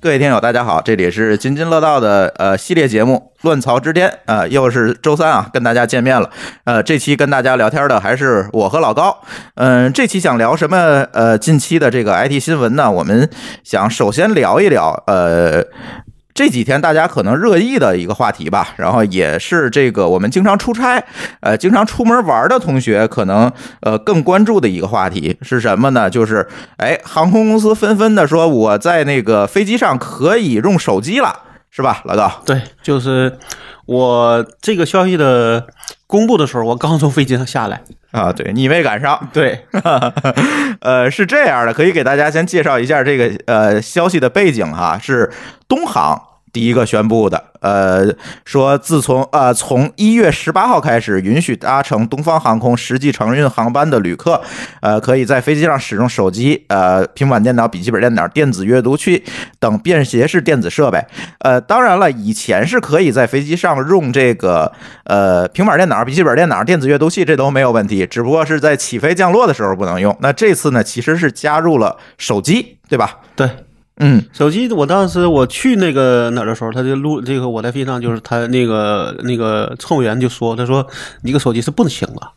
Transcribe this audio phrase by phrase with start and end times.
[0.00, 6.30] 各位听友，大家好，这里是津津乐道的呃系列节目《乱曹之巅》啊、又是周三啊，跟大家见面了。
[6.62, 9.20] 呃，这期跟大家聊天的还是我和老高。
[9.56, 11.04] 嗯、这期想聊什么？
[11.12, 13.28] 呃，近期的这个 IT 新闻呢，我们
[13.64, 15.64] 想首先聊一聊呃。
[16.38, 21.02] 这几天大家可能热议的一个话题吧，然后也是这个我们经常出差，
[21.40, 26.08] 呃，经常出门玩的同学可能呃更关注的一个话题是什么呢？
[26.08, 31.40] 就是哎，航空公司纷纷的说我在那个飞机上可以用手机了，
[31.72, 32.30] 是吧，老高？
[32.46, 33.36] 对，就是
[33.86, 35.66] 我这个消息的
[36.06, 37.82] 公布的时候，我刚从飞机上下来。
[38.12, 39.66] 啊，对你没赶上，对，
[40.80, 45.32] 呃，是这样的，可以给大家先介绍一下这个呃消息的背景哈，是
[45.66, 46.26] 东航。
[46.52, 48.06] 第一个宣布的，呃，
[48.44, 54.40] 说自从呃从一月十八号开始，允许搭乘东方航空实际承运航班的旅客，
[54.80, 59.24] 呃，可以在飞机上使用手机、呃平板电脑、笔记本电脑、电子阅读器
[59.58, 61.04] 等便携式电子设备。
[61.40, 64.72] 呃，当然了，以前是可以在飞机上用这个
[65.04, 70.16] 呃平板电脑、笔记本电脑、电子阅读器，这都没有问题，只不过是在起飞降落的时候不能用。
[70.20, 73.18] 那这次呢，其实是加入了手机，对吧？
[73.36, 73.48] 对，
[73.98, 80.86] 嗯，手机，我当时我去那个哪儿的时候，他就录这个我在飞机上，就是他那个那个乘务员就说，他说
[81.22, 82.30] 你这个手机是不能行的，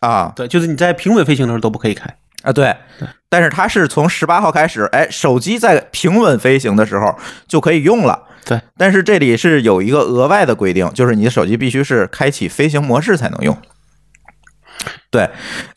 [0.00, 2.06] 啊对，就是你在平稳飞行的时候都不可以开。
[2.42, 2.74] 啊，对，
[3.28, 7.14] 但是它是从十八号开始，哎，手机在平稳飞行的时候
[7.48, 8.22] 就可以用了。
[8.44, 13.56] 对，但是这里是有一个额外的规定，就是你的手机必须是开启飞行模式才能用。
[15.08, 15.30] 对，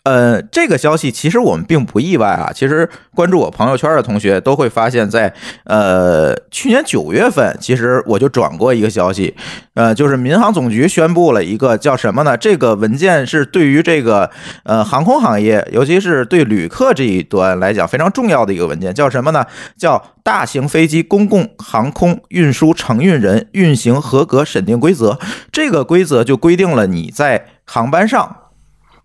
[0.03, 2.51] 呃，这个消息其实我们并不意外啊。
[2.53, 5.33] 其实关注我朋友圈的同学都会发现在，
[5.63, 9.33] 呃去年九月份，其实我就转过一个消息，
[9.75, 12.35] 呃，就是民航总局宣布了一个叫什么呢？
[12.35, 14.29] 这个文件是对于这个
[14.63, 19.45] 呃航空行业，尤其是对旅客这一端来讲非常重要的一个文件，叫什么呢？
[19.77, 25.17] 叫大型飞机公共航空运输承运人运行合格审定规则。
[25.49, 28.35] 这个规则就规定了你在航班上。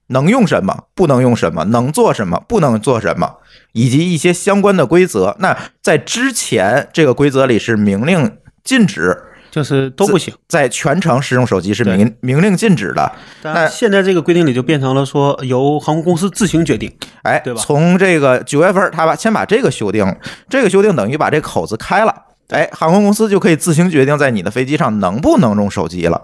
[0.09, 3.37] 能用什么，不能用什么，能做什么，不能做什么，
[3.73, 5.37] 以及一些相关的规则。
[5.41, 9.17] 那在之前这个规则里是明令禁止，
[9.51, 13.13] 就是都不行，在全程使用手机是明明令禁止的。
[13.43, 16.93] 那现在这个规定里就变成了说由航空公司自行决定。
[17.23, 20.05] 哎，对吧从这个九月份，他把先把这个修订，
[20.49, 22.15] 这个修订等于把这口子开了。
[22.49, 26.21] 哎，航空公司就可以自行决定在你的飞机上能不能用手机了。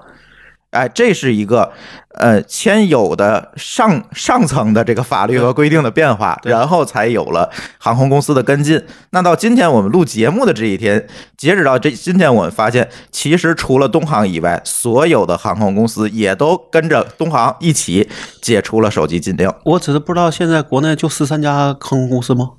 [0.70, 1.72] 哎，这是一个
[2.15, 8.82] 呃先有的上上层的这个法律和规定的变化，然后才有了航空公司的跟进。
[9.10, 11.06] 那到今天我们录节目的这一天，
[11.37, 18.09] 截止到这今天，我们发现其实除了东航以外，所有的航空公司也都跟着东航一起
[18.42, 19.50] 解除了手机禁令。
[19.65, 22.50] 我只是不知道现在国内就十三家航空公司吗？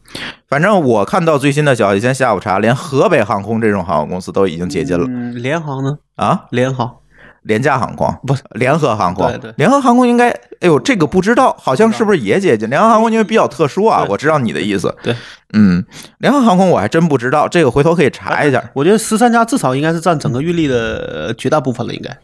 [0.47, 5.97] 反正我看到最新的消息，今天下午查，连河北航空这种航空公司都已经解禁了、嗯，联航呢？
[6.15, 6.45] 啊！
[6.51, 6.97] 联航
[7.43, 10.29] 廉价航空不是联合航空，对对联合航空应该，
[10.59, 12.69] 哎呦，这个不知道，好像是不是也解禁？
[12.69, 14.95] 联合航空因为比较特殊啊，我知道你的意思。
[15.01, 15.15] 对，
[15.53, 15.83] 嗯，
[16.19, 18.63] 联合航空我还真不知道，这个回头可以查一下。
[18.73, 22.15] 我觉得十三家至少应该是占整个运力的呃绝大部分了，应该。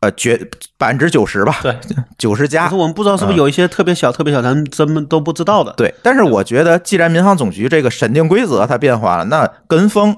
[0.00, 0.40] 呃，绝
[0.78, 1.76] 百分之九十吧，对，
[2.16, 2.76] 九十家可是。
[2.76, 5.74] 我们不知道是不是有一些特别小、特别小，咱们真们都不知道的。
[5.76, 10.16] 对，但是我觉得，既然民航总局这个审定规则它变化了，那跟风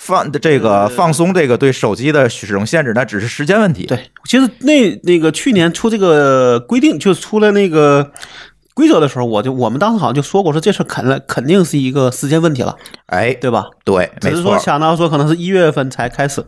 [0.00, 3.84] 放的这个放松这个对手机的使用限制，那只是时间问题。
[3.84, 8.12] 对，其实那那个去年出这个规定，就出了那个
[8.74, 13.66] 规则的时候，我就我们当时好像就说过，说这事儿肯肯定是一个时间问题了，哎，对吧？
[13.84, 14.56] 对，只是说。
[14.58, 16.44] 想到说可能是一月份才开始，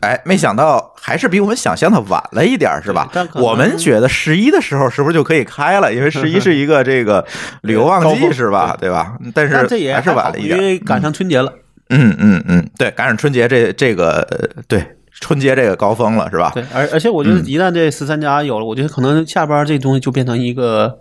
[0.00, 5.92] 哎，没想到还是比我们想象的晚了一点儿，是吧我们觉得十一的时候是不是就可以开了？
[5.92, 7.22] 因为十一是一个这个
[7.60, 8.74] 旅游旺季， 是吧？
[8.80, 9.12] 对吧？
[9.34, 10.58] 但是这也还是晚了一点。
[10.58, 11.52] 因为赶上春节了。
[11.54, 14.84] 嗯嗯嗯嗯，对，赶上春节这这个呃对
[15.20, 16.50] 春节这个高峰了，是吧？
[16.54, 20.98] 对，而而且我觉得嗯一旦这十三家有了，我觉得可能下边这东西就变成一个，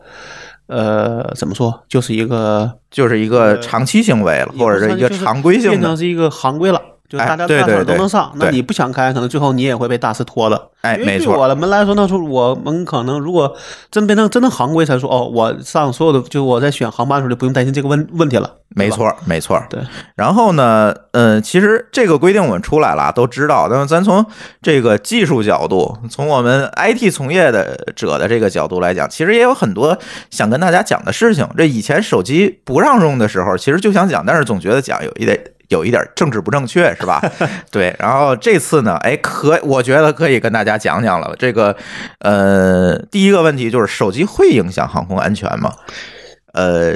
[0.67, 5.97] 呃，怎么说，就是一个就是一个长期行为了，或者是一个常规性的变成。
[5.97, 6.81] 是一个行规了。
[7.07, 10.55] 就哎大家大伙儿都能上，那你不想开，可能最后你也会被大师拖的。
[10.83, 13.55] 因为哎没错对我们来说，那时候我们可能如果
[13.89, 18.51] 真变成真的行规，才说哦，我上所有的，就我在选航班的时候就不用担心这个问问题了。
[18.69, 19.61] 没错，没错。
[19.69, 19.79] 对，
[20.15, 23.67] 然后呢，呃，其实这个规定我们出来了，都知道。
[23.69, 24.23] 但是咱从
[24.61, 29.97] 这个技术角度，从我们 IT 从业的者的这个角度来讲，其实也有很多
[30.29, 31.47] 想跟大家讲的事情。
[31.57, 35.39] 这以前手机不让用的时候，其实就想讲，但是总觉得讲有一点。
[35.69, 37.21] 有一点政治不正确是吧？
[37.71, 41.35] 对，然后这次呢，哎，可我觉得可以跟大家讲讲了。
[41.37, 41.75] 这个，
[42.19, 45.73] 呃，第一个问题就是手机会影响航空安全吗？
[46.53, 46.93] 呃，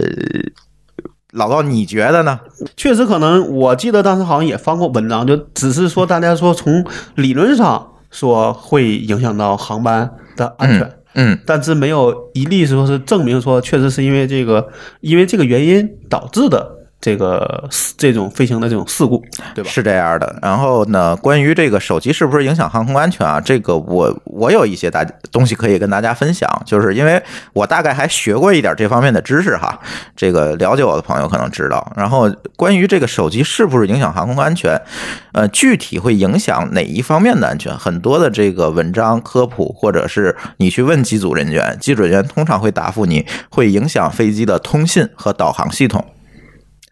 [1.33, 2.39] 老高，你觉得呢？
[2.77, 10.92] 确实可能，我记得当时好像也翻过文章，就只是说大家说从理论上说会影响到航班的安全。
[11.15, 14.69] 嗯，但是没有一例说是证明说确实是因为这个，
[15.01, 19.24] 因为这个原因导致的这个这种飞行的这种事故，
[19.56, 19.69] 对吧？
[19.69, 20.36] 是这样的。
[20.42, 23.40] 然后呢，关于这个手机是不是影响航空安全啊？
[23.40, 27.22] 这个我我有一些大东西可以跟大家分享，就是因为
[27.54, 29.80] 我大概还学过一点这方面的知识哈。
[30.16, 31.92] 这个了解我的朋友可能知道。
[31.96, 34.80] 然后关于这个手机是不是影响航空安全，
[35.31, 37.75] 呃，具体会影响哪一方面的安全？
[37.78, 46.06] 很多的这个文章科普，或者是你去问机组人员，机组人员通常会答复你会影响飞机的通信和导航系统。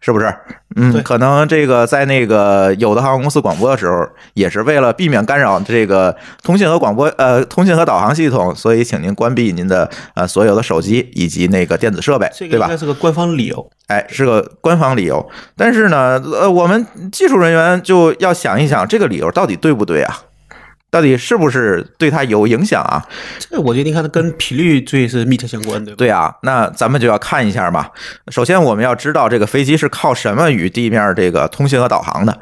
[0.00, 0.32] 是不是？
[0.76, 12.76] 嗯，可能这个在那个有的航空公司广播的时候，也是为了避免干扰这个通信和广播呃通信和导航系统，所以请您关闭您的呃所有的手机以及那个电子设备，对吧这个应该？
[12.76, 13.70] 是个官方理由。
[13.88, 15.26] 哎，是个官方理由。
[15.56, 20.16] 但是呢，呃，我们技术人员就要想一想，这个理由到底对不对啊？
[20.90, 23.04] 到底是不是对它有影响啊？
[23.38, 25.96] 这我觉得你看，它跟频率最是密切相关，对吧？
[25.98, 27.88] 对啊，那咱们就要看一下嘛。
[28.28, 32.38] 首先，我们要知道这个飞机是靠什么与地面这个通信和导航的，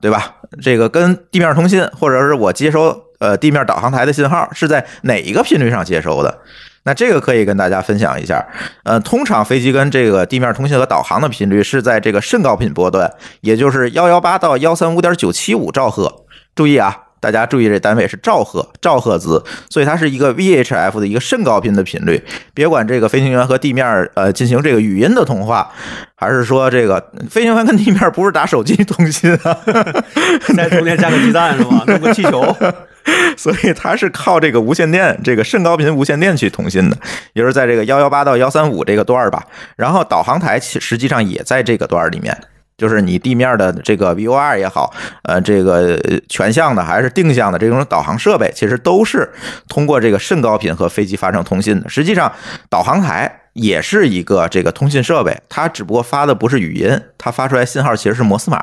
[0.00, 0.34] 对吧？
[0.62, 6.38] 这个跟地面通信，或者是我接收呃地面导航台的信号是在哪一个频率上接收的？
[6.84, 8.42] 那这个可以跟大家分享一下。
[8.84, 16.24] 呃，通常飞机跟这个地面通信和导航的频率是在这个甚高频波段，也就是幺幺八到幺三五点九七五兆赫。
[16.54, 22.22] 注意啊，大家注意这单位是兆赫，兆赫兹，所以它是一个 VHF 的一个甚高频的频率。
[22.54, 25.70] 别管这个飞行员和地面呃进行这个语音的通话，
[26.14, 29.58] 还是说这个飞行员跟地面不是打手机通信啊，
[30.56, 31.82] 在中间加个鸡蛋是吗？
[31.88, 32.56] 弄个气球，
[33.36, 36.96] 所以它是靠这个无线电，这个甚高频无线电去通信的，
[37.32, 39.44] 也就是在这个幺幺八到幺三五这个段儿吧。
[39.76, 42.36] 然后导航台其实际上也在这个段儿里面。
[42.78, 44.94] 就是你地面的这个 VOR 也好，
[45.24, 49.28] 呃，这个全向的还是定向的这种导航设备，其实都是
[49.68, 51.88] 通过这个甚高频和飞机发生通信的。
[51.88, 52.32] 实际上，
[52.70, 58.62] 导航台也是一个这个通信设备，它只不过发的不是语音，它发出来信号其实是摩斯码。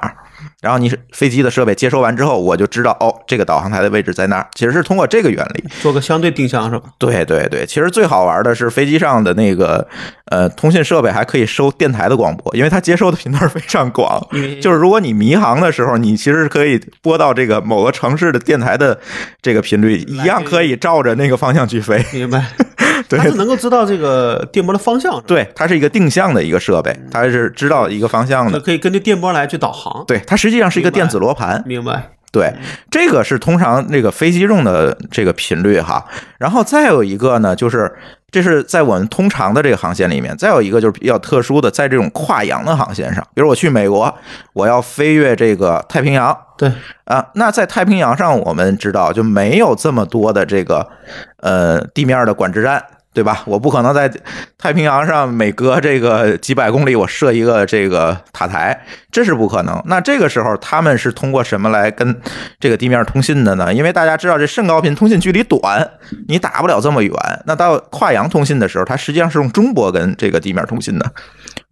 [0.65, 5.63] 然后你是飞机的设备接收完之后，我就知道哦，这个导航台的位置在那儿，其实是通过这个原理。
[5.79, 6.89] 做个相对定向是吧？
[6.97, 9.87] 对对对，其实最好玩的是飞机上的那个
[10.31, 14.19] 呃通信设备还可以收电台的广播，因为它接收的频段非常广。
[14.59, 18.99] 就是如果你迷航的时候，你其实是可以播到这个某个城市的电台的
[19.43, 22.03] 这个频率，一样可以照着那个方向去飞。
[22.11, 22.43] 明白，
[23.09, 28.57] 对它是能够知道这个电波的方向，对，它是一个定向的一个设备，它是知道一个方向的。
[28.57, 30.03] 就可以根据电波来去导航。
[30.07, 31.61] 对，它实际上是一个电子罗盘。
[31.65, 32.53] 明白，对，
[32.89, 36.03] 这个是通常那个飞机用的这个频率哈。
[36.37, 37.93] 然后再有一个呢，就是
[38.31, 44.13] 这是在我们通常的这个航线里面，再有一个就是比较特殊的，在这种跨洋的航线上，比如我去美国，
[44.53, 46.71] 我要飞越这个太平洋对，
[47.05, 50.87] 啊，那在太平洋上，我们知道就没有这么多的这个
[51.37, 52.83] 呃地面的管制站。
[53.15, 53.41] 对吧？
[53.45, 54.11] 我不可能在
[54.57, 58.77] 太平洋上每隔这个几百公里我设一个这个塔台，
[59.09, 59.81] 这是不可能。
[59.85, 62.13] 那这个时候他们是通过什么来跟
[62.59, 63.73] 这个地面通信的呢？
[63.73, 65.89] 因为大家知道这甚高频通信距离短，
[66.27, 67.13] 你打不了这么远。
[67.45, 71.09] 那到跨洋通信的时候，它实际上是用中波跟这个地面通信的，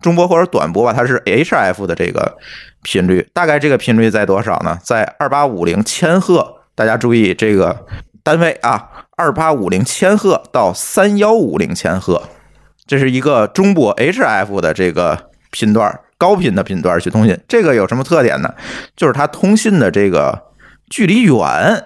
[0.02, 2.38] 中波或者短波吧，它是 HF 的这个
[2.84, 4.80] 频率，大概这个频率在多少呢？
[4.82, 6.56] 在二八五零千赫。
[6.76, 7.86] 大家注意这个
[8.24, 12.24] 单位啊，二八五零千赫到三幺五零千赫，
[12.88, 17.38] 这是一个中波 HF 的这个频段，高频的频段去通信。
[17.50, 18.54] 这个有什么特点呢？
[18.96, 20.42] 就是它通信的这个
[20.90, 21.84] 距离远，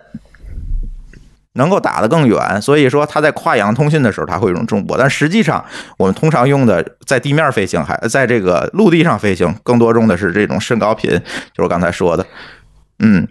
[1.53, 2.62] 能够打得更远。
[2.62, 5.65] 所以说它在跨洋通信的时候，它会用中波，但实际上
[5.98, 11.10] 我们通常用的在地面飞行，还在这个陆地上飞行，更多用的是这种甚高频，
[11.51, 12.24] 就是刚才说的，
[13.00, 13.27] 嗯。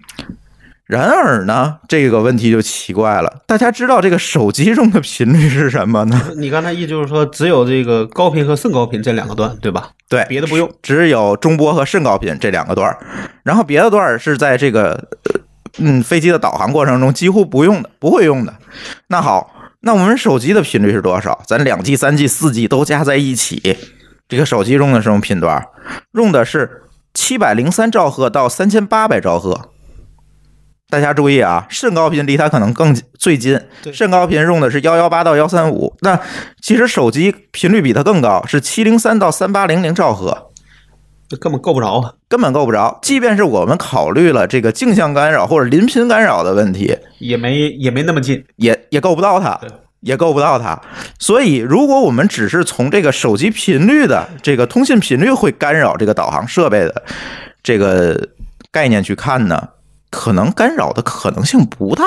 [0.87, 6.31] 然而呢，这个问题就奇怪了，大家知道这个手机中的频率是什么呢？
[6.37, 9.91] 你刚才意思就是说只有这个高频和甚高频这两个段，对吧？
[10.09, 10.71] 对，别的不用。
[10.83, 12.99] 只有中波和甚高频这两个段儿，
[13.43, 14.93] 然后别的段儿是在这个
[15.25, 15.41] 呃
[15.79, 18.55] 嗯飞机的导航过程中几乎不用的，不会用的。
[19.09, 21.43] 那好，那我们手机的频率是多少？
[21.49, 23.77] 咱两 G、三 G、四 G 都加在一起，
[24.29, 25.67] 这个手机用的是什么频段？
[26.13, 29.71] 用的是七百零三兆赫到三千八百兆赫。
[30.89, 36.19] 大家注意啊，甚高频离它可能更近最近，对甚高频用的是幺幺八到幺三五，那
[36.63, 40.51] 其实手机频率比它更高，是七零三到三八零零兆赫。
[41.29, 43.01] 这根本够不着啊，根本够不着。
[43.03, 48.45] 即便是我们考虑了这个镜像干扰或者临频干扰的问题，也没也没那么近。
[48.55, 49.69] 也也够不到它对，
[50.03, 50.81] 也够不到它。
[51.19, 57.03] 所以，如果我们只是从这个手机频率的这个通信频率会干扰这个导航设备的
[57.61, 58.29] 这个
[58.71, 59.69] 概念去看呢，
[60.11, 62.05] 可能干扰的可能性不大。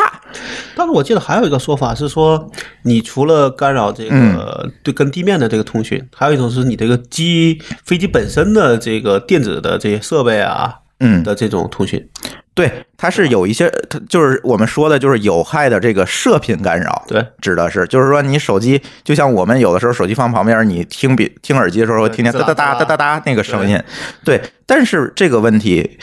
[0.75, 2.49] 但是我记得还有一个说法是说，
[2.83, 12.07] 你除了干扰这个对跟地面的这个通讯，还有一种是你这个机飞机本身的这个电子的这些设备啊嗯，的这种通讯。
[12.55, 17.05] 对，它是有一些，它就是我们说的，就是有害的这个射频干扰。
[17.07, 23.81] 对，指的是，就是说你手机就像我们有的时候手机放旁边，你听比听耳机的时候会听见哒哒哒哒哒哒那个声音，
[24.25, 24.41] 对。
[24.65, 25.97] 但是这个问题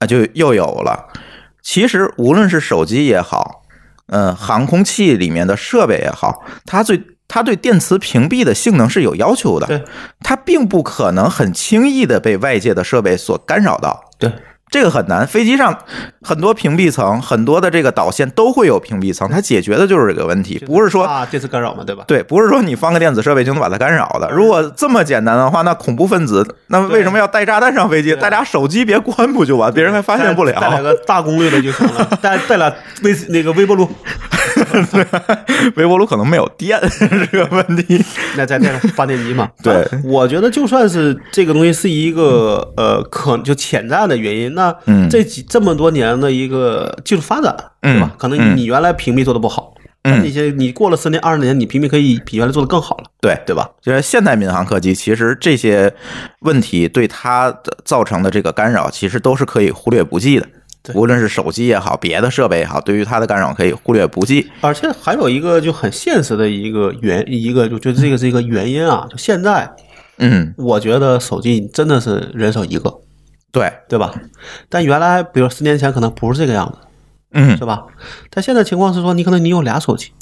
[0.00, 1.06] 啊，就又有了。
[1.62, 3.62] 其实无论是手机也好，
[4.06, 9.66] 嗯，航空器里面的设备也好，它对它对电磁屏蔽的性能是有要求的。
[9.66, 9.84] 对，
[10.20, 14.10] 它并不可能很轻易的被外界的设备所干扰到。
[14.18, 14.32] 对，
[14.70, 15.26] 这个很难。
[15.26, 15.76] 飞机上
[16.22, 22.04] 很多屏蔽层，很多的这个导线都会有屏蔽层，它解决的就是这个问题，不是说啊电磁干扰嘛，对吧？
[22.06, 24.30] 对，不是说你放个电子设备就能把它干扰的。
[24.30, 28.10] 如果这么简单的话，那恐怖分子那为什么要带炸弹上飞机？
[28.12, 29.72] 对大家手机别关不就完？
[29.72, 30.94] 别人还发现不了带两了。
[30.94, 32.72] 个大功率的就行了， 带带俩
[33.02, 33.88] 微那个微波炉，
[35.76, 38.02] 微波炉可能没有电 是个问题。
[38.36, 39.48] 那再带上发电机嘛。
[39.62, 48.18] 对我觉得就算是这个东西是一个呃可就潜在的原因，那嗯这几这么多年的一个技术发展，对吧嗯？
[48.18, 53.70] 可能嗯你你原来屏蔽做的不好，嗯那你现在你过了十年二十年，你屏蔽可以比原来做的更好了，对对吧？
[53.80, 55.92] 就是现代民航客机，其实这些
[56.40, 60.46] 问题对它的造成的这个干扰，其实都是可以忽略不计的。
[60.82, 64.50] 对无论是手机也好，别的设备也好，对于它的干扰可以忽略不计。
[64.62, 69.06] 而且还有一个就很现实的一个原一个，就觉得这个是一个原因啊。
[69.10, 69.70] 就现在，
[70.16, 72.94] 嗯，我觉得手机真的是人手一个，
[73.52, 74.12] 对，对吧？
[74.68, 76.78] 但原来，比如十年前可能不是这个样子，
[77.32, 77.84] 嗯是，吧？
[78.30, 80.12] 但现在情况是说，你可能你有俩手机，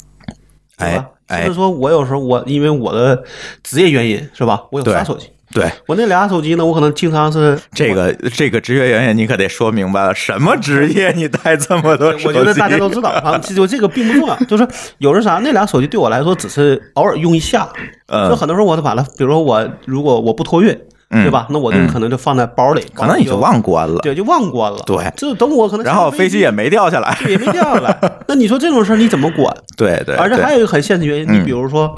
[0.77, 1.09] 对哎吧？
[1.27, 3.23] 哎甚至说我有时候我因为我的
[3.63, 4.63] 职业原因，是吧？
[4.71, 12.27] 我有仨手机，对，我那俩手机呢，我可能经常是这个这个职业原因你可得说明白了，什么职业你带这么多手机？
[12.27, 14.67] 我觉得大家都知道啊，就这个并不重要，就是
[14.97, 17.69] 有时啥那俩手机对我来说只是偶尔用一下，
[18.07, 21.47] 嗯就很多时候我都把它，比如说我如果我不托运，嗯对吧？
[21.49, 24.79] 那我就嗯可能就放在包里，可能你就忘关了，对，就忘关了。
[24.85, 27.17] 对就等我可能然后飞机也没掉下来。
[27.27, 27.97] 也没掉下来。
[28.27, 29.51] 那你说这种事儿你怎么管？
[29.75, 31.95] 对对，而且还有一个很现实原因，嗯你比如说。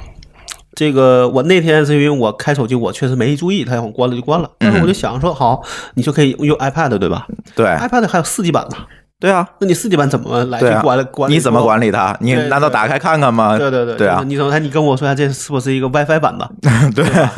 [0.73, 4.49] 这个我那天是因为我开手机，我确实没注意，它让我关了就关了。
[4.57, 5.61] 但是我就想说，好，
[5.95, 8.77] 你就可以用 iPad 对吧对？iPad 还有四 G 版呢，
[9.21, 11.35] 对啊，那你四 G 版怎么来管管理？
[11.35, 12.17] 你怎么管理它？
[12.21, 13.55] 你难道打开看看吗？
[13.55, 14.57] 对对对对啊，你怎么？
[14.57, 16.51] 你跟我说一下，这是不是一个 WiFi 版的？
[16.95, 17.31] 对啊，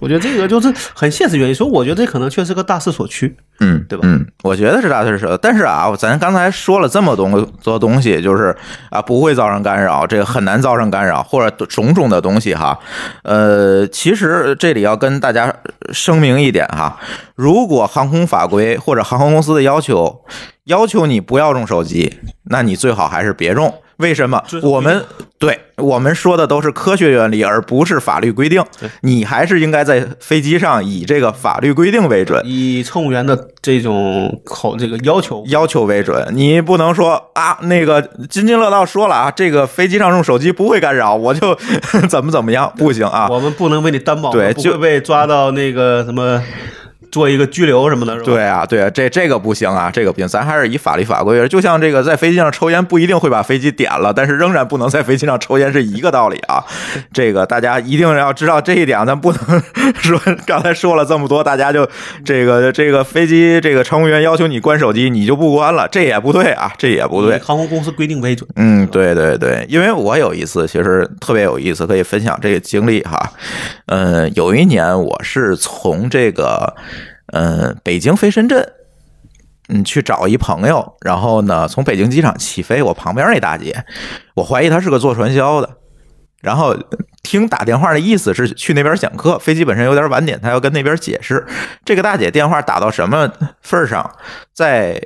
[0.00, 3.36] 我觉得这个就是很现实原因，所以我觉得这可能确实个大势所趋。
[3.60, 7.28] 嗯，对吧嗯，我觉得是大势所，但是啊，咱刚才说了这么多
[7.62, 8.56] 多东西，就是
[8.90, 12.78] 啊，不会造成干扰，这个很难造成干扰，或者种种的东西哈。
[13.24, 15.54] 呃，其实这里要跟大家
[15.92, 16.98] 声明一点哈，
[17.34, 20.22] 如果航空法规或者航空公司的要求
[20.66, 22.18] 要求你不要用手机，
[22.50, 23.72] 那你最好还是别用。
[23.98, 25.02] 为什么我们
[25.38, 28.62] 对我们说的都是科学原理，而不是法律规定。
[29.00, 32.42] 你还是应该在飞机上以这个法律规定为准。
[32.44, 41.56] 以乘务员的这种口这个要求，要求为准，你不能说啊，那个津津乐道说了啊，这个飞机上用手机不会干扰，我就
[42.10, 43.28] 怎么怎么样，不行啊。
[43.30, 46.42] 我们不能为你担保，对就会被抓到那个什么
[47.10, 48.24] 做一个拘留什么的，是吧？
[48.24, 51.46] 对啊，对啊，这这个不行啊，这个不行，咱还是以法律法规。
[51.48, 56.64] 就像这个在飞机上抽烟不一定会把飞机点了，但是仍然不能在飞机上抽烟是一个道理啊。
[57.12, 59.62] 这个大家一定要知道这一点，咱不能
[60.00, 61.88] 说刚才说了这么多，大家就
[62.24, 67.38] 这个这个飞机这个乘务员要求你关手机，你就不关了，这也不对啊，这也不对。
[67.38, 68.48] 航空公司规定为准。
[68.56, 73.30] 嗯，对对对，因为我有一次其实特别有意思，可以分享这个经历哈。
[73.86, 76.74] 嗯，有一年我是从这个
[77.32, 78.72] 嗯北京飞深圳，
[79.68, 83.84] 嗯去找一朋友，然后呢从北京机场起飞，我旁边那大姐，
[84.34, 85.68] 我怀疑她是个做传销的，
[86.40, 86.76] 然后
[87.22, 91.44] 听打电话的意思是去那边讲课，飞机本身有点晚点，她要跟那边解释。
[91.84, 93.30] 这个大姐电话打到什么
[93.60, 94.08] 份上，
[94.52, 95.00] 在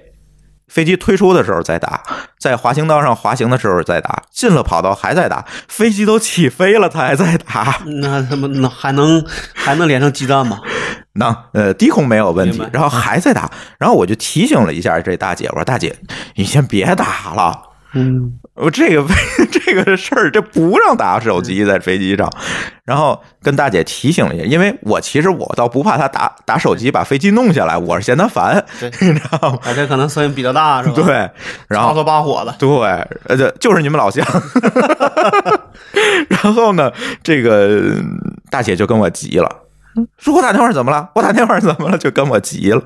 [0.70, 2.00] 飞机推出的时候再打，
[2.38, 7.80] 在滑行道上滑行的时候再打，进了跑道还在打，飞机都起飞了，他还在打。
[8.00, 9.22] 那他妈那还能
[9.52, 10.60] 还能连上鸡蛋吗？
[11.14, 15.96] 能，呃，低空没有问题，然后还在打，然后我就提醒了一下这大姐，我说大姐，
[16.36, 17.69] 你先别打了。
[17.92, 19.04] 嗯，我这个
[19.50, 22.30] 这个事儿，这不让打手机在飞机上，
[22.84, 29.58] 然后跟大姐提醒了一下，因为我其实我倒不怕她打打手机把飞机弄下来，我是嫌她烦，对 你知道吗？
[29.64, 31.30] 而且可能声音比较大，是吧？，对，
[31.68, 31.92] 然后
[32.22, 32.54] 火的。
[32.58, 32.68] 对，
[33.26, 34.24] 呃，对，就是你们老乡。
[36.28, 36.92] 然后呢，
[37.22, 37.96] 这个
[38.50, 39.59] 大姐就跟我急了。
[40.18, 41.08] 说我打电话怎么了？
[41.14, 41.98] 我打电话怎么了？
[41.98, 42.82] 就跟我急了。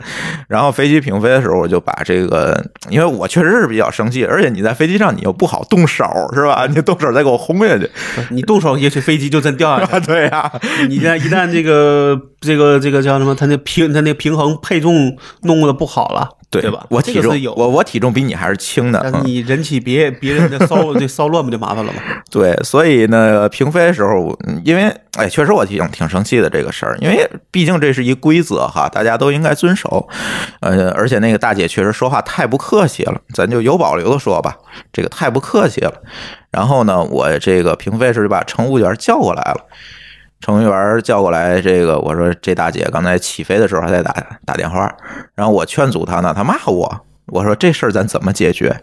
[0.48, 2.58] 然后飞机平飞的时候，我就把这个，
[2.88, 6.66] 因为我确实是比较生气，而且你在飞机上你又不好动手，是吧？
[6.68, 7.90] 你动手再给我轰下去，
[8.30, 10.00] 你动手，也许飞机就真掉下去 了。
[10.00, 10.50] 对呀、
[10.88, 16.86] 你一旦一旦这个这个这个叫什么，它那平它那平衡配重弄的不好了，对对吧？
[16.90, 22.00] 我体重这个是有，我我体重比你还是轻的，你人起别别人的骚 这骚乱不就麻烦了吗？
[22.30, 24.84] 对，所以呢，平飞的时候，嗯因为
[25.16, 30.08] 哎，确实我挺挺生气的这个事儿，因为毕竟这是一规则哈，大家都应该遵守。
[30.60, 34.56] 呃，而且那个大姐确实说话太不客气了，咱就有保留的说吧，
[34.92, 35.92] 这个太不客气了。
[36.50, 39.66] 然后呢，我这个平飞时就把乘务员叫过来了。
[40.44, 44.94] 乘务员叫过来，这个我说这大姐刚才起飞的时候还在打打电话，
[45.34, 48.78] 然后我劝阻她呢，她骂我，我说这事儿咱怎么解决？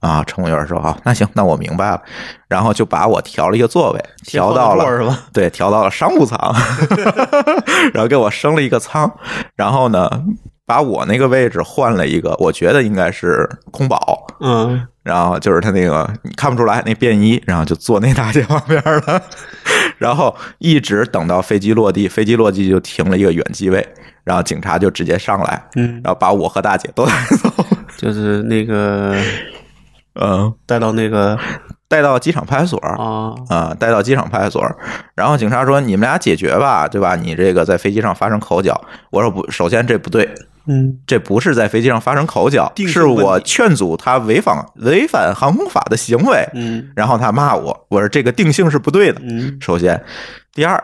[0.00, 2.02] 啊，乘务员说好，那行，那我明白了，
[2.48, 5.16] 然后就把我调了一个座位，调到了 是吧？
[5.32, 6.36] 对，调到了商务舱，
[7.94, 9.08] 然后给我升了一个舱，
[9.54, 10.10] 然后呢，
[10.66, 19.22] 把我那个位置换了一个，我觉得应该是空保，嗯，然后就是他那个你看不出来那便衣，然后就坐那大姐旁边了，
[20.00, 23.86] 然后一直等到飞机落地，飞机落地就停了一个远机位，
[24.24, 27.66] 然后警察就直接上来，嗯然后把我和大姐都带走，
[27.98, 29.14] 就是那个
[30.14, 31.38] 嗯，带到那个
[31.86, 32.78] 带到机场派出所。
[32.78, 34.76] 啊，啊，带到机场派出所，
[35.14, 37.14] 然后警察说：“你们俩解决吧，对吧？
[37.14, 38.80] 你这个在飞机上发生口角。”
[39.12, 40.26] 我说：“不，首先这不对，
[40.70, 46.48] 嗯这不是在飞机上发生口角，是我劝阻他违反违反航空法的行为。
[46.54, 49.20] 嗯然后他骂我，我说这个定性是不对的。
[49.24, 50.00] 嗯首先，
[50.54, 50.82] 第二，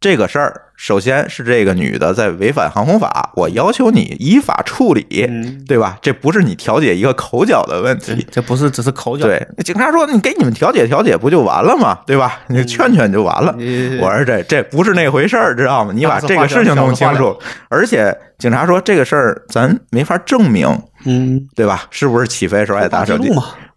[0.00, 5.98] 这个事儿首先是这个女的在违反航空法，我要求你依法处理，嗯对吧？
[6.00, 8.24] 这不是你调解一个口角的问题。
[8.30, 11.98] 这不是只是口角，对，警察说你给你们调解调解不就完了吗？
[12.06, 12.38] 对吧？
[12.46, 13.52] 你劝劝就完了。
[13.58, 15.92] 你我说这这不是那回事儿，知道吗？
[15.92, 17.36] 你把这个事情弄清楚。
[17.68, 21.86] 而且警察说这个事儿咱没法证明，嗯，对吧？
[21.90, 23.28] 是不是起飞时候爱打手机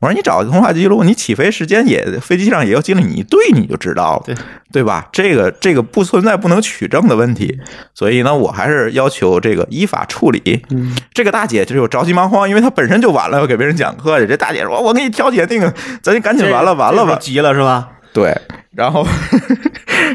[0.01, 4.35] 我说你找个通话记录，你起飞时间也飞机上也有记录，你一对你就知道了，对
[4.71, 5.07] 对吧？
[5.11, 7.59] 这个这个不存在不能取证的问题，
[7.93, 10.65] 所以呢，我还是要求这个依法处理。
[10.71, 14.25] 嗯这个大姐就是着急忙慌，因为她本身就晚了，要给别人讲课去。
[14.25, 17.89] 这大姐说：“我给你调解那个，咱就赶紧完了完了吧。”急了是吧？
[18.11, 18.35] 对，
[18.75, 19.05] 然后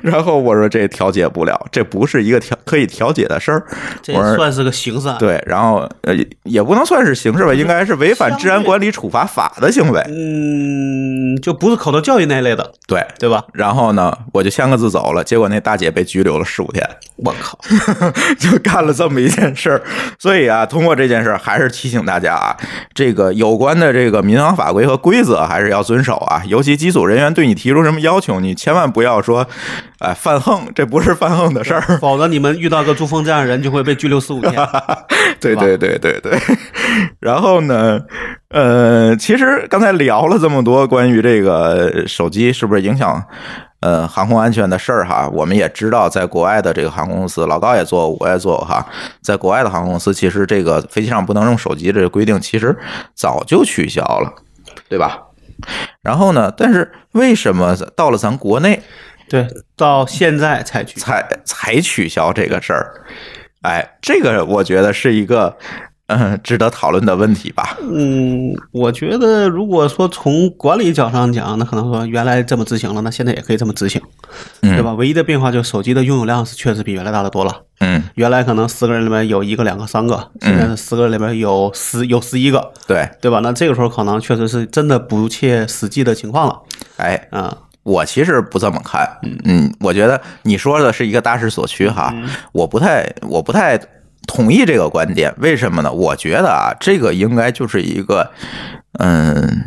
[0.03, 3.62] 然后我说这调解不了，这不是一个调可以调解的事儿。
[4.03, 6.14] 这算是个刑事案，对，然后呃
[6.45, 10.01] 也不能算是刑事吧，应该是违反治安管理处罚法的行为。
[10.09, 13.45] 嗯，就不是口头教育那类的，对，对吧？
[13.53, 16.83] 然后呢，我就签个字走了，结果那大姐被拘留了十五天，
[17.16, 17.59] 我靠，
[18.40, 19.83] 就干了这么一件事儿。
[20.19, 22.57] 所以啊，通过这件事儿，还是提醒大家啊，
[22.95, 26.42] 这个有关的这个民航法规和规则还是要遵守啊。
[26.47, 29.47] 尤其机组人员对你提出什么要求，你千万不要说，
[29.99, 31.81] 哎，犯横，这不是犯横的事儿。
[32.01, 34.55] 否则你们遇到个珠峰这样的人，就会被拘留四五天。
[34.57, 35.05] 吧
[35.41, 36.39] 对对对对对。
[37.21, 38.01] 然后呢，
[38.49, 43.23] 呃，其实刚才聊了这么多关于这个手机是不是影响
[43.81, 48.85] 呃航空安全的事儿哈，我们也知道，在国外的这个航空公司，老高也做，我也做哈，
[49.23, 52.75] 在国外的航空公司，其实这个飞机上不能用手机这个规定，其实
[53.15, 54.33] 早就取消了，
[54.89, 55.19] 对吧？
[56.03, 58.83] 然后呢，但是为什么到了咱国内
[59.29, 61.01] 对，到现在才取。
[61.01, 63.03] 才才取消这个事儿？
[63.62, 65.57] 哎，这个我觉得是一个
[66.07, 67.77] 嗯值得讨论的问题吧。
[67.83, 74.01] 嗯，我觉得如果说从管理角上讲，那可能说原来这么执行了，那现在也可以这么执行，
[74.61, 74.92] 对吧？
[74.95, 77.53] 唯一的变化就是手机的拥有量是确实比原来大得多了。
[77.81, 83.40] 嗯，原来可能十个人里面有一个、两个、三个，现在是十个人里面有十有十一个，对，对吧？
[83.40, 86.59] 那这个时候可能确实是真的不切实际的情况了。
[86.97, 89.07] 哎，啊、我其实不这么看，
[89.45, 92.14] 嗯，我觉得你说的是一个大势所趋哈，
[92.53, 93.79] 我不太，我不太
[94.27, 95.93] 同意这个观点，为什么呢？
[95.93, 98.31] 我觉得啊，这个应该就是一个，
[98.99, 99.65] 嗯，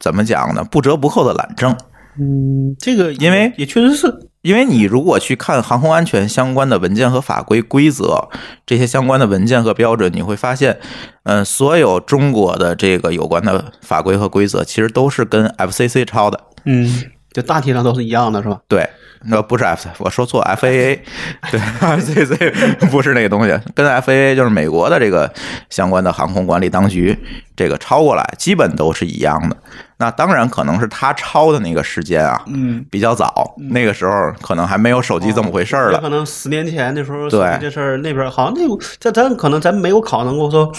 [0.00, 0.64] 怎么讲呢？
[0.64, 1.76] 不折不扣的懒政。
[2.18, 8.28] 嗯，这个因为也确实是，因为你如果去看航空安全相关的文件和法规规则，
[8.64, 10.78] 这些相关的文件和标准，你会发现，
[11.24, 16.40] 嗯、所有中国的这个有关的法规和规则，其实都是跟 FCC 抄的。
[16.64, 17.04] 嗯，
[17.36, 18.58] 就大体上都是一样的，是吧？
[18.66, 18.88] 对，
[19.26, 20.98] 那不是 F，我说错，FAA，
[21.52, 25.30] 对，FCC 不是那个东西，跟 FAA 就是美国的这个
[25.68, 27.14] 相关的航空管理当局
[27.54, 29.54] 这个抄过来，基本都是一样的。
[29.98, 35.92] 那当然可能是他抄的那个时间啊，嗯，比较早，那个时候可能还没有手机这么回事儿了。
[35.92, 40.72] 也可能十年前那时候，对这事儿那边好像那个，这咱可能咱没有考证过说。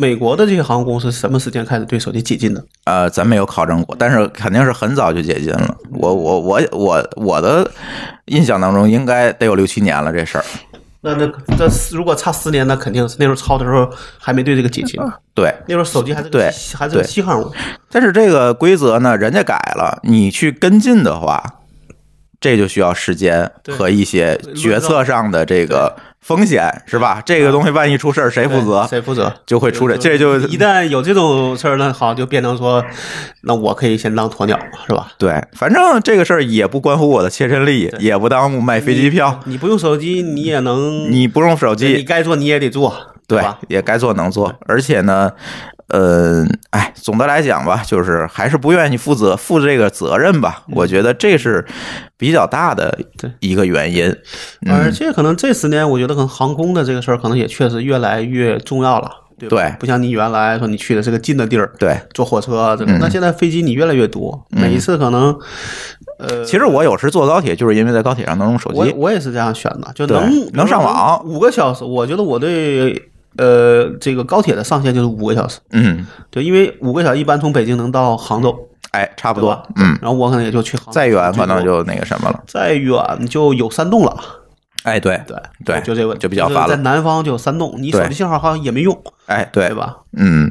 [0.00, 2.64] 美国的这些航空公司什么时间开始对手机解禁的？
[2.84, 5.76] 呃，咱没有考证过，但是肯定是很早就解禁了。
[5.92, 7.70] 我我我我我的
[8.24, 10.44] 印象当中，应该得有六七年了这事儿。
[11.02, 14.98] 那那这如果差十年，那肯定是那时候抄的时候还没对这个解禁，
[15.34, 17.52] 对，那时候手机还是对还是对稀罕物。
[17.90, 21.42] 但是这个规则呢，人家改了，你去跟进的话，
[22.40, 27.22] 这就需要时间和一些决策上的这个风险，是吧？
[27.24, 28.86] 这个东西万一出事儿，谁负责？
[28.88, 29.32] 谁负责？
[29.46, 32.84] 就会出这，这就一旦有这种事儿，那好就变成说，
[33.42, 35.08] 那我可以先当鸵鸟，是吧？
[35.18, 39.40] 对，反正这个事儿也不关乎我的切身利益，也不耽误卖飞机票。
[39.46, 42.94] 你不用手机，你也能，你不用手机你，该做你也得做，
[43.26, 45.32] 对吧？，也该做能做，而且呢，
[45.90, 50.62] 呃，哎，总的来讲吧，就是还是不愿意负责负这个责任吧。
[50.72, 51.64] 我觉得这是
[52.16, 52.98] 比较大的
[53.40, 54.06] 一个原因。
[54.66, 59.48] 嗯，而且可能这十年，我觉得可能航空的这个事儿，可能也确实越来越重要了，对？
[59.48, 61.98] 对不像你原来说你去的是个近的地儿，对。
[62.14, 65.36] 坐火车啊这种，嗯那现在飞机你越来越多，每一次可能，
[66.18, 68.78] 呃，其实我有时坐高铁，就是因为在高铁上能用手机。
[68.78, 71.82] 我我也是这样选的，就能能上网五个小时。
[71.82, 79.60] 我觉得我对呃这个高铁的上限就是五个小时，嗯，对，因为五个小时一般从北京能到杭州，哎，差不多。
[79.76, 82.42] 嗯，然后我可能也就去杭州，再远可能就那个什么了。
[82.46, 84.16] 再远就有山洞了，
[84.82, 89.76] 哎，对，对对就这个问就比较烦了在南方就有山洞，你手机信号好像也没用，哎，对对？
[89.76, 89.96] 吧？
[90.16, 90.50] 嗯，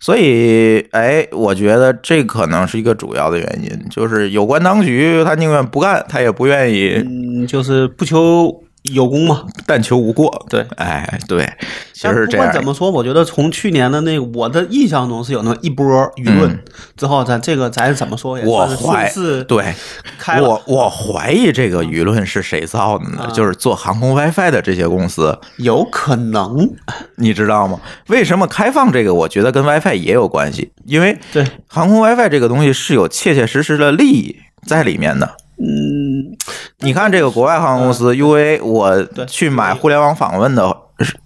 [0.00, 9.44] 所以，哎，我觉得这可能是一个主要的原因，就是有关当局他宁愿不干，他也不愿意嗯，就是不求有功嘛。
[9.66, 10.46] 但求无过。
[10.48, 11.44] 对，哎，对，
[11.92, 12.46] 其但不实是这样。
[12.46, 16.58] 管怎么说，我觉得从去年的那个，我的印象中是有那么一波舆论，嗯
[16.96, 19.74] 之后咱这个咱怎么说也我怀疑对，
[20.18, 23.24] 开，我我怀疑这个舆论是谁造的呢？
[23.24, 26.68] 啊就是做航空 WiFi 的这些公司，有可能
[27.16, 27.80] 你知道吗？
[28.08, 29.14] 为什么开放这个？
[29.14, 35.36] 我觉得跟 WiFi 也有关系，因为对，航空 WiFi 这个东西是有切切实实的利益在里面的。
[35.58, 36.36] 嗯，
[36.80, 41.16] 你看这个国外航空公司 UA，我去买互联网访问的，是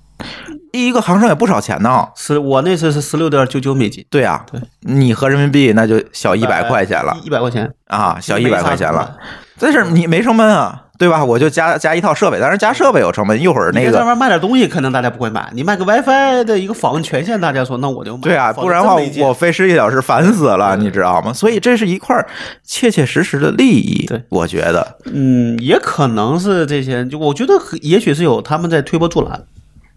[0.72, 2.08] 一个航程也不少钱呢。
[2.14, 9.16] 是我那次是十六点九九美金，对啊、对你合人民币那就小一百块钱了一百块钱，啊，小一百块钱了。
[9.58, 11.24] 但是你没成本啊，对吧？
[11.24, 13.40] 我就加加一套设备，当然加设备有成本。
[13.40, 15.48] 一会儿那个，你在外面卖点东西，可能大家不会买。
[15.52, 18.22] 你卖个 WiFi 的一个访问权限，大家说那我就买。
[18.22, 21.32] 对啊，不然的话我费十几小时烦死了，你知道吗？
[21.32, 22.26] 所以这是一块儿
[22.64, 24.06] 切切实实的利益。
[24.06, 29.40] 对，我觉得嗯，也可能是这些，就我觉得也许是有他们在推波助澜，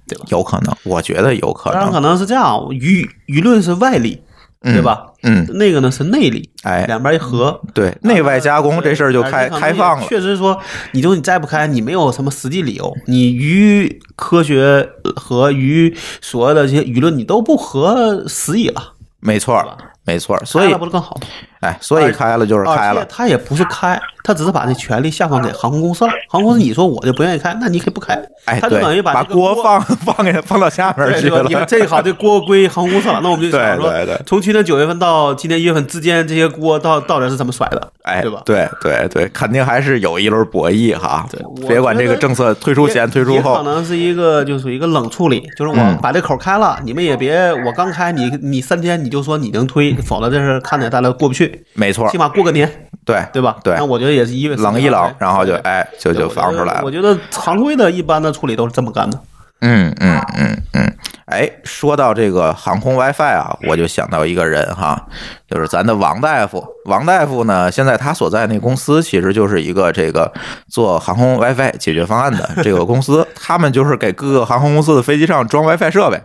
[0.07, 2.11] 对吧有可能，我觉得有可能当然可能。
[2.11, 4.30] 能是这样，舆舆论是外力，嗯
[4.63, 5.07] 对吧？
[5.23, 7.59] 嗯，那个呢是内力，哎，两边一合。
[7.73, 10.05] 对，内外加工这事儿就开开放了。
[10.07, 10.59] 确实说，
[10.91, 18.93] 你就你再不开，你没有什么实际理由，你与科学和与所有的这些舆论，你都不合时宜了。
[19.19, 19.67] 没错儿，
[20.05, 20.37] 没错。
[20.45, 21.27] 所以了不是更好吗？
[21.61, 23.05] 哎，所以开了就是开了。
[23.05, 26.11] 他也不是开，他只是把这权利下放给航空公司了。
[26.27, 28.13] 航空公司你说我就不愿意开，那你可以不开。
[28.45, 31.43] 哎，他就，等于这个把锅放放给放到下面去了。
[31.43, 37.91] 你看这好，这锅归航空公司了，那我们就想说，对对对从去年九月份到今年一月份之间，这些锅到到底是怎么甩的？
[38.03, 38.41] 哎，对吧？
[38.43, 41.27] 对对对，肯定还是有一轮博弈哈。
[41.31, 52.69] 对别管这个政策推出前、推出后可，能是一个就属于一个冷处理，就是我嗯把这口开了，你们也别我刚开，你你三天你就说你能推，否则这事看着大家过不去，没错起，码过个年，
[53.05, 53.57] 对对吧？
[53.63, 56.91] 对那我觉得也是一月冷一冷，然后就对哎就就放出来了我。
[56.91, 59.19] 觉得常规的一般的处理都是这么干的。
[59.63, 60.93] 嗯嗯嗯嗯，
[61.25, 64.99] 哎，说到这个航空 WiFi 啊，我就想到一个人哈，
[65.47, 66.65] 就是咱的王大夫。
[66.85, 70.33] 王大夫呢，现在他所在那公司其实就是一个这个
[70.67, 76.19] 做航空 WiFi 解决方案的这个公司， 他们就是给各个航空公司的飞机上装 WiFi 设备。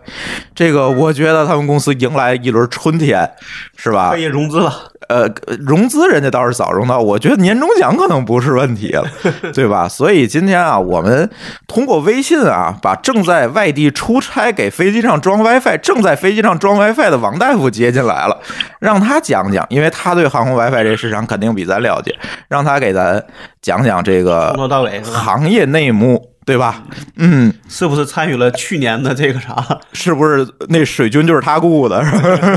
[0.55, 3.29] 这个我觉得他们公司迎来一轮春天，
[3.75, 4.17] 是吧可？
[4.17, 4.73] 以融资了，
[5.07, 5.25] 呃，
[5.59, 9.03] 融资人家倒是早融到，我觉得年终奖可能不是问题了，
[9.53, 9.87] 对吧？
[9.87, 11.29] 所以今天啊，我们
[11.67, 18.37] 通过微信啊，把正在外地出差给飞机上装 WiFi、正在飞机上装 WiFi 的王大夫接进来了，
[18.79, 22.13] 让他讲讲，因为他对航空 WiFi 这市场肯定比咱了解，
[22.49, 23.23] 让他给咱
[23.61, 26.83] 讲讲这个从头到尾行业内幕，对吧？
[27.17, 29.55] 嗯，是不是参与了去年的这个啥？
[29.93, 32.03] 是不是那水军就是他雇的？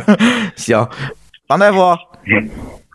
[0.56, 0.88] 行，
[1.46, 1.96] 王大夫。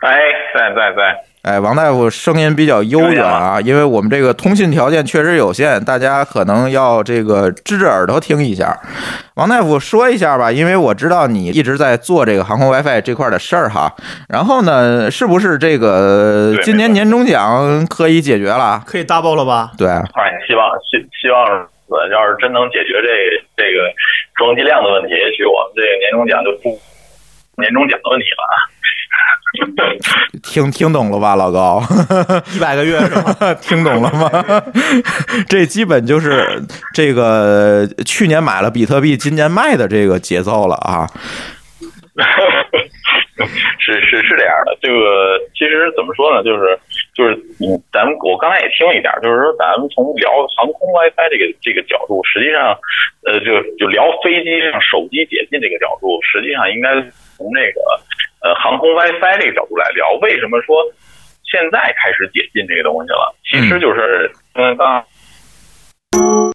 [0.02, 0.20] 哎，
[0.54, 8.78] 在在在，哎，王大夫声音比较悠远啊，因为我们这个通信条件确实有限，大家可能要这个支着耳朵听一下。
[9.36, 13.92] 王大夫说一下吧，因为我知道你一直在做这个航空 WiFi 这块的事儿哈。
[14.30, 18.84] 然后呢，是不是这个今年年终奖可以解决了？
[18.86, 19.72] 可以 double 了吧？
[19.78, 21.44] 对，哎，希望希希望
[21.88, 23.90] 呃，要是真能解决这这个
[24.36, 26.78] 装机量的问题，也许我们这个年终奖就不
[27.58, 28.56] 年终奖的问题了啊。
[30.44, 31.82] 听听懂了吧，老高？
[32.54, 33.54] 一百个月是吧？
[33.62, 34.30] 听懂了吗？
[35.48, 36.62] 这基本就是
[36.94, 41.08] 这个去年买了比特币，今年卖的这个节奏了啊。
[43.80, 46.78] 是是是这样的，这个其实怎么说呢，就是
[47.14, 52.76] 就是嗯，咱们我刚才也听了一点，就是说咱们从聊航空 WiFi 这个这个角度，实际上
[53.28, 56.90] 呃就就聊飞机上手机解禁这个角度，实际上应该
[57.38, 57.80] 从这个
[58.42, 60.12] 呃航空 WiFi 这个角度来聊。
[60.22, 60.84] 为什么说
[61.44, 63.36] 现在开始解禁这个东西了？
[63.44, 64.88] 其实就是嗯，刚
[66.12, 66.54] 刚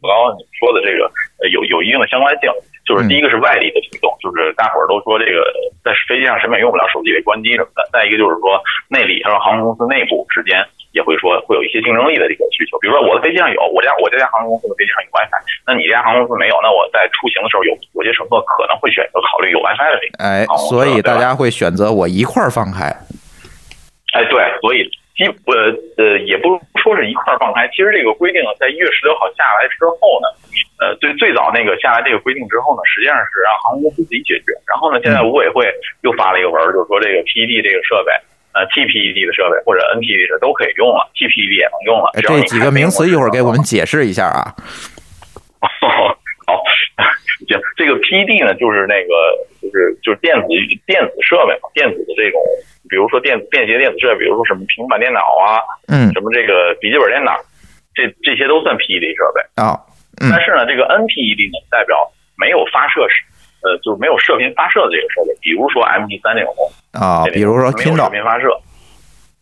[0.00, 1.10] 刚你说的这个
[1.42, 2.50] 呃有有一定的相关性。
[2.88, 5.46] 就是第一个是外力的驱动，就是大伙儿都说这个
[5.84, 7.88] 在飞机上谁也用不了手机得关机什么的。
[7.92, 10.58] 再一个就是说内里还有航空公司内部之间
[10.92, 12.78] 也会说会有一些竞争力的这个需求。
[12.78, 20.14] 比如说我的飞机上有，我家我这家航空公司的飞机上有 WiFi，那你这家航空公司没有，那我在出行的时候有有些乘客可能会选择考虑有 WiFi 的这个。
[20.18, 22.90] 哎所以大家会选择我一块儿放开。
[24.12, 24.82] 哎，对，所以
[25.14, 25.54] 基呃
[26.00, 27.68] 呃，也不说是一块儿放开。
[27.68, 30.26] 其实这个规定在一月十六号下来之后呢，
[30.80, 34.50] 呃，最最早那个下来这个规定之后呢，实际上是让航空公司自己解决。
[34.66, 35.70] 然后呢，现在五委会
[36.02, 38.10] 又发了一个文儿，就是说这个 PED 这个设备，
[38.52, 42.10] 呃 TPED 的设备或者 NPED 的都可以用了，TPED 也能用了。
[42.22, 43.84] 这几个名词一会儿给我们解。
[43.86, 44.54] 释一下啊。
[45.60, 46.16] 哦
[46.50, 46.58] 好，
[47.46, 49.12] 行，这个 PED 呢，就是那个
[49.62, 50.48] 就是就是电子
[50.86, 52.40] 电子设备嘛，电子的这种，
[52.88, 57.38] 比如说电子便携电子设备，比如说什么平板电脑啊，嗯什么这个笔记本电脑，
[57.94, 59.40] 这这些都算 PED 设备。
[59.62, 59.78] 啊，
[60.20, 63.22] 嗯但是呢，这个 NPED 呢，代表没有发射时，
[63.62, 68.48] 呃，就是没有射频发射的这个设备，比如说 MT 三这种东西，啊，比如说没有射 Kindle 频发射。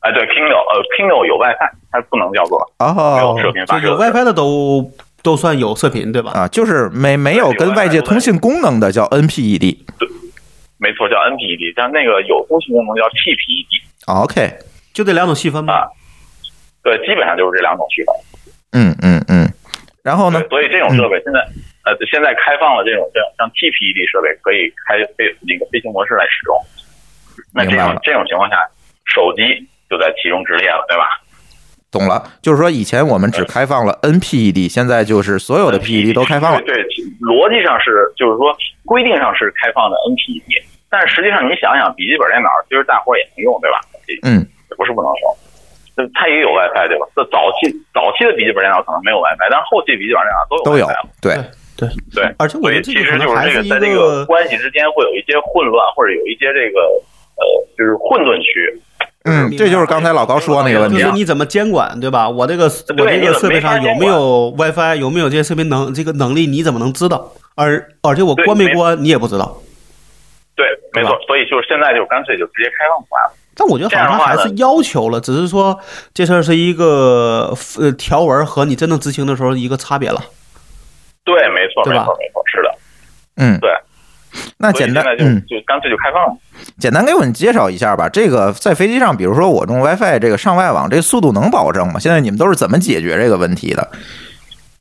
[0.00, 2.87] 哎，对，Kindle，呃，Kindle 有 WiFi，它不能叫做没
[3.20, 3.87] 有哦射频发射。
[3.87, 4.88] 就有 WiFi 的都
[5.22, 6.31] 都算有射频对吧？
[6.33, 9.78] 啊，就是没没有跟外界通信功能的叫 NPED。
[10.78, 13.66] 没错，叫 NPED，但那个有通信功能叫 TPED。
[14.07, 14.52] OK，
[14.92, 15.74] 就这两种细分吧？
[15.74, 15.83] 啊
[16.85, 18.14] 对，基本上就是这两种区分。
[18.72, 19.52] 嗯嗯嗯，
[20.04, 20.40] 然后呢，？
[20.48, 21.44] 所以这种设备现在、
[21.88, 26.53] 呃现在开放了这种这种像 TPED 设备可以开飞那个飞行模式来使用。
[27.55, 28.61] 那这种这种情况下，
[29.09, 29.42] 手机
[29.88, 31.09] 就在其中之列了，对吧？
[31.90, 36.61] 懂了，就是说以前我们只开放了 NPED，现在就是所有的 PED 都开放了。
[36.61, 36.85] 对，对
[37.24, 43.81] 逻辑上是就是说规定上是开放的 NPED，但是实际上你想想，笔记本电脑其实大伙儿也能用，对吧？
[44.24, 45.35] 嗯，也不是不能用。
[46.14, 47.09] 它也有 WiFi 对吧？
[47.16, 50.87] 这早期早期的笔记本电脑可能没有 WiFi，但是后期笔记本电脑都有都有。
[51.22, 51.35] 对，
[51.78, 56.80] 对，对，而且我觉得其实个可能还是一就是这个在这个关系之间会有一些混乱，或者有一些这个
[57.38, 57.46] 呃，
[57.78, 58.82] 就是混沌区。
[59.22, 60.98] 嗯，这就是刚才老高说那个问题啊。
[60.98, 62.28] 就是你怎么监管，对吧？
[62.28, 67.30] 我这个我这个设备上有没有 WiFi，有没有这些设备能这个能力，你怎么能知道？
[67.54, 69.56] 而而且我关没关，你也不知道。
[70.56, 71.06] 对，没。
[71.06, 73.32] 错所以就是现在就干脆就直接开放出来了。
[73.54, 75.78] 但我觉得好像还是要求了，只是说
[76.14, 80.20] 这事儿是一个呃条文和你真正执行的时候一个差别了。
[81.28, 82.74] 对，没错，没错，没错，是的。
[83.36, 83.70] 嗯，对。
[84.56, 86.36] 那简单就嗯，就干脆就开放了。
[86.78, 88.08] 简单给我们介绍一下吧。
[88.08, 92.00] 这个在飞机上，比如说我用 WiFi 这个上外网，这个速度能保证吗？
[92.00, 93.82] 现在你们都是怎么解决这个问题的？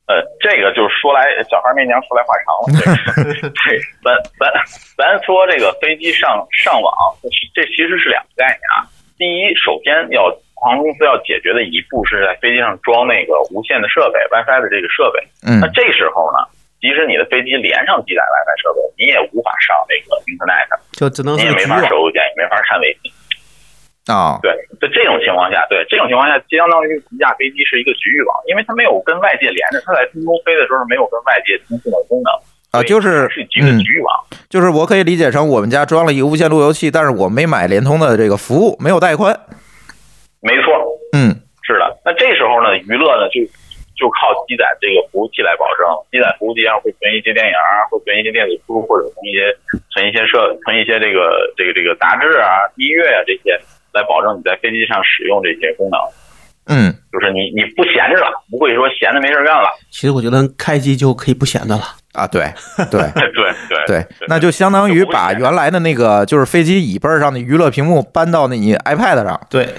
[0.07, 2.71] 呃，这个就是说来小孩没娘，说来话长了。
[4.03, 4.47] 咱咱
[4.95, 6.93] 咱说这个飞机上上网，
[7.53, 8.87] 这其实是两个概念啊。
[9.17, 10.31] 第一，首先要
[10.67, 15.23] 航空公司要解决的一步是在飞机上装那个无线的设备 WiFi 的这个设备。
[15.47, 16.43] 嗯那这时候呢，
[16.83, 21.81] 即使你的飞机连上几台 WiFi 设备，你也无法上那个 Internet，就只能你也没是个局网。
[21.81, 23.11] 法收邮件，也没法看微信。
[24.07, 32.31] 啊，对，在这种情况下，对这种情况下，相当于一架飞机是一个局域网，因为它没有跟外界连着，它在空中飞的时候没有跟外界通信的功能。
[32.71, 34.15] 啊，就是是局域网。
[34.49, 39.37] 就是我可以理解成我们家装了一个无线路由器，但是我没买联通的这个服务，没有带宽。
[40.41, 40.71] 没错，
[41.13, 41.85] 嗯是的。
[42.05, 43.41] 那这时候呢，娱乐呢就
[43.97, 45.83] 就靠积攒这个服务器来保证。
[46.11, 49.51] 积攒服务器上会存一些电影啊，会存一些电子书，或者存一些
[49.91, 53.59] 存一些设存一些这个这个这个杂志啊、音乐啊这些，
[53.91, 55.99] 来保证你在飞机上使用这些功能。
[56.69, 59.69] 嗯，就是你你不闲着了，不会说闲着没事干了。
[59.89, 61.83] 其实我觉得开机就可以不闲着了。
[62.13, 62.43] 啊，对
[62.91, 62.99] 对
[63.31, 69.39] 对对对，那就相当于把原来的那个就是飞机椅背上的娱乐屏幕搬到那你 iPad 上。
[69.49, 69.69] 对，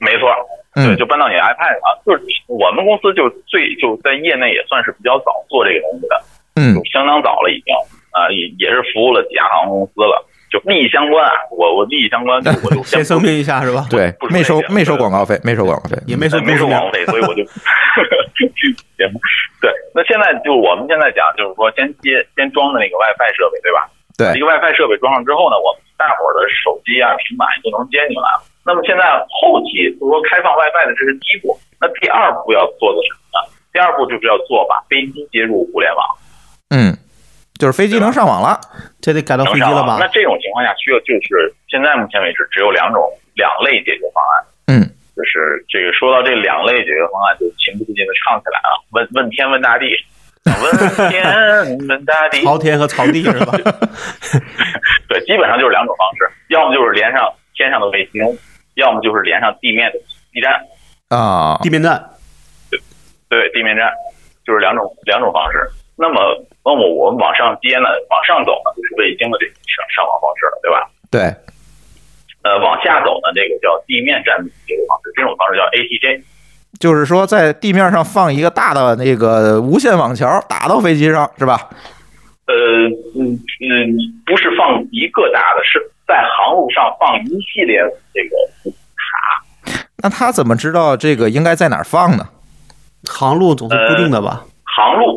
[0.00, 0.30] 没错，
[0.76, 1.84] 嗯对，就搬到你 iPad 上。
[2.06, 6.14] 就是我们公司就最就在业内也算是比较早做这个东西的，
[6.56, 7.74] 嗯就相当早了已经
[8.12, 10.20] 啊、也也是服务了几家航空公司了。
[10.52, 13.88] 就利益相关啊，我我利益相关，我就 先声明一下是吧？
[13.88, 15.96] 对没收没收广告费，没收广告费。
[16.06, 19.08] 也没收没收广告费，所以我就行。
[19.64, 23.88] 对，那现在就我们现在讲，就是说先接先装的那个 WiFi 设备，对吧？
[24.18, 28.44] 对一个 WiFi 设备装上之后呢，我们大伙儿的手机啊、平板就能接进来了。
[28.64, 31.58] 那么现在后期就是说开放 WiFi 的，这是第一步。
[31.80, 33.50] 那第二步要做的什么呢？
[33.72, 36.06] 第二步就是要做把飞机接入互联网，
[36.70, 36.94] 嗯，
[37.58, 38.60] 就是飞机能上网了。
[39.00, 39.96] 这得改到飞机了吧。
[39.98, 40.06] 那？
[40.08, 43.02] 这种情况下，需要就是现在目前为止只有两种
[43.34, 44.32] 两类解决方案。
[44.68, 49.90] 嗯，就是这个说到这两类解决方案，就情不自禁的唱起来了，问问天问大地，
[50.46, 51.24] 问天
[51.88, 53.52] 问大地， 朝天和朝地是吧？
[55.08, 58.22] 对，基本上就是两种方式，要么就是连上天上的卫星，
[58.74, 59.98] 要么就是连上地面的
[60.32, 60.52] 基站，
[61.08, 62.02] 啊，地面站。
[63.28, 63.90] 对，地面站，
[64.44, 65.58] 就是两种两种方式。
[65.96, 66.20] 那么，
[66.64, 70.88] 那么我们往上接呢，往上走呢，就是卫星的这种上上网方式了，对吧？
[71.10, 71.20] 对，
[72.42, 76.22] 呃，往下走呢，这个叫地面站这个方式，这种方式叫 ATJ。
[76.80, 81.68] 就是说在地面上放一个大的那个无线网桥，打到飞机上是吧？
[82.46, 82.54] 呃，
[83.14, 87.80] 嗯嗯，不是放一个大的，是在航路上放一系列
[88.12, 88.36] 这个
[89.98, 92.28] 那他怎么知道这个应该在哪儿放呢？
[93.08, 94.44] 航路总是固定的吧？
[94.64, 95.16] 航路，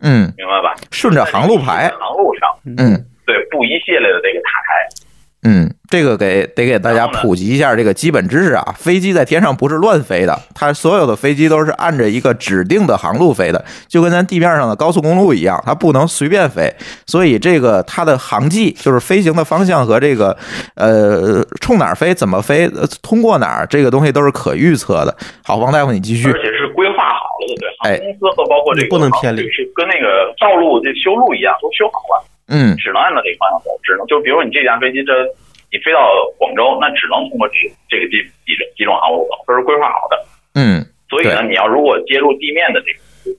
[0.00, 0.74] 嗯，明白吧？
[0.90, 1.88] 顺着航路排。
[1.90, 4.88] 航路上，嗯对，布一系列的这个塔台。
[5.44, 8.74] 嗯，这个给得给大家普及一下这个基本知识啊。
[8.76, 16.74] 飞机在天上不是乱飞的，它所有的飞机都是按着一个指定的航路飞的，就跟咱地面上的高速公路一样，它不能随便飞。
[17.06, 20.36] 所以这个它的航迹就是飞行的方向和这个
[20.74, 25.16] 呃冲哪儿飞、怎么飞、呃通过哪儿，这个东西都是可预测的。
[25.44, 26.32] 好，王大夫你继续而。
[26.32, 26.87] 且是规
[27.56, 35.12] 对，航哎空公司和包括这个你不能偏离是跟那个道路这修路一样，都修好了，嗯只能按照这个方向走，只能就比如你这架飞机这
[35.70, 36.00] 你飞到
[36.36, 37.54] 广州，那只能通过这
[37.88, 40.14] 这个几几种几种航路走，这是规划好的。
[40.54, 42.98] 嗯所以呢，你要如果接入地面的这个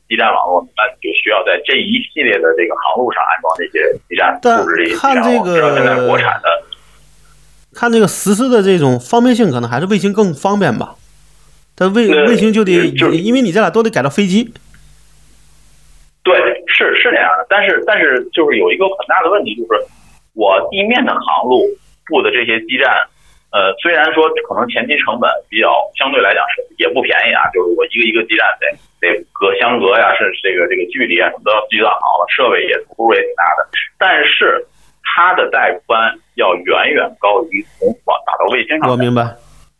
[0.10, 5.45] 基站网络，那你就需要在这一系列的这个航路上安装这些基站，但布置这些基看这站网。
[5.45, 6.50] 知道现在个国产的
[7.74, 10.95] 看这个实施的这种方便性，可能还是卫星更方便吧。
[11.80, 14.52] 但卫呃卫星就得，就因为你这俩都得改到飞机。
[16.22, 16.36] 对，
[16.68, 19.80] 是是这样的，但是但是就是有一个很大的问题，就是
[20.36, 21.63] 我地面的航路
[22.06, 22.92] 布的这些基站，
[23.56, 28.68] 呃，虽然说可能前期成本比较相对来讲是也不便宜啊，就是我一个一个基站得
[29.00, 33.65] 得隔相隔呀，是这个这个距离啊什么都要计算好了，设备也投入也挺大的，
[33.98, 34.60] 但是
[35.02, 38.92] 它的带宽要远远高于从网打到卫星上。
[38.92, 39.24] 我明白，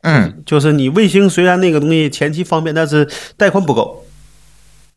[0.02, 3.06] 嗯就是你卫星虽然那个东西前期方便，但是
[3.38, 4.06] 带宽不够。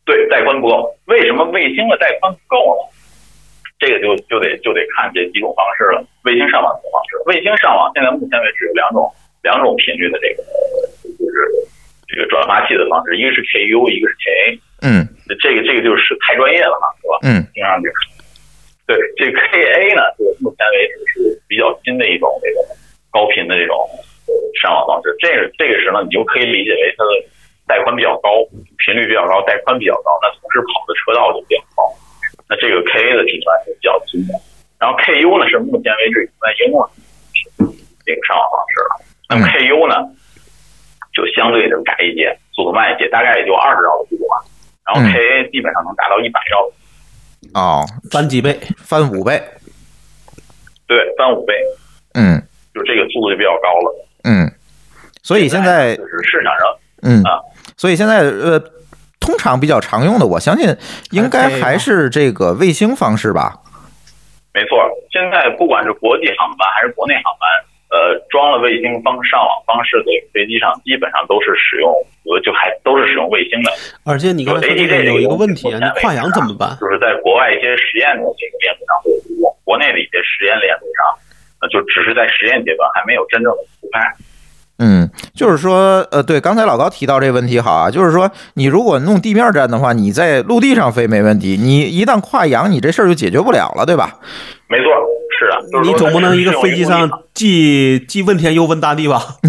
[0.05, 0.97] 对，带宽不够。
[1.07, 2.91] 为什么卫星的带宽不够呢？
[3.79, 6.05] 这个就就得就得看这几种方式了。
[6.23, 9.11] 卫星上网的方式，卫星上网现在目前为止有两种
[9.43, 10.43] 两种频率的这个
[11.19, 11.35] 就是
[12.07, 14.59] 这个转发器的方式，一个是 KU，一个是 KA。
[14.83, 15.07] 嗯
[15.41, 17.15] 这个这个就是太专业了嘛，是吧？
[17.23, 17.91] 嗯听上去。
[18.87, 22.59] 对，这个 KA 呢，就是目前为止是比较新的一种这个
[23.11, 23.99] 高频的这种呃
[24.61, 25.15] 上网方式。
[25.19, 27.11] 这个这个时候呢，你就可以理解为它的
[27.67, 28.29] 带宽比较高，
[28.83, 31.89] 频率比较高，带宽比较高，那同时跑的车道就比较高。
[32.49, 34.35] 那这个 KA 的频段是比较新的，
[34.79, 36.77] 然后 KU 呢是目前为止在应用
[38.05, 38.93] 这个上网方式了。
[39.31, 39.95] 那么 KU 呢，
[41.15, 44.37] 就相对的窄一些，速度慢一些，大概也就二十兆的速度吧。
[44.85, 46.69] 然后嗯 KA 基本上能达到一百兆
[47.55, 48.53] 哦，翻几倍？
[48.77, 49.41] 翻五倍。
[50.87, 51.55] 对，翻五倍，
[52.15, 52.37] 嗯
[52.75, 54.07] 就这个速度就比较高了。
[54.25, 54.51] 嗯，
[55.23, 57.41] 所以现在就是市场上，嗯啊，
[57.77, 58.59] 所以现在呃，
[59.21, 60.77] 通常比较常用的，我相信
[61.11, 63.59] 应该还是这个卫星方式吧。
[64.55, 64.77] 没错，
[65.11, 67.49] 现在不管是国际航班还是国内航班，
[67.89, 71.91] 呃装了卫星方上网方式的飞机上，基本上都是使用
[72.25, 73.73] 呃就还都是使用卫星的。
[74.05, 76.77] 而且你刚才说这个有一个问题啊，你跨洋怎么办？
[76.81, 79.11] 就是在国外一些实验的这个链路上会
[79.41, 81.01] 用，国内的一些实验链路上，
[81.63, 84.01] 呃，就只是在实验阶段，还没有真正的铺开。
[84.79, 94.19] 嗯，就是说，呃，对，刚才老高提到这个问题好啊，就是说，你如果弄地面站的话，你在陆地上飞没问题，你一旦跨洋，你这事儿就解决不了了，对吧？
[94.67, 94.91] 没错，
[95.39, 95.71] 是的。
[95.71, 99.21] 就是你总不能一个飞机上既既问天又问大地吧？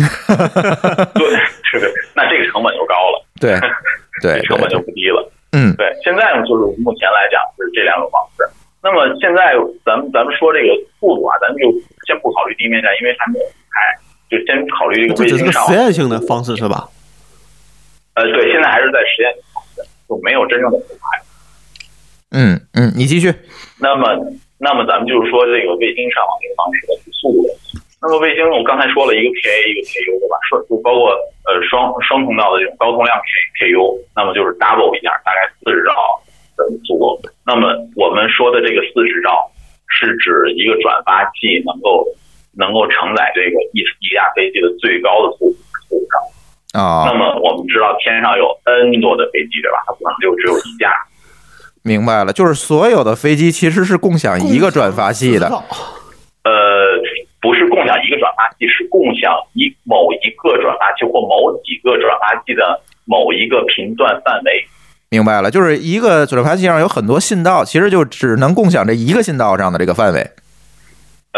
[1.16, 1.26] 对，
[1.64, 3.58] 是的，那这个成本就高了，对，
[4.22, 5.32] 对，成本就不低了。
[5.54, 8.46] 嗯，对，现在呢，就是目前来讲是这两种方式。
[8.84, 9.56] 那么现在
[9.86, 11.72] 咱们咱们说这个速度啊，咱们就
[12.06, 13.80] 先不考虑地面站，因为还没有开，
[14.30, 15.72] 就先考虑这个这只是个卫星上网。
[15.72, 16.90] 实验性的方式是吧？
[18.16, 21.22] 呃，对，现在还是在实验方式，就没有真正的铺开。
[22.32, 23.34] 嗯嗯，你继续。
[23.80, 24.06] 那么，
[24.58, 27.78] 那么咱们就是说这个卫星上网这个方式的速度问题。
[28.02, 30.36] 那么卫星，我刚才说了一个 PA 一个 KU 对吧？
[30.50, 31.14] 双就包括
[31.46, 33.16] 呃双双通道的这种高通量
[33.60, 35.94] K KU，那么就是 double 一下，大概四十兆
[36.58, 37.22] 的速度。
[37.46, 39.50] 那么我们说的这个四十兆，
[39.94, 42.06] 是指一个转发器能够
[42.58, 46.18] 能够承载这个一一架飞机的最高的速度四十兆。
[46.80, 49.84] 啊、那么我们知道天上有 N 多的飞机对吧？
[49.86, 50.92] 它不可能就只有一架。
[51.84, 55.48] 明白了，就是所有的飞机其实是共享一个转发器的。
[56.44, 56.52] 呃，
[57.42, 64.66] 不是共享一个转发器，是共享一某一个转发器或某几个转发器的某一个频段范围。
[65.14, 70.18] 明白了，就是一个转发器上有很多信道，其实就只能共享这一个信道上的这个范围。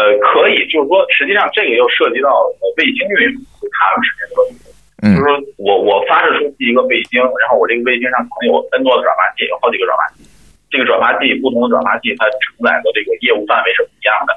[0.24, 3.36] 可以，就是说，实际上这个又涉及到呃卫星运营
[3.76, 4.64] 他们之间的问题。
[5.04, 5.28] 嗯就是说
[5.60, 10.24] 我我发射出去一个卫星，然后我这个卫星上可能有 N 多的转发器，有好几个转发器。
[10.72, 14.32] 这个转发器不同的转发器，它承载的这个业务范围是不一样的，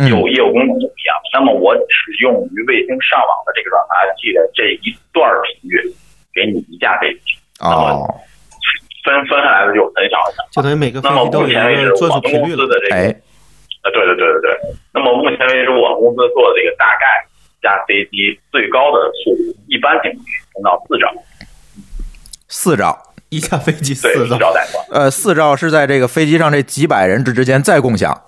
[0.00, 1.28] 嗯有业务功能是不一样的。
[1.36, 5.84] 那么我只用于卫星上网的这个转发器的这一段频率，
[6.32, 8.08] 给你一架飞机，哦，
[9.04, 10.42] 分分下来的就很小很小。
[10.52, 12.56] 就等于每个飞那么机都有目前为止，一个专我们属频率了。
[12.56, 12.98] 公司的这个，哎，
[13.82, 14.50] 呃，对对对对对。
[14.92, 17.24] 那么目前为止，我们公司做的这个大概
[17.62, 21.12] 架飞机最高的速度，一般情况下能到四兆，
[22.48, 22.98] 四兆，
[23.30, 28.22] 一架飞机，四四兆，兆带宽，呃，四兆是在这个飞机上这几百人之之间再共享，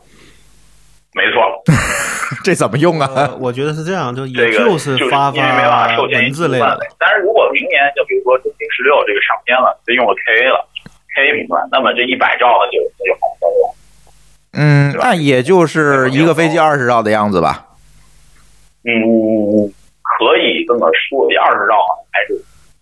[1.15, 1.63] 没错。
[2.43, 3.09] 这怎么用啊？
[3.15, 6.79] 呃，我觉得是这样，就也就是发发文字类的。
[6.99, 10.67] 但是如果明年就比如说中兴十六这个上天了，就用了 KA 了
[11.15, 13.75] ，KA 频段，那么这一百兆的就那就好操作。
[14.55, 17.67] 嗯，那也就是一个飞机二十兆的样子吧。
[18.85, 18.93] 嗯，
[20.03, 21.77] 可以这么说，二十兆
[22.11, 22.35] 还是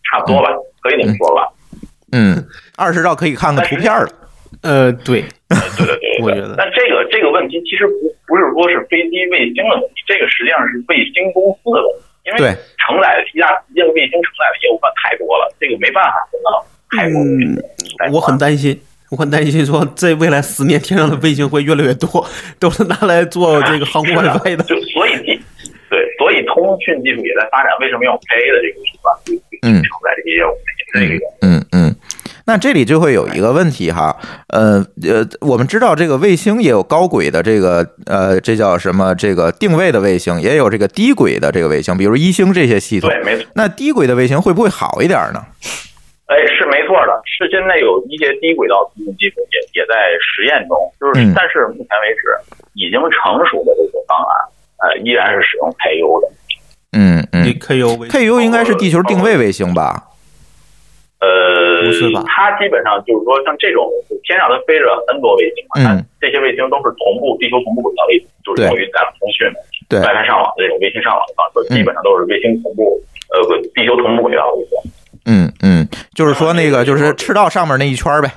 [0.09, 0.49] 差不多吧，
[0.81, 1.49] 可以这么说吧。
[2.13, 4.09] 嗯，二十兆可以看看图片了。
[4.63, 7.95] 呃，对，呃对对对对， 我觉得但这个这个问题其实不
[8.27, 12.39] 不是说是飞机卫星的问题，这个实际上是卫星公司的问题，因为
[12.79, 17.57] 承载的一架一个卫星承载的业务量太多了，这个没办法分到太多的嗯
[17.99, 18.79] 带宽我很担心，
[19.11, 22.09] 我很担心说，这未来十年天上的卫星会越来越多，
[22.59, 24.65] 都是拿来做这个航空 WiFi 的。
[24.69, 25.41] 就所以技
[25.89, 27.73] 对，所以通讯技术也在发展。
[27.81, 29.11] 为什么要 KA 的这个手段
[29.63, 30.55] 嗯承载这些业务？
[31.43, 31.95] 嗯嗯，
[32.51, 34.11] 那这里就会有一个问题哈，
[34.49, 39.15] 呃呃，我们知道这个卫星也有高轨的这个呃，这叫什么？
[39.15, 43.09] 这个定位的卫星，也有这个低轨的这个卫星，比如一星这些系统。
[43.09, 43.47] 对，没错。
[43.55, 45.39] 那低轨的卫星会不会好一点呢？
[46.27, 52.35] 哎，是没错的，是现在有一些低轨道通信技术也也在实验中，就是、嗯但是目前为止
[52.75, 54.35] 已经成熟的这些方案，
[54.83, 56.27] 呃，依然是使用 KU 的。
[56.99, 60.09] 嗯嗯，KU KU 应该是地球定位卫星吧？
[61.21, 61.29] 呃，
[61.87, 63.89] 不是吧它基本上就是说，像这种
[64.25, 69.59] 天上它飞着 N 多卫星嘛，它嗯这些卫星都是同步地球同步轨道卫星，就是用于咱们通讯的、
[69.89, 73.01] 对，WiFi 上网的这种卫星上网的方式，基本上都是卫星同步，
[73.33, 74.75] 呃，不地球同步轨道卫星。
[75.27, 78.29] 嗯嗯，就是说那个就是赤道上面那一圈呗。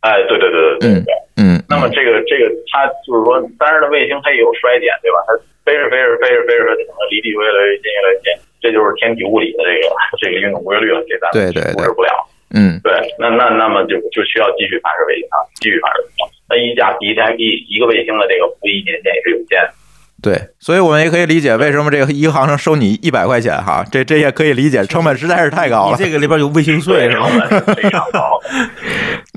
[0.00, 1.14] 哎，对对对对对对。
[1.36, 5.18] 嗯，那么这个这个它就是说，当然的，卫星它也有衰减，对吧？
[5.26, 5.34] 它
[5.66, 8.26] 飞着飞着飞着飞着，它可能离地球越来越近越来越近，
[8.64, 12.10] 这就是天体物理的这个这个运动规律了，这咱们对对对控制不了。
[12.56, 16.24] 嗯对，那那那么就就需要继续发射卫星啊，继续发射卫星。
[16.48, 19.74] 那一架一架一一个卫星的这个服役年限也是有限的。
[20.22, 25.96] 对，所以我们也可以理解为什么这个一个航程收你一百块钱哈，这这也可以理解，成本实在是太高了。
[25.98, 27.20] 你这个里边有卫星税，成？
[27.38, 28.48] 本是非常高的，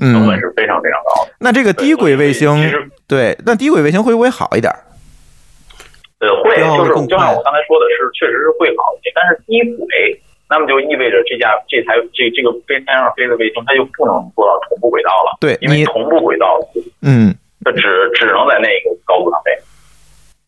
[0.00, 1.32] 成本嗯，是非常非常高的。
[1.40, 2.72] 那这个低轨卫星，
[3.06, 4.72] 对，那低轨卫星会不会好一点？
[6.20, 9.86] 呃，会，就是就像我刚才说的是，确实是会好一些，但是低轨，
[10.50, 15.38] 那么就意味着这架这台这这个飞天上飞的卫星，它就不能做到同步轨道了。
[15.40, 16.58] 对因为同步轨道
[17.02, 18.97] 嗯，它只只能在那个。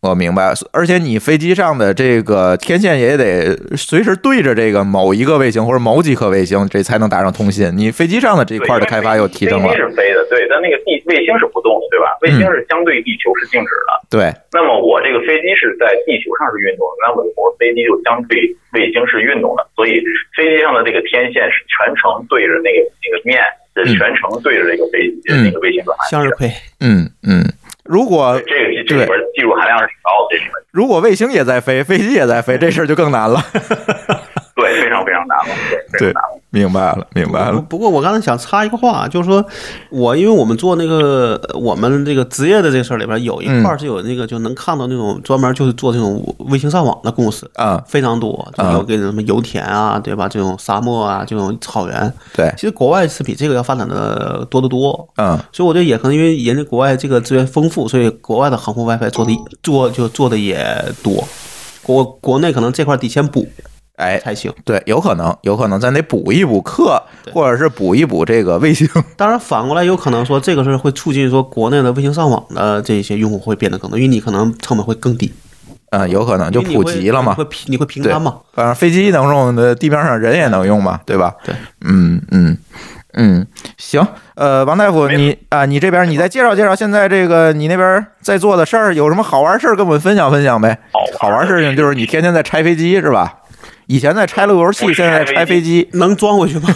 [0.00, 7.68] 我明白，而且你飞机上的这个天线也得随时对着这个某一个卫星或者某几颗卫星，这才能达上通信。
[7.76, 12.16] 你飞机上的这一对块的开发又提升了飞机，是飞的，对，但那个地卫星是不动的，对吧？
[12.22, 13.92] 卫星是相对地球是静止的。
[14.08, 18.40] 对，那么我这个飞机是在地球上是运动的，那么我飞机就相对
[18.72, 20.00] 卫星是运动的，所以
[20.32, 23.36] 飞机上的这个天线是全程对着那个那个面，
[23.92, 25.92] 全程对着这个飞机、嗯那个卫星转。
[26.08, 26.48] 向日葵，
[26.80, 27.44] 嗯嗯。
[27.84, 33.42] 如果这个这里边技术含量是挺高的，这里面如果卫星也在飞，飞机也在飞，这事儿就更难了。
[34.90, 35.54] 对非常非常难了，
[35.98, 36.12] 对。
[36.52, 37.52] 明白了，明白了。
[37.52, 39.44] 不不过我刚才想插一个话，就是说
[39.88, 47.48] 我因为我们做那个呃我们这个职业的这个事儿里边有一块儿是有那个就能看到那种专门就是做这种卫星上网的公司。
[47.54, 50.28] 啊，非常多，就有给什么油田啊，对吧？
[50.28, 55.08] 这种沙漠啊，这种草原，对，其实国外是比这个要发展的多得多。
[55.18, 60.66] 嗯所以我觉得也可能因为人家国外这个资源丰富，所以国外的航空 WiFi 做的做就做的也
[61.00, 61.22] 多。
[61.82, 63.46] 国国内可能这块得先补
[64.00, 64.52] 哎，才行。
[64.64, 67.00] 对，有可能，有可能咱得补一补课，
[67.32, 68.88] 或者是补一补这个卫星。
[69.16, 75.32] 当然，反过来有可能说这个是会促进说国内的卫星上网的这些用户会变得更多，因为你可能成本会更低，
[75.90, 77.44] 嗯，有可能就普及了嘛你会。
[77.44, 78.38] 平你会平摊嘛？
[78.54, 81.34] 反正飞机能用的，地面上人也能用嘛，对吧？
[81.44, 82.56] 对，嗯嗯
[83.14, 83.46] 嗯，
[83.76, 84.06] 行。
[84.36, 90.78] 呃，王大夫，你啊，你这边你再介绍介绍现在这个你那边在做的事儿，有什么好玩事儿跟我们分享分享呗？
[91.18, 93.39] 好玩事情就是你天天在拆飞机是吧？
[93.90, 95.82] 以前在拆路由器，现在在拆拆飞飞机。
[95.98, 96.70] 能装回去吗？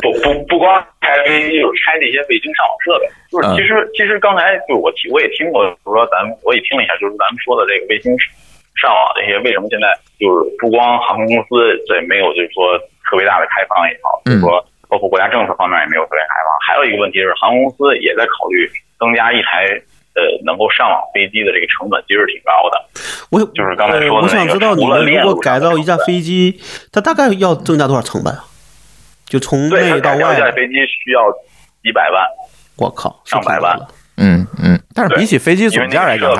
[0.00, 0.72] 不不不光
[1.04, 3.04] 拆飞机，就是拆那些卫星上网设备。
[3.28, 8.08] 就是嗯其实其实刚才就我听我也听过，就是说咱们我也听了一下，就是咱们说的这个卫星
[8.80, 14.56] 上网这些，为什么现在就是不光航空公司这没有就是说特别大的开放也好，就是说
[14.88, 16.48] 包括国家政策方面也没有特别开放。
[16.64, 18.64] 还有一个问题是，航空公司也在考虑
[18.96, 19.68] 增加一台
[20.14, 22.74] 呃能够上网飞机的这个成本，其实挺高的。
[23.30, 26.60] 我就是刚才说的呃我想知道你们如果改造一架飞机，
[26.92, 28.44] 它大概要增加多少成本啊？
[29.26, 31.20] 就从内到改掉一架外，飞机需要
[31.82, 32.24] 几百万，
[32.76, 33.78] 我靠，上百万。
[34.16, 36.30] 嗯嗯，但是比起飞机总价来讲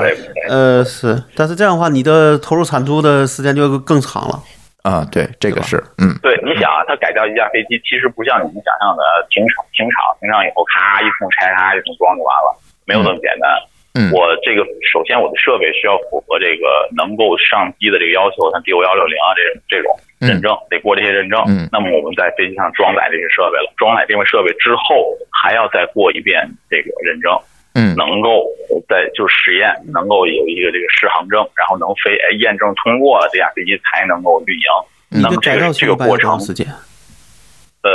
[0.49, 4.43] 呃，是，但是这样的话，你的投入产出的时间就更长了。
[4.83, 12.49] 啊，对，这个是，嗯对，你想啊，它改造一架飞机，其实不像你们想象的停场、停场、停场以后咔一通拆，咔一通装就完了，
[12.91, 13.47] 没有那么简单。
[13.95, 19.87] 嗯我这个首先我的设备需要符合这个能够上机的这个要求，像 D O 幺六零啊这种这种
[20.19, 21.43] 认证，得过这些认证。
[21.47, 27.31] 嗯那么我们在飞机上装载这些设备了，装载定位设备之后，还要再过一遍这个认证。
[27.75, 28.47] 嗯能够
[28.89, 35.23] 在就实验能够有一个这个适航证，然后能飞，哎，验证通过了，这架飞机才能够运营。
[35.23, 36.39] 那么这个这个过程？
[37.83, 37.89] 呃，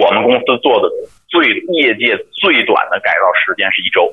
[0.00, 0.88] 我们公司做的
[1.30, 4.12] 最业界最短的改造时间是一周，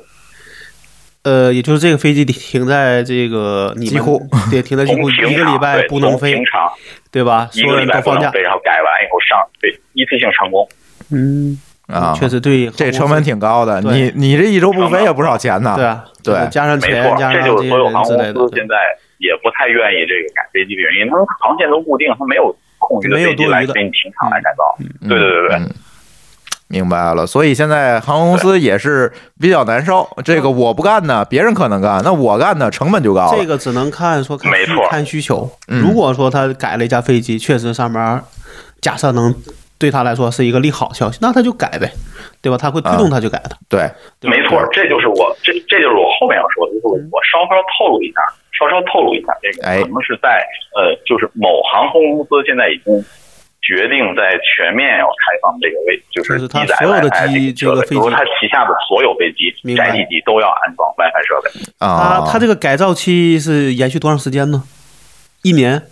[1.23, 6.71] 呃，也就是这个飞机停在这个你们机库得停在机库一个礼拜不能飞从平，常
[7.11, 7.49] 对吧？
[7.51, 8.29] 所有一个礼拜人都放假。
[8.29, 10.67] 不能飞，然后改完以后上对一次性成功。
[11.09, 13.81] 嗯，啊，确实对，这成本挺高的。
[13.81, 15.73] 你你这一周不飞也不少钱呢。
[15.75, 18.75] 对啊，对就是加上没钱，错，加上这些这就是所有航空人之类的公司，现在
[19.17, 24.63] 也不太愿意这个改飞机的原因，他们航线都固定，他没有空余的没有飞机多余的来给你停场来改造。
[24.79, 25.67] 嗯对对对对。
[26.69, 29.09] 嗯明白了，所以现在航空公司也是
[29.39, 30.05] 比较难受。
[30.25, 33.37] 这个我不干呢，别人可能干，那我干呢，成本就高了。
[33.37, 35.49] 这个只能看说看需没错看需求。
[35.69, 38.21] 嗯如果说他改了一架飞机，确实上面
[38.81, 39.33] 假设能
[39.77, 41.89] 对他来说是一个利好消息，那他就改呗，
[42.41, 42.57] 对吧？
[42.57, 43.51] 他会推动他就改的。
[43.69, 43.89] 对，
[44.19, 48.19] 对没错，这就是我这这就是我后面要说的，就是我我稍稍透露一下，
[48.51, 50.43] 稍稍透露一下，这个哎可能是在
[50.75, 52.91] 呃，就是某航空公司现在已经
[53.67, 61.51] 决定在全面要开放这个位，就是就是它机载所有的 WiFi 机这个飞机比如它旗下的所有飞机宅地机都要安装 WiFi 设备。
[61.83, 64.63] 啊他，他这个改造期是延续多长时间呢？
[65.43, 65.83] 一年。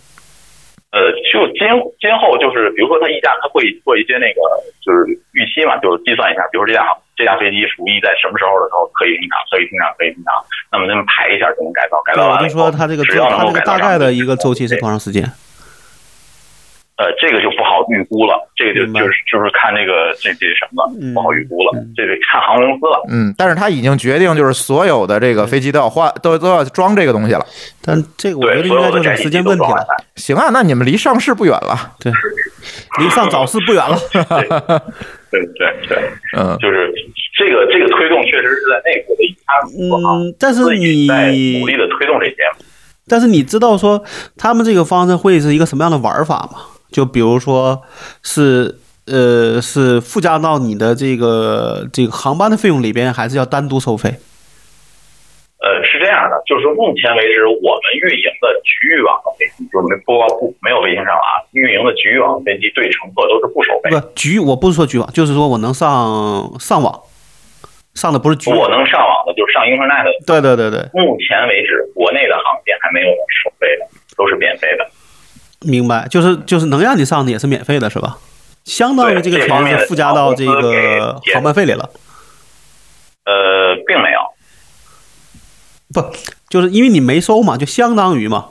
[0.96, 1.68] 呃，就今
[2.00, 4.40] 今后就是，比如说它一架，它会做一些那个
[4.80, 5.04] 就是
[5.36, 10.32] 预期嘛，就是计算一下，比如说这架这架飞机服役在什么时候的时候可以停场，可以停场，可以停场，
[10.72, 15.20] 那么那么排一下怎么改造，改对，我就造完了以后说他这个只要能他这个大概的一个周期是多长时间？
[16.96, 23.04] 呃，这个就不好预估了，这个就就是就是看那个这这什么了嗯，不好预估了嗯，这得看航空公司了。
[23.10, 27.44] 嗯，但是他已经决定，就是所有的这个飞机都要换，都都要装这个东西了。
[27.84, 29.86] 但这个我觉，得应该就是时间问题了。
[30.16, 31.76] 行啊，那你们离上市不远了。
[32.00, 32.10] 对，
[32.98, 33.98] 离上早市不远了。
[35.30, 36.90] 对对对，嗯就是
[37.36, 39.36] 这个这个推动确实是在内部的一
[39.82, 42.36] 嗯，但是你努力的推动这些。
[43.08, 44.02] 但是你知道说
[44.36, 46.58] 他们这个方式会是一个什么样的玩法吗？
[46.90, 47.82] 就比如说
[48.22, 54.14] 是呃是附加到你的这个这个航班的费用里边，还是要单独收费？
[55.58, 64.00] 呃，是这样样的，就是目前为止我们运营的局域网的飞机，就是没不不没有卫星上网啊，运营的局域网飞机对乘客都是不收费的。
[64.00, 66.88] 不局，我不是说局网，就是说我能上上网，
[67.94, 68.58] 上的不是局网。
[68.58, 70.10] 我能上网的，就是上 Internet 的。
[70.26, 73.08] 对对对对，目前为止，国内的航线还没有
[73.44, 74.88] 收费的，都是免费的。
[75.66, 78.18] 明白，就是就是能让你上的也是免费的，是吧？
[78.64, 81.88] 相当于这个钱是附加到这个航班费里了，
[83.24, 84.18] 呃，并没有。
[85.94, 86.02] 不，
[86.48, 88.48] 就是因为你没收嘛，就相当于嘛，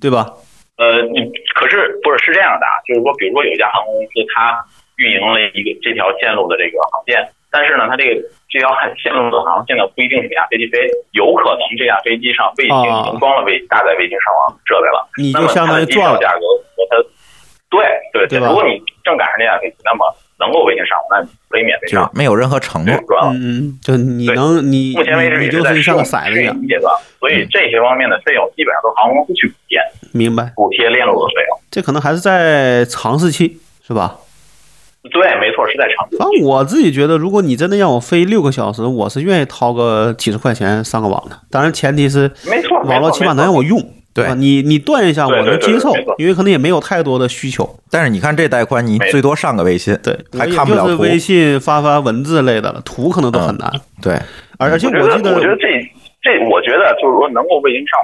[0.00, 0.32] 对吧？
[0.76, 1.20] 呃，你
[1.54, 2.72] 可是不是是这样的啊？
[2.88, 4.64] 就是说，比如说有一家航空公司，它
[4.96, 10.78] 运营了一个这条线路的这个航线，但是呢，它这个这条线路的航线呢，不一定是这架飞机飞，
[11.12, 16.40] 有可能这架飞机上卫星已经装了卫搭载卫星上网设备了，啊你就相当于赚了价格
[16.74, 16.96] 和它，
[17.70, 20.04] 对对对吧如果你正赶上这架飞机，那么
[20.40, 23.00] 能够卫星上网，那你可以免费就是上，没有任何承诺是。
[23.06, 23.32] 赚了。
[23.34, 29.78] 嗯嗯，就你能你目前为止你也是在试用就是像个骰子一样阶段，所以这些方面的费用基本上都是航空公司去补贴
[30.12, 30.50] 明白？
[30.56, 31.60] 补贴链路的费用。
[31.70, 34.16] 这可能还是在尝试期，是吧？
[35.08, 41.38] 对，没错，是在长反正我自己觉得，如果你真的让我飞六个小时，我是愿意掏个几十块钱上个网的。
[41.50, 43.78] 当然，前提是没错，网络起码能让我用。
[44.12, 47.78] 对吧你你断一下我能接受因为可能也没有太多的需求。
[47.92, 51.00] 但是你看这带宽，你最多上个微信，对，还看不了图。
[51.00, 53.70] 微信发发文字类的了，图可能都很难。
[54.02, 54.14] 对，
[54.58, 55.68] 而而且我觉得，记得我觉得这
[56.20, 58.00] 这，我觉得就是说，能够卫星上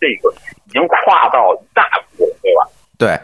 [0.00, 0.32] 这个
[0.68, 1.82] 已经跨到一大
[2.16, 2.68] 步了，对吧？
[2.96, 3.18] 对，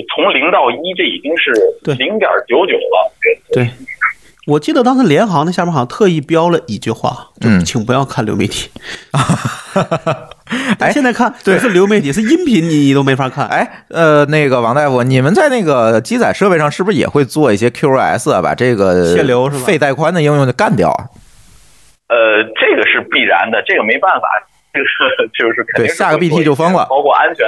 [0.00, 3.12] 就从零到一，这已经是对零点九九了。
[3.52, 3.68] 对，
[4.46, 8.70] 我记得当时联行那下面好像特意标了一句话，就嗯请不要看流媒体。
[10.48, 13.46] 哎但现在看不是流媒体，是音频，你都没法看。
[13.48, 21.04] 哎，呃，那个王大夫，你们在那个机载设备上是不是也会做一些 QoS 啊，把这个限流是吧费带宽的应用就干掉啊？
[22.08, 24.28] 呃，这个是必然的，这个没办法，
[24.72, 24.86] 这个
[25.36, 27.46] 就是肯定是对下个 BT 就封了包括安全，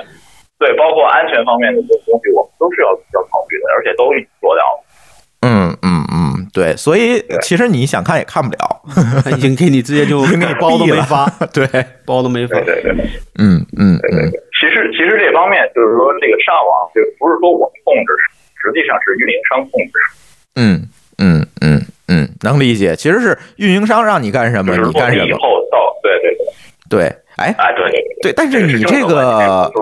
[0.61, 4.85] 对，包括安全方面的这些东西，我们都是要要考虑的，而且都已经做掉了。
[5.41, 8.61] 嗯嗯嗯，对，所以其实你想看也看不了。
[9.35, 11.65] 已经给你直接就 给你包都没发， 对，
[12.05, 12.83] 包都没发对。
[12.83, 12.93] 对对。
[13.41, 14.29] 嗯嗯嗯，
[14.61, 18.13] 其实其实这方面就是说，这个上网，就不是说我们控制，
[18.61, 19.93] 实际上是运营商控制。
[20.57, 20.85] 嗯
[21.17, 22.95] 嗯嗯嗯，能理解。
[22.95, 25.25] 其实是运营商让你干什么，你干什么。
[25.25, 26.45] 以后到，对对对，
[26.91, 27.05] 对，
[27.39, 29.73] 哎，哎对对对，但是你这这个个，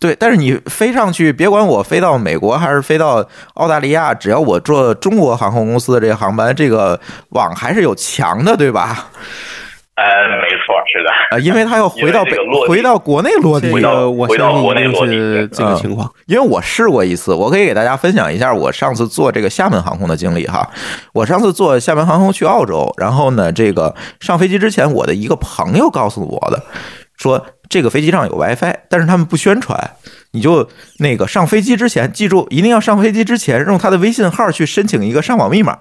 [0.00, 6.98] 对，但是你飞上去，别管我飞到美国还是飞到澳大利亚，只要我坐中国航空公司的这个航班，这个
[7.30, 9.08] 网还是有墙的，对吧？
[9.96, 10.04] 呃，
[10.40, 11.10] 没错，是的。
[11.30, 12.36] 啊，因为他要回到北
[12.68, 16.08] 回到国内落地这回到我回到相信国内落地是这个情况。
[16.26, 20.70] 因为我试过一次，我可以给大家分享一下我上次坐这个厦门航空的经历哈。
[21.12, 26.62] 我上次坐厦门航空去澳洲，然后呢，这个上飞机之前，我的一个朋友告诉我的，
[27.18, 29.90] 说这个飞机上有 WiFi，但是他们不宣传。
[30.32, 35.76] 你就那个上飞机之前，记住一定要上飞机之前用他的微信号去申请一个上网密码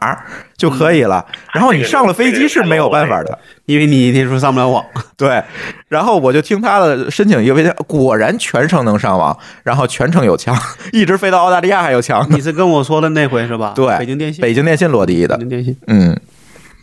[0.55, 1.25] 就可以了。
[1.53, 3.37] 然后你上了飞机是没有办法的。
[3.65, 4.83] 因为你那时候上不了网，
[5.17, 5.43] 对，
[5.89, 10.57] 然后我就听他的申请一个微信，果然全程能上网，然后全程有墙，
[10.93, 12.25] 一直飞到澳大利亚还有墙。
[12.29, 13.73] 你是跟我说的那回是吧？
[13.75, 15.77] 对，北京电信，北京电信落地的北，京电信。
[15.87, 16.17] 嗯，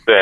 [0.05, 0.15] 对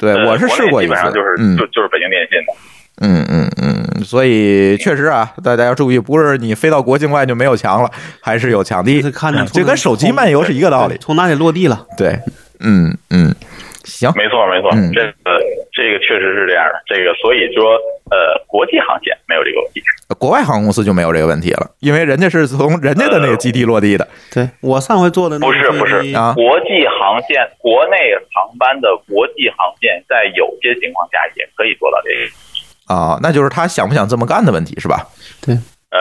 [0.00, 2.52] 对，呃我是试过一次基本上就是，嗯就就是北京电信的。
[3.00, 7.90] 嗯嗯嗯，所以确实啊，大家要注意，不是你飞到国境外就没有墙了，
[8.20, 9.00] 还是有墙地，
[9.52, 10.96] 这跟手机漫游是一个道理。
[10.98, 11.86] 从哪里落地了？
[11.96, 12.18] 对，
[12.60, 13.34] 嗯嗯，
[13.84, 15.12] 行，没错，没错，嗯这个
[15.72, 16.80] 这个确实是这样的。
[16.86, 17.72] 这个所以说，
[18.10, 19.80] 呃，国际航线没有这个问题。
[20.18, 24.06] 国外航空公司就没有这个问题了，因为人家是从人家的那个基地落地的。
[24.30, 27.96] 对我上回坐的那不是不是啊国际航线，国内
[28.34, 32.28] 航班的国际航线，在有些情况下也可以做到这个。
[32.90, 35.06] 啊，那就是他想不想这么干的问题是吧？
[35.40, 36.00] 对呃，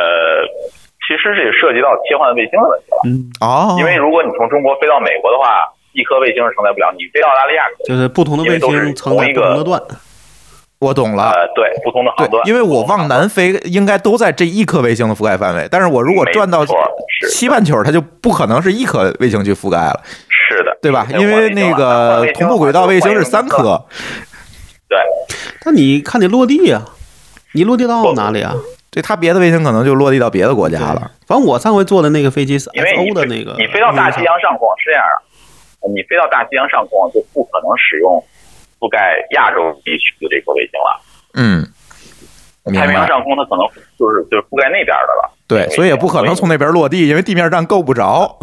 [1.05, 2.97] 其实这也涉及到切换卫星的问题了。
[3.05, 5.61] 嗯，哦，因为如果你从中国飞到美国的话，
[5.93, 7.87] 一颗卫星是承载不了，你飞到澳大利亚可以。
[7.87, 9.81] 就是不同的卫星承载不同的段。
[10.79, 11.29] 我懂了。
[11.29, 12.43] 呃，对，不同的航段。
[12.43, 15.67] 对，因为我往南飞，应该都在这一颗卫星的覆盖范围。
[15.69, 16.65] 但是我如果转到
[17.29, 21.05] 西半球，它就不可能是一颗卫星去覆盖了，是的，对吧？
[21.11, 23.83] 因为那个同步轨道卫星是三颗。
[24.89, 24.97] 对，
[25.65, 26.81] 那你看你落地呀、
[27.53, 28.55] 你落地到哪里啊？
[28.89, 31.11] 对，他别的卫星可能就落地到别的国家了。
[31.27, 35.03] 反正我上回坐的那个飞机是因为你 XO 的那个，你飞到大西洋上空是这样
[35.81, 38.17] 的，你飞到大西洋上空就不可能使用
[38.79, 41.01] 覆盖亚洲地区的这个卫星了。
[41.35, 41.63] 嗯，
[42.73, 43.07] 太平洋。
[43.07, 43.63] 上空它可能
[43.99, 45.31] 就是就是覆盖那边的了。
[45.47, 48.39] 对，所以也不可能从那边落地，因为地面站够不着。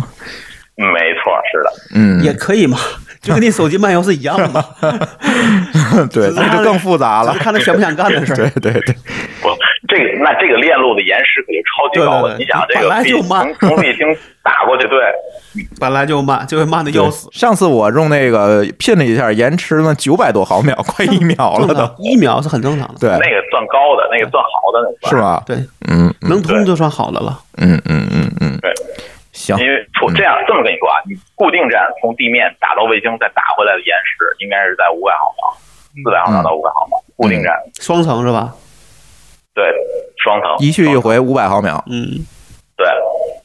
[0.78, 2.78] 嗯没错，是的，嗯，也可以嘛，
[3.26, 4.64] 就跟你手机漫游是一样的嘛，
[6.12, 7.34] 对，那就更复杂了。
[7.34, 8.36] 看他想不想干的事儿。
[8.60, 8.94] 对对对，
[9.42, 9.48] 不，
[9.88, 12.36] 这个那这个链路的延时可就超级高了。
[12.36, 14.06] 对对对你想这本个本来就慢从从卫星
[14.44, 14.98] 打过去，对，
[15.80, 17.28] 本来就慢，就会慢的要死。
[17.32, 22.02] 上次我用那个拼了一下，延迟呢九百多毫秒，快一秒了都。
[22.02, 25.16] 一秒是很正常的，对，那个算高的，那个算好的，那是？
[25.16, 25.42] 吧？
[25.44, 25.56] 对，
[25.88, 27.38] 嗯嗯能通就算好的了。
[27.58, 28.70] 嗯嗯嗯嗯，对，
[29.36, 35.52] 行，因为出这样这么跟你说啊，你固定站从地面打到卫星再打回来的延时应该是在五百毫秒，
[36.02, 38.54] 四百毫秒到五百毫秒，固定站双层是吧？
[39.54, 39.64] 对
[40.22, 41.82] 双层一去一回五百毫秒。
[41.86, 42.24] 嗯，
[42.76, 42.86] 对。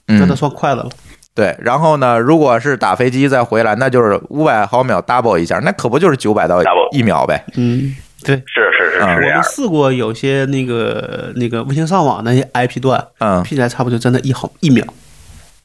[0.07, 0.89] 嗯那都，算快的了。
[1.33, 1.55] 对。
[1.59, 7.41] 然后呢，如果是打飞机再回来，那就是五百毫秒 double 一下，那可不就是九百到 Double 一秒呗？
[7.55, 8.35] 嗯，对。
[8.45, 14.83] 是是是嗯我们是这样的，试过有些那个那个卫星上网那些 IP 段，嗯拼起来差不多真的一毫一秒，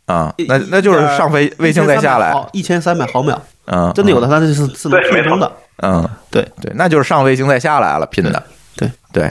[0.06, 5.52] 啊，那那就是上飞卫星再下来，一千三百毫秒，嗯，真的有的它这是是能拼通的。
[5.82, 8.42] 嗯，对对，那就是上卫星再下来了，拼的。
[8.76, 9.30] 对对，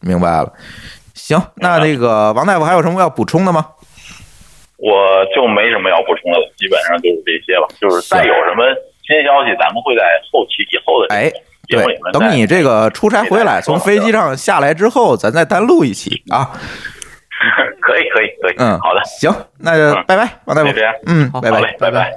[0.00, 0.52] 明白了。
[1.14, 3.66] 行，那那个王大夫还有什么要补充的吗？
[4.76, 4.92] 我
[5.34, 7.66] 就没什么要补充的了，基本上就是这些了。
[7.80, 8.64] 就是再有什么
[9.06, 11.32] 新消息，咱们会在后期以后的哎
[11.66, 16.50] 对等你这个出差回来，从飞机上下来之后，咱再单录一期啊。
[17.80, 20.70] 可以可以可以，嗯，好的，行，那就嗯拜拜，王大夫。
[21.06, 21.76] 嗯，拜拜。
[21.78, 22.12] 拜拜。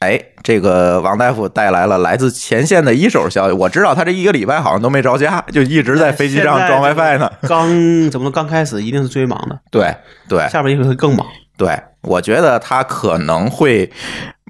[0.00, 3.52] 哎，这个王大夫带来了来自前线的一手消息。
[3.52, 7.30] 我知道他这一个礼拜好像都没着家，就一直在飞机上装 WiFi 呢。
[7.42, 7.68] 刚
[8.10, 8.30] 怎么说？
[8.30, 9.94] 刚开始一定是最忙的，对
[10.28, 11.24] 对下边一会会更忙。
[11.56, 13.88] 对，我觉得他可能会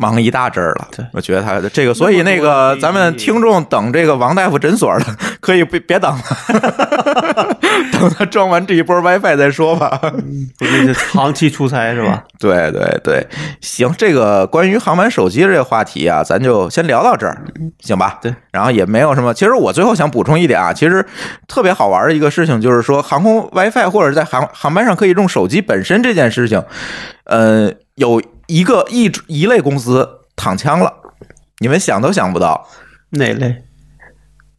[0.02, 1.06] 忙一大阵儿了对。
[1.12, 5.04] 我觉得他这个，所以那个咱们听众等这个王大夫诊所的，
[5.40, 7.56] 可以别 别等了，
[7.92, 10.00] 等他装完这一波 WiFi 再说吧。
[10.58, 12.24] 不是是长期出差是吧？
[12.40, 13.24] 对对对，
[13.60, 17.38] 行，这个关于航班手机这个话题啊，咱就先聊到这儿，
[17.80, 18.18] 行吧？
[18.20, 19.32] 对，然后也没有什么。
[19.32, 21.04] 其实我最后想补充一点啊，其实
[21.46, 26.62] 特别好玩的一个事情就是说，航空 WiFi 或者在航航班上可以用手机本身这件事情，
[27.32, 30.06] 呃，有一个一一类公司
[30.36, 30.92] 躺枪了，
[31.60, 32.68] 你们想都想不到。
[33.08, 33.64] 哪类？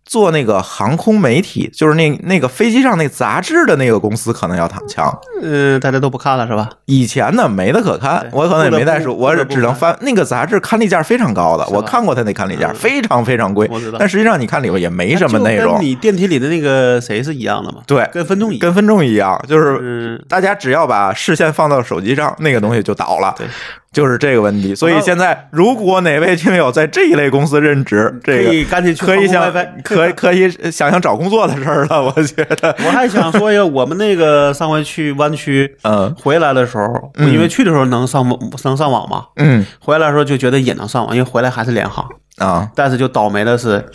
[0.06, 5.12] 做那个航空媒体，就是那那个飞机上那杂志的那个公司，可能要躺枪。
[5.42, 6.70] 嗯，大家都不看了是吧？
[6.86, 17.80] 以前呢没得可看，我可能也没带书，我只能翻那个杂志，刊例价非常高的，我看过他那刊例价嗯非常非常贵但实际上你看里边也没什么内容跟，你电梯里的那个谁是一样的吗？
[17.88, 18.60] 对跟分众一样。
[18.60, 23.48] 跟分众一样，就是嗯，大家只要把视线放到手机上，那个东西就倒了对，
[23.94, 24.76] 就是这个问题。
[24.76, 36.14] 所以现在如果哪位听友在这一类公司任职，这个可以赶紧去可以想可可以想想找工作的事儿了，我觉得，我还想说一个，我们那个上回去湾区，嗯。
[36.16, 39.66] 回来的时候，因为去的时候能上网能上网嘛，嗯。
[39.80, 42.08] 回来的时候就觉得也能上网，因为回来还是联航，
[42.40, 43.86] 啊，但是就倒霉的是，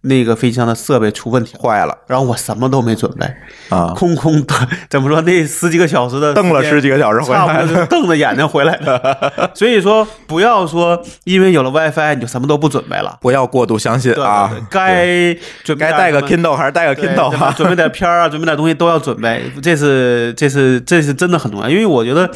[0.00, 3.24] 那个飞机上的设备出问题，坏了然后我什么都没准备，
[3.68, 4.54] 啊，空空的，
[4.90, 9.50] 怎么说那十几个小时的瞪了十几个小时回来了，瞪着眼睛回来的。
[9.54, 13.16] 所以说，不要说因为有了 WiFi 你就什么都不准备了。
[13.20, 15.32] 不要过度相信啊，该
[15.62, 17.54] 准备该带个 Kindle 还是带个 Kindle 啊？
[17.56, 21.70] 准备点片儿啊， 准备点东西都要准备，这是这是这是真的很重要。
[21.70, 22.28] 因为我觉得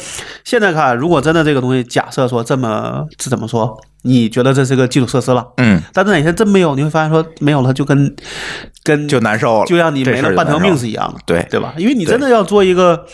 [0.45, 8.15] 现在看，如果真的这个东西，假设说这么这怎么说，你觉得这是个基础设施了，嗯，但是哪天真没有，你会发现说没有了，就跟
[8.83, 11.45] 跟就难受了，就像你没了半条命是一样的，对。
[11.49, 11.73] 对吧？
[11.77, 13.05] 因为你真的要做一个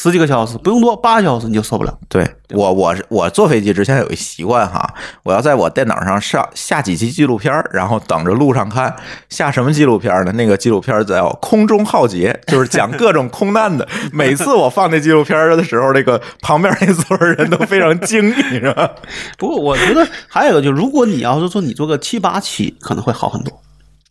[0.00, 1.98] 十几个小时，不用多八个小时你就受不了。
[2.08, 4.94] 对我，我是我坐飞机之前有一习惯哈，
[5.24, 8.94] 我要在我电脑上上下几期纪录片，然后等着路上看。
[9.28, 10.30] 下什么纪录片呢？
[10.36, 13.88] 那个纪录片儿叫《空中浩劫》，就是讲各种空难的。
[14.12, 18.88] 每次我放那纪录片的时候，那个旁边那所有人都非常惊，你知道吗？
[19.36, 23.52] 不过我觉得还有一个，就如果你要是说你坐个七八期，可能会好很多？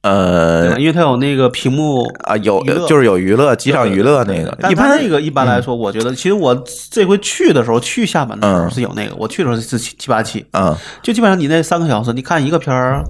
[0.08, 13.10] 呃因为它有那个屏幕啊，有就是有娱乐机场娱乐那个，但一般它那个一般来说，我觉得其实我这回去的时候，去厦门的时候嗯是有那个，我去的时候是七七八七，嗯，就基本上你那三个小时，你看一个片儿，可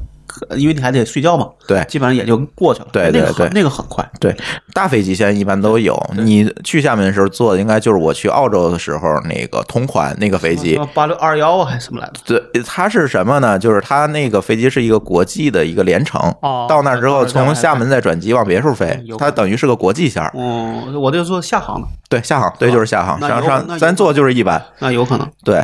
[0.56, 2.88] 因为你还得睡觉嘛，对基本上也就过去了。
[2.92, 4.08] 对对对那个很快。
[4.20, 4.36] 对，
[4.74, 5.98] 大飞机现在一般都有。
[6.18, 12.40] 你去厦门的时候坐的应该就是我去澳洲的时候那个同款那个飞机，八六二幺啊，还是什么来着？
[12.52, 13.58] 对，它是什么呢？
[13.60, 20.32] 就是它那个飞机是一个国际的一个联程，哦到那之后从厦门再转机往别处飞它等于是个国际线儿。
[20.36, 24.62] 嗯，我就坐下航的，对，下航，对，就是下航，上上咱坐就是一班。
[24.80, 25.28] 那有可能。
[25.44, 25.64] 对，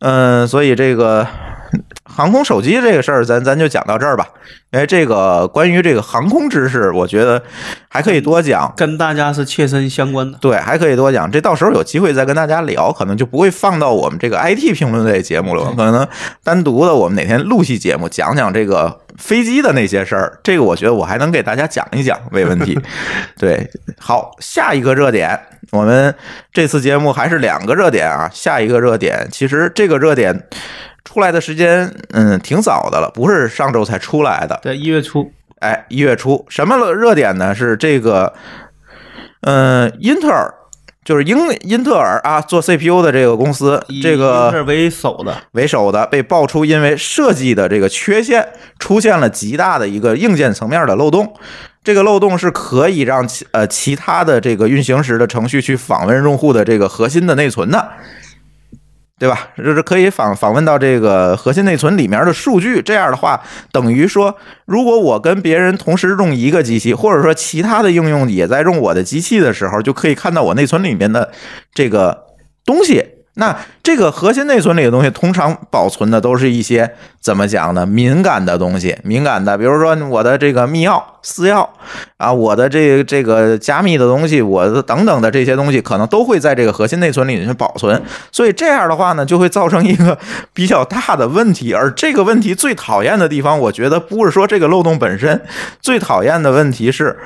[0.00, 1.26] 嗯，所以这个
[2.04, 4.26] 航空手机这个事儿，咱咱就讲到这儿吧。
[4.72, 7.42] 因为这个关于这个航空知识，我觉得
[7.88, 8.72] 还可以多讲。
[8.74, 10.38] 跟大家是切身相关的。
[10.40, 11.30] 对，还可以多讲。
[11.30, 16.06] 这到时候有机会再跟大家聊，可能就不会放到我们这个 IT 评论类节目了，可能
[16.42, 20.38] 单独的我们哪天录期节目讲讲这个飞机的那些事儿。
[20.42, 22.78] 这个我觉得我还能给大家讲一讲，没问题。
[23.38, 25.38] 对，好，下一个热点，
[25.70, 26.14] 我们
[26.50, 28.30] 这次节目还是两个热点啊。
[28.32, 30.46] 下一个热点，其实这个热点
[31.04, 34.60] 出来的时间，嗯，挺早的了，不是上周才出来的。
[34.62, 37.54] 在一月初，哎，一月初，什么热点呢？
[37.54, 38.32] 是这个，
[39.42, 40.52] 嗯、英特尔，
[41.04, 48.48] 就是英英特尔啊，做 CPU 的这个公司，以这个尔为首的，为首的被爆出因为设计的这个缺陷，
[48.78, 51.34] 出现了极大的一个硬件层面的漏洞。
[51.84, 57.88] 这个漏洞是可以让其呃其他的这个运行时的程序去访问用户的这个核心的内存的，
[59.22, 59.50] 对吧？
[59.56, 62.82] 就是可以访访问到这个核心内存里面的数据。
[62.82, 71.30] 这样的话，等于说，如果我跟别人同时用一个机器，或者说其他的应用也在用我的机器的时候，就可以看到我内存里面的
[71.72, 72.24] 这个
[72.66, 73.00] 东西。
[73.34, 77.86] 那这个核心内存里的东西，通常保存的都是一些怎么讲呢？
[77.86, 81.66] 敏感的东西，敏感的，比如说我的这个密钥、私钥
[82.18, 88.02] 啊，我的这这个加密的东西，我的等等的这些东西，可能都会在这个核心内存里去保存。
[88.30, 90.18] 所以这样的话呢，就会造成一个
[90.52, 91.72] 比较大的问题。
[91.72, 95.40] 而这个问题最讨厌的地方，我觉得不是说这个漏洞本身，
[95.80, 97.18] 最讨厌的问题是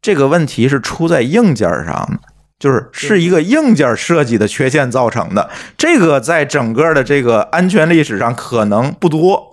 [0.00, 2.31] 这个问题是出在硬件上的。
[2.62, 9.48] 就是是一个硬件设计的缺陷造成的，这个在整个的这个安全历史上可能不多。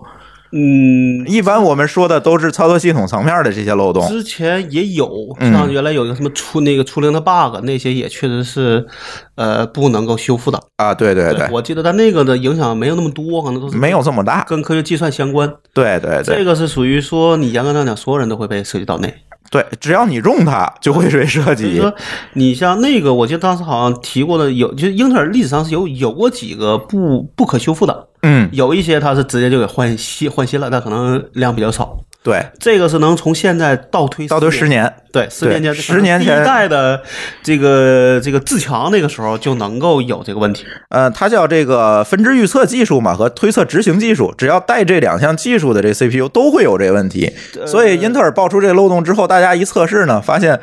[0.52, 4.06] 嗯，一般我们说的都是操作系统层面的这些漏洞。
[4.08, 5.08] 之前也有，
[5.40, 8.86] 嗯像原来有一个什么出那个出零的 bug，那些也确实是，
[9.34, 10.60] 呃，不能够修复的。
[10.76, 14.44] 啊，对对对，我记得但那个的影响没有那么多，可能都是没有这么大。
[14.48, 15.52] 跟科学计算相关。
[15.74, 19.14] 对对对这个是属于说，你严格上讲，所有人都会被涉及到内。
[19.50, 21.80] 对，只要你用它，就会被设计。
[21.80, 21.92] 说，
[22.34, 31.98] 你像那个，我记得当时好像提过的，有就是英特尔历史上是有有过几个不不可修复的，嗯，有一些它是直接就给换新换新了，但可能量比较少。
[32.22, 37.00] 对，这个是能从现在倒推倒推十年，对，十年前，十年前一代的
[37.42, 40.66] 这个这个自强那个时候就能够有这个问题。
[40.90, 47.32] 呃，它叫这个分支预测技术嘛，和推测执行技术，只要带这两项技术的这 CPU 都会有这个问题。
[47.66, 50.60] 所以英特尔爆出这个漏洞之后，大家一测试呢，发现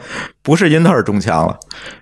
[0.48, 1.60] 不是英特尔中枪了，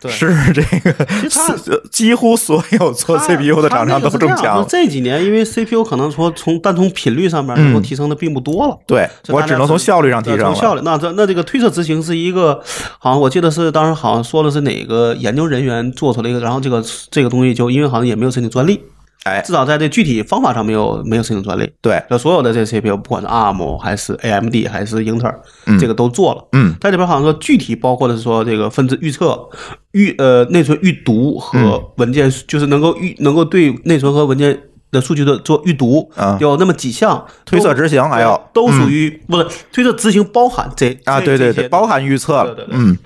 [0.07, 4.65] 是这个几乎所有做 CPU 的厂商都中枪了。
[4.69, 8.77] 这几年因为 CPU 可能说从单从频率上面能够提升的并不多了。
[8.85, 12.61] 对我只能从效率上提升从效率，那这那这个推测执行是一个，
[12.99, 18.79] 好像我记得是当时好像说的是哪个研究人员做出来一个，然后这个这个东西就因为好像也没有申请专利，
[19.26, 21.67] 哎，至少在这具体方法上没有没有申请专利。
[21.82, 25.41] 对，就所有的这个 CPU，不管是 ARM 还是 AMD 还是英特尔，
[25.80, 26.47] 这个都做了。
[26.51, 29.49] 嗯，它里边好像说具体包括的是说这个分支预测、
[29.93, 34.55] 预呃内存预读和嗯文件，就是能够预能够对内存和文件
[34.91, 42.97] 的数据的做预读，啊有那么几项推测执行还有都属于不是推测执行包含这啊，对对对，包含预测了对对，对嗯。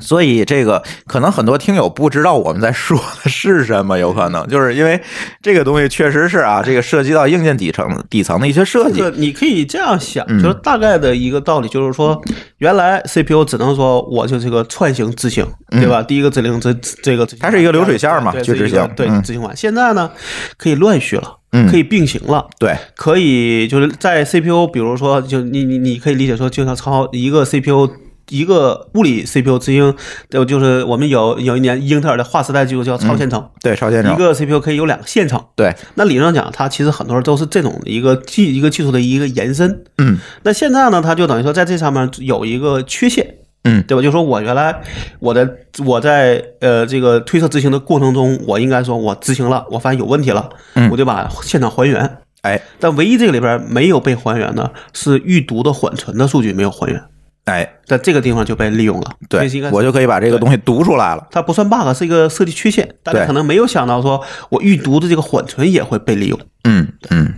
[0.00, 5.00] 所以这个可能很多听友不知道我们在说的是什么，有可能就是因为
[5.42, 12.20] 这个东西确实是啊，这个涉及到硬件底层底层的一些设计这个，你可以这样想，嗯就是大概的一个道理，就是说，
[12.58, 16.02] 原来 CPU 只能说我就这个串行执行，对吧？
[16.02, 16.72] 第一个指令这
[17.02, 19.56] 这个它是一个流水线嘛对去执行对嗯执行完。
[19.56, 20.10] 现在呢，
[20.56, 22.46] 可以乱序了，嗯可以并行了。
[22.58, 27.90] 对，可以就是在 CPU，比如说，就你你你可以理解说，就像超一个 CPU。
[28.30, 29.94] 一个物理 CPU 执行，
[30.30, 39.84] 就就是我们有有一年英特尔的划时代技术叫超线程，对，超线程，一个 CPU 可以有两个线程，对，那理论上讲，它其实很多人都是这种一个技一个技术的一个延伸。
[39.98, 40.18] 嗯。
[40.42, 43.82] 那现在呢，它就等于说在这上面有一个缺陷，嗯。
[43.86, 44.02] 对吧？
[44.02, 44.80] 就说我原来
[45.18, 50.90] 我的我在呃这个推测执行的过程中，我应该说我执行了，我发现有问题了，嗯。
[50.90, 52.18] 我就把现场还原。
[52.42, 52.60] 哎。
[52.80, 57.02] 但唯一这个里边没有被还原的是预读的缓存的数据没有还原，
[57.44, 59.10] 哎，在这个地方就被利用了。
[59.28, 61.26] 对我就可以把这个东西读出来了。
[61.30, 62.94] 它不算 bug，是一个设计缺陷。
[63.02, 66.40] 大家可能没有想到，说我预读的这个缓存也会被利用。
[66.64, 67.34] 嗯嗯，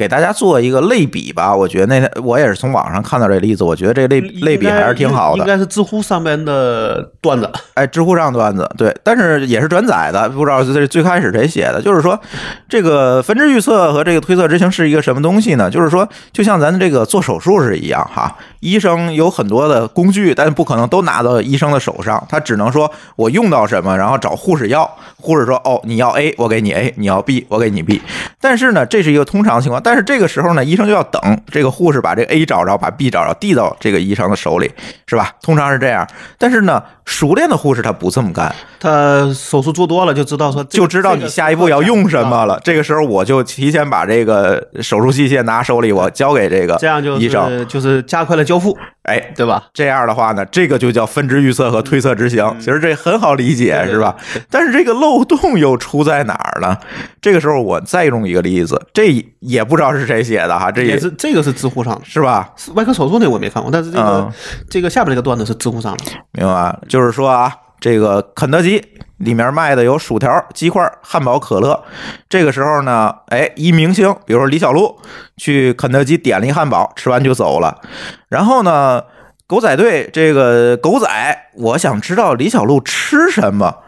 [0.00, 1.54] 给大家做一个类比吧。
[1.54, 5.38] 我觉得那天我也是从网上看到这例子，我觉得这类类比还是挺好的。
[5.38, 7.50] 应该是知乎上面的段子。
[7.74, 11.82] 哎，知乎上段子对，但是也是转载的，不知道是最开始谁写的。
[11.82, 12.18] 就是说，
[12.66, 15.68] 这个分支预测和这个推测执行是一个什么东西呢？
[15.68, 28.00] 就是说，就像咱这个做手术是一样哈，医生有很多的工具，但不可能都拿到医生的手上，他只能说我用到什么，然后找护士要，护士说哦，你要 A，我给你 A；你要 B，我给你 B。
[28.40, 29.80] 但是呢，这是一个通常情况。
[29.82, 34.70] 但是这个时候呢，医生就要等这个护士把这个 A 找着，把 B 找着，递到这个医生的手里，
[35.06, 35.32] 是吧？
[35.42, 36.06] 通常是这样。
[36.38, 42.60] 但是呢，熟练的护士他不这么干，他手术做多了就知道说这个，就知道你下一步要用什么了。
[42.62, 47.48] 这个时候我就提前把这个手术器械拿手里，我交给这个这样就医生。
[47.48, 49.64] 是就是加快了交付，哎，对吧？
[49.72, 52.54] 这样的话呢，这个就叫分支预测和推测执行。
[52.58, 54.14] 其实这很好理解，是吧？
[54.50, 56.76] 但是这个漏洞又出在哪儿呢？
[57.20, 62.52] 这个时候我再用一个例子，这也不知道是谁写的哈，这也是这个是知乎上的，是吧？
[62.74, 64.32] 外科手术那我没看过，但是这个、嗯
[64.68, 66.04] 这个下边这个段子是知乎上的。
[66.32, 66.78] 明白？
[66.88, 68.84] 就是说啊，这个肯德基
[69.16, 71.82] 里面卖的有薯条、鸡块、汉堡、可乐。
[72.28, 74.98] 这个时候呢，哎，一明星，比如说李小璐，
[75.36, 77.80] 去肯德基点了一汉堡，吃完就走了。
[78.28, 79.02] 然后呢，
[79.46, 81.08] 狗仔队这个狗仔，
[81.54, 83.78] 我想知道李小璐吃什么，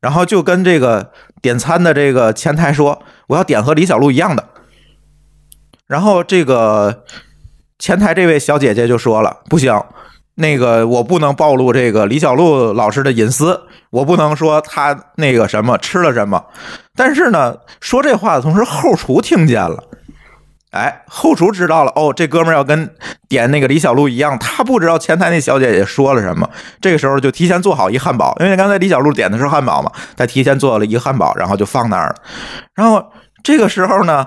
[0.00, 4.48] 然后就跟这个点餐的这个前台说，我要点和李小璐一样的。
[5.86, 7.04] 然后这个
[7.78, 9.78] 前台这位小姐姐就说了，不行，
[10.34, 13.60] 那个我不能暴露这个李小璐老师的隐私，
[13.90, 16.44] 我不能说他那个什么吃了什么。
[16.96, 19.82] 但是呢，说这话的同时，后厨听见了。
[20.70, 22.90] 哎，后厨知道了哦，这哥们儿要跟
[23.28, 26.48] 点那个李小璐一样，他不知道前台那小姐姐说了什么。
[26.80, 32.14] 这个时候就提前做好一汉堡，因为刚才李小璐点的是汉堡嘛，他提前做了一个汉堡，然后就放那儿了。
[32.74, 33.04] 然后
[33.42, 34.26] 这个时候呢，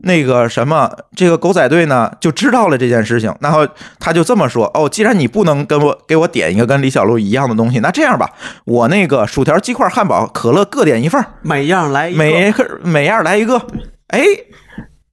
[0.00, 3.66] 那个什么，这个狗仔队呢就知道了这件事情，然后
[3.98, 8.30] 他就这么说：“哦，既然你不能跟我给我点一个跟李小璐一样的东西，那这样吧，
[8.64, 13.60] 我那个薯条、鸡块、汉堡、可乐各点一份儿， 每样来一个每个每样来一个。”
[14.08, 14.22] 哎，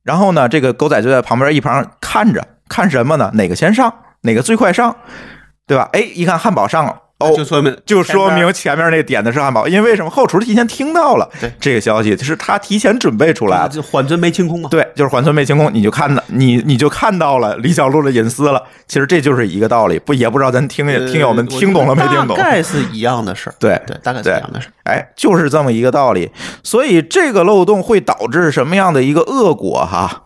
[0.04, 3.32] 然后呢，这个狗仔就在旁边一旁看着，看什么呢？
[3.34, 4.96] 哪个先上，哪个最快上，
[5.68, 5.90] 对吧？
[5.94, 6.96] 哎，一看汉堡上了。
[7.26, 13.70] 哦，就说明就说明前面那点的是汉堡，因为为什么后厨提前听到了对这个消息，就是他提前准备出来了。
[13.70, 14.70] 就缓存没清空嘛？
[14.70, 18.62] 对，就是缓存没清空，你就看到你你就看到了李小璐的隐私了。
[18.88, 22.38] 其实这就是一个道理，不也不知道咱听呃听友们听懂了没听懂？
[22.38, 23.56] 大概是一样的事儿。
[23.60, 24.72] 对对，大概是一样的事儿。
[24.84, 26.30] 哎，就是这么一个道理。
[26.64, 30.24] 所以这个漏洞会导致什么样的一个恶果哈？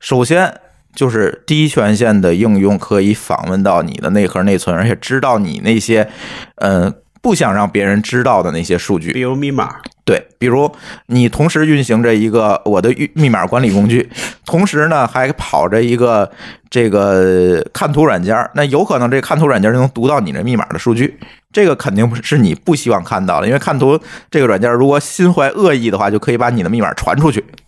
[0.00, 0.54] 首先
[0.94, 6.08] 就是低权限的应用可以访问到你的内核内存，而且知道你那些
[6.56, 9.20] 嗯、呃不想让别人知道的那些数据比。
[9.20, 10.68] 如密码，对，比如
[11.06, 14.10] 你同时运行着一个我的密密码管理工具，
[14.44, 16.28] 同时呢还跑着一个
[16.68, 21.16] 这个看图软件儿，那有可能这看图软件儿就能读到你的密码的数据，
[21.52, 23.96] 这个肯定不是你不希望看到的，因为看图
[24.28, 27.61] 这个软件儿如果心怀恶意的话，就可以把你的密码传出去，对。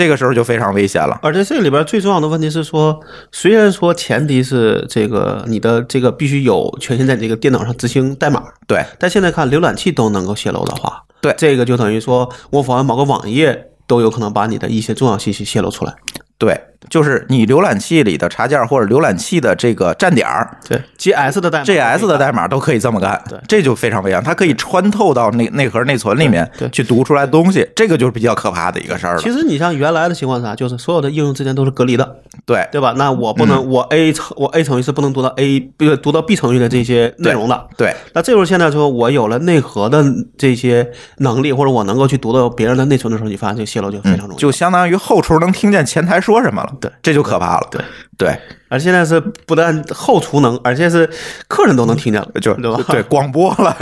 [0.00, 1.20] 这个时候就非常危险了。
[1.22, 2.98] 而且这里边最重要的问题是说，
[3.30, 15.94] 虽然说前提是这个你的这个必须有权限在这个电脑上执行代码，对但现在看浏览器都能够泄露的话，对这个就等于说我访问某个网页都有可能把你的一些重要信息泄露出来。
[16.40, 23.38] 对，就是你浏览器里的插件或者浏览器的这个站点儿，对，GS 的代码，G S 的代码都可以这么干，对。
[23.46, 26.66] 这就非常危险，它可以穿透到内内核内存里面对。
[26.66, 26.70] 对。
[26.70, 29.20] 去读出来东西，这个就是比较可怕的一个事儿了。
[29.20, 32.16] 其实你像原来的情况下，就是所有的应用之间都是隔离的，
[32.46, 32.66] 对。
[32.72, 32.94] 对吧？
[32.96, 35.60] 那我不能，我 A 程我 A 程序是不能读到 A
[36.02, 37.66] 读到 B 程序的这些内容的。
[37.76, 37.94] 对。
[38.14, 40.02] 那这时候现在说我有了内核的
[40.38, 44.40] 这些能力，或者我能够去读到别人的内存的时候，你发现这个泄露就非常容易。
[44.40, 47.68] 就相当于后厨能听见前台说什么了，对，这就可怕了。
[47.70, 47.80] 对
[48.18, 51.08] 对，而现在是不但后厨能，而且是
[51.48, 52.54] 客人都能听见了，就？
[52.84, 53.76] 对广播了。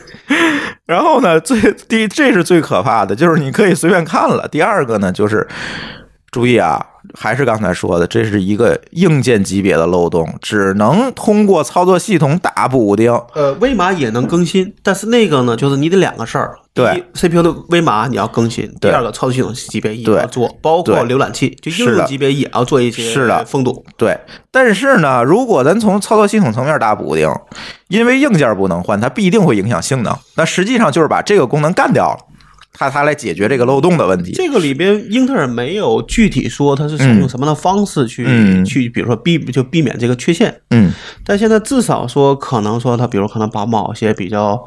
[0.86, 4.48] 然后呢，最第这是最可怕的，就是你可以随便看了。
[4.48, 5.46] 第二个呢，就是
[6.36, 6.84] 注意啊，
[7.14, 13.10] 还是刚才说的，这是一个硬件级别的漏洞，只能通过操作系统打补丁。
[13.32, 16.58] 呃，微码也能更新，但是那个呢，就是你得两个事儿。
[16.74, 23.82] 对，CPU 的微码你要更新；第二个，操作系统级别也对要做，包括浏览器，就应用级别也要做一些是的封堵。
[23.96, 24.18] 对，
[24.50, 27.26] 但是呢，如果咱从操作系统层面打补丁，
[27.88, 30.14] 因为硬件不能换，它必定会影响性能。
[30.34, 32.18] 那实际上就是把这个功能干掉了，
[32.76, 34.32] 它它来解决这个漏洞的问题。
[34.32, 40.54] 这个里边，英特尔没有具体说它是采用什么样的方式去、嗯去，比如说避就避免这个缺陷。
[40.70, 40.92] 嗯，
[41.24, 44.62] 但现在至少说，可能说它，比如可能把某些比较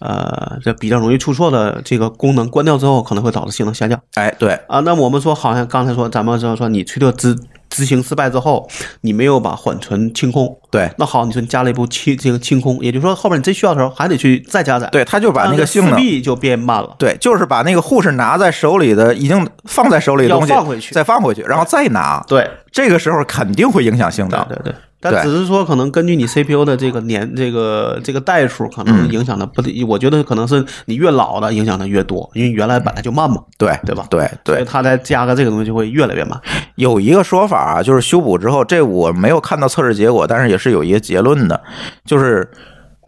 [0.00, 4.80] 呃这比较容易出错的这个功能关掉之后，可能会导致性能下降哎，对，啊。
[4.80, 7.36] 那我们说，好像刚才说，咱们说说你推特执
[7.74, 8.68] 执行失败之后，
[9.00, 15.94] 你没有把缓存清空，对那好，你说你加了一步清这个清空，也就是说后面你真需要的时候还得去再加载，对，他就把那个性能。
[15.96, 16.94] 币就变慢了。
[16.98, 22.22] 对，就是把那个护士拿在手里的，已经放在手里的东西要放回去再放回去，然后再拿。
[22.28, 24.44] 对这个时候肯定会影响性能。
[24.48, 24.74] 对对对
[25.04, 34.06] 但只是说可能根据你 CPU 的这个年这个这个代数，可能影响的不得，我觉得可能是你越老的影响的越多，因为原来本来就慢嘛，对对吧？
[34.08, 36.40] 对所以对，它再加个这个东西就会越来越慢。
[36.76, 41.60] 有一个说法啊，就是修补之后，这我没有看到测试结果，但是也是有一个结论的，
[42.06, 42.50] 就是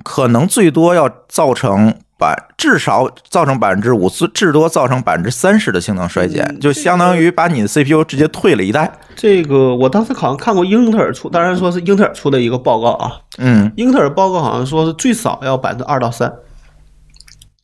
[0.05, 8.90] 可能最多要造成百至少造成百分之五，至至多造成百分之三十的性能衰减，就相当于把你的 CPU 直接退了一代。
[9.14, 13.70] 这个我当时好像看过英特尔出，当然说是英特尔出的一个报告啊，嗯。
[13.76, 16.32] 英特尔报告好像说是最少要百分之二到三，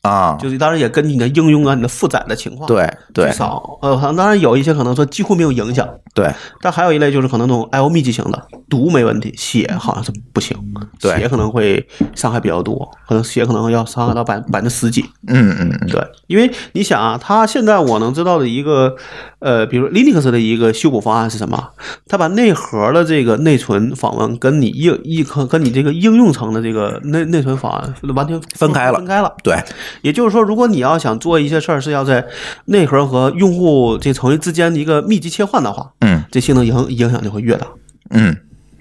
[0.02, 3.26] 啊，就是当然也根据你的应用啊、你的负载的情况，，对对。
[3.26, 6.28] 最少呃，好像当然有一些可能说几乎没有影响，对。
[6.60, 10.56] 但还有一类就是可能那种 L 密集型的，毒没问题，血好像是不行，
[11.00, 11.16] 对。
[11.18, 11.86] 血可能会
[12.16, 15.02] 伤害比较多，可能血可能要伤害到百百分之十几。
[15.28, 18.96] 嗯嗯嗯，对，因为你想啊，它现在我能知道的一个，
[19.38, 21.68] 呃，比如 Linux 的一个修补方案是什么？
[22.08, 28.98] 它把内核的这个内存访问跟你应应和跟你这个应用层的这个内内存访问完全分开了。
[28.98, 29.32] 分开了。
[29.44, 29.56] 对
[30.00, 32.26] 也就是说，如果你要想做一些事儿是要在
[32.64, 37.66] 内核和用户这层之间的一个密集切换的话，嗯这性能影影响就会越大。
[38.10, 38.36] 嗯，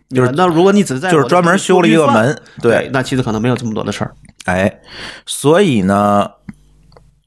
[0.10, 4.14] 就是那如果你只是在就是专门修了一个门，对对，，那其实可能没有这么多的事儿。
[4.46, 4.80] 哎，
[5.26, 6.30] 所以呢，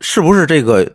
[0.01, 0.91] 是不是这个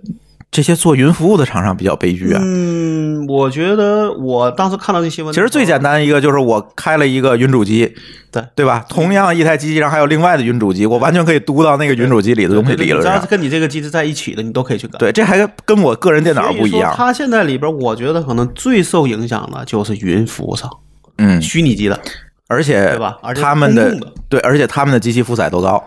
[0.51, 2.41] 这些做云服务的厂商比较悲剧啊？
[2.43, 7.93] 嗯，我觉得我当时看到这新闻其实最简单一个就是我开了一个云主机，
[8.31, 8.83] 对对吧？
[8.89, 14.97] 同样一台机器上还有另外的云主机，我完全可以读到那个云主机里的东西，理论上只要是，跟你这个机制在一起的，你都可以去改。
[14.97, 16.91] 对，这还跟我个人电脑不一样。
[16.97, 20.67] 它现在里边，我觉得可能最受影响的就是云服务商，
[21.19, 21.99] 嗯，虚拟机的，
[22.47, 23.95] 而且对吧而且他们的
[24.27, 25.83] 对，而且他们的机器负载都高，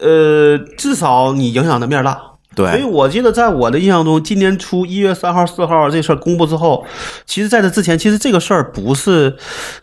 [0.00, 2.18] 呃，至少你影响的面大。
[2.56, 6.84] 对所以，我记得在我的印象中，今年初一月三号、四号这事儿公布之后，
[7.26, 9.36] 其实在这之前，其实这个事儿不是，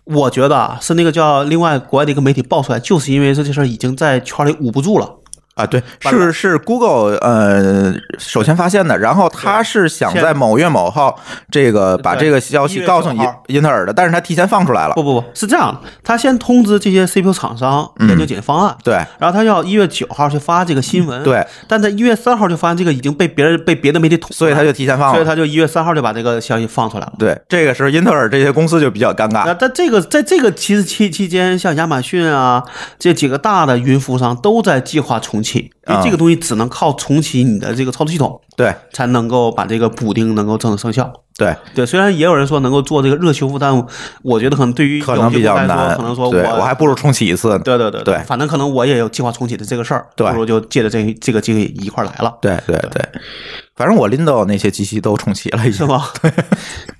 [0.05, 5.19] 我觉得啊，是那个叫另外国外的一个媒体爆出来，就是因为这这事儿已经在圈里捂不住了。
[5.55, 11.19] 啊，对，是是 Google 呃首先发现的，然后他是想在某月某号
[11.51, 25.13] 这个把这个消息告诉9号英英特尔的，但是他提前放出来了不，不不是这样的，他先通知这些 CPU 厂商嗯研究解决方案，对然后他要一月九号去发这个新闻，对，但在一月三号就发现这个已经被别人被别的媒体捅，所以他就提前放了。
[25.13, 27.13] 所以他就一月三号就把这个消息放出来了。
[27.19, 29.59] 对，这个时候英特尔这些公司就比较尴尬那尬。
[29.59, 32.63] 在这个在这个其实期期间，像亚马逊啊
[32.97, 41.11] 这几个大的云服务商都在计划重启，因为这个东西只能靠重启你的这个操作系统，对才能够把这个补丁能够正式生效。
[41.35, 43.75] 对，对，虽然也有人说能够做这个热修复，但
[44.21, 45.97] 我觉得可能对于可能比较难。
[45.97, 47.59] 可能说我我还不如重启一次呢。
[47.59, 53.03] 对对对对反正可能我也有计划重启的这个事儿，对不如就借着这这个机会一块儿来了，对对对，
[53.75, 55.71] 反正我 Lindo 那些机器都重启了。
[55.71, 56.05] 是吗？
[56.21, 56.31] 对，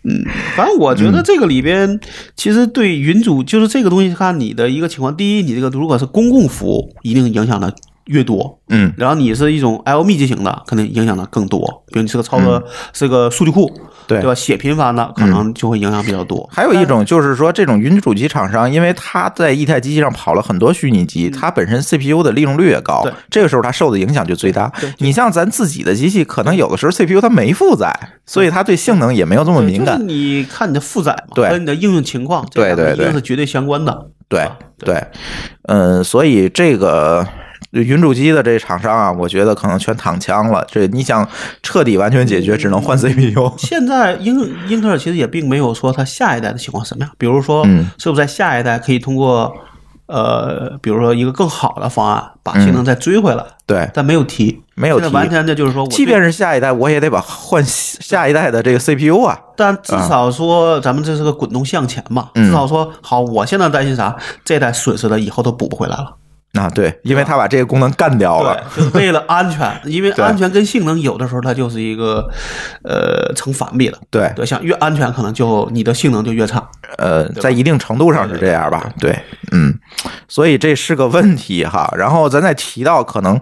[0.03, 0.25] 嗯，
[0.55, 1.99] 反正我觉得这个里边
[2.35, 5.15] 其实对云主就是这个东西，看你的一个情况。
[5.15, 7.71] 第一，你这个如果是公共服务，一定影响的
[8.05, 8.59] 越多。
[8.69, 11.83] 嗯，然后你是一种 L 密集型的，可能影响的更多。
[11.87, 14.35] 比如你是个操作、是个数据库，嗯对对吧？
[14.35, 16.47] 写频繁的，可能就会影响比较多。
[16.51, 24.69] 还有一种就是说，这种云主机厂商，因为它在一台机器上跑了很多虚拟机，它本身 CPU 的利用率也高对，这个时候它受的影响就最大。
[24.97, 30.05] 你像咱自己的机器，可能有的时候 CPU 它没负载，所以它对性能也没有这么敏感。
[30.05, 34.07] 你看你的负载嘛，对和你的应用情况，对对对一定是绝对相关的。
[34.27, 35.01] 对啊对，
[35.67, 37.25] 嗯，所以这个。
[37.71, 40.65] 云主机的这厂商啊，我觉得可能全躺枪了。
[40.71, 41.27] 这你想
[41.61, 43.51] 彻底完全解决，只能换 CPU。
[43.57, 49.51] 现在英英特尔其实也并没有说它下一代的情况什么样，比如说，嗯是不是在下一代可以通过
[50.05, 59.39] 呃，比如说一个更好的方案把性能再追回来，对，但没有提，嗯没有提完全的就是说，即便是下一代，我也得把换下一代的这个 CPU 啊。
[59.55, 66.13] 但至少说咱们这是个滚动向前嘛，嗯至少说好，我现在担心啥，这代损失的以后都补不回来了。
[66.53, 68.63] 啊，对，因为他把这个功能干掉了。
[68.75, 72.29] 就是为了安全， 因为安全跟性能有的时候它就是一个
[72.83, 73.97] 呃成反比的。
[74.11, 76.63] 对，对，像越安全，可能就你的性能就越差。
[76.99, 79.17] 呃，在一定程度上是这样吧，对，
[79.51, 79.73] 嗯，
[80.27, 81.91] 所以这是个问题哈。
[81.97, 83.41] 然后咱再提到，可能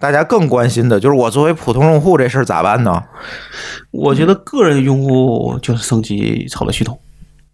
[0.00, 3.04] 大家更关心的就是我作为普通用户这事儿咋办呢？
[3.92, 6.98] 我觉得个人用户就是升级操作系统，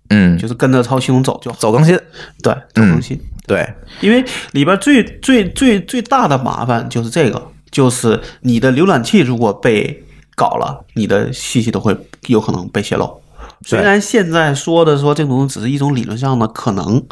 [0.08, 1.58] 嗯，就是跟着操作系统走就好。
[1.60, 1.94] 走更新，
[2.42, 3.20] 对，走更新。
[3.46, 3.66] 对，
[4.00, 10.02] 因为里边最最最最大的麻烦就是这个，就是你的浏览器如果被
[10.34, 11.96] 搞了，你的信息都会
[12.26, 13.20] 有可能被泄露。
[13.66, 17.02] 虽然现在说的说这种只是一种理论上的可能，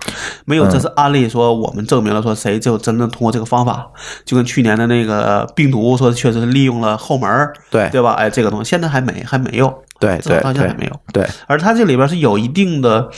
[0.44, 3.90] 没有这是案例说我们证明了说谁就真的通过这个方法，
[4.24, 7.88] 就跟去年的那个病毒说确实是利用了后门儿，对。
[7.90, 8.12] 对吧？
[8.14, 10.92] 哎，这个东西现在还没还没有，对对对到现在还没有。
[11.12, 13.08] 对，而它这里边是有一定的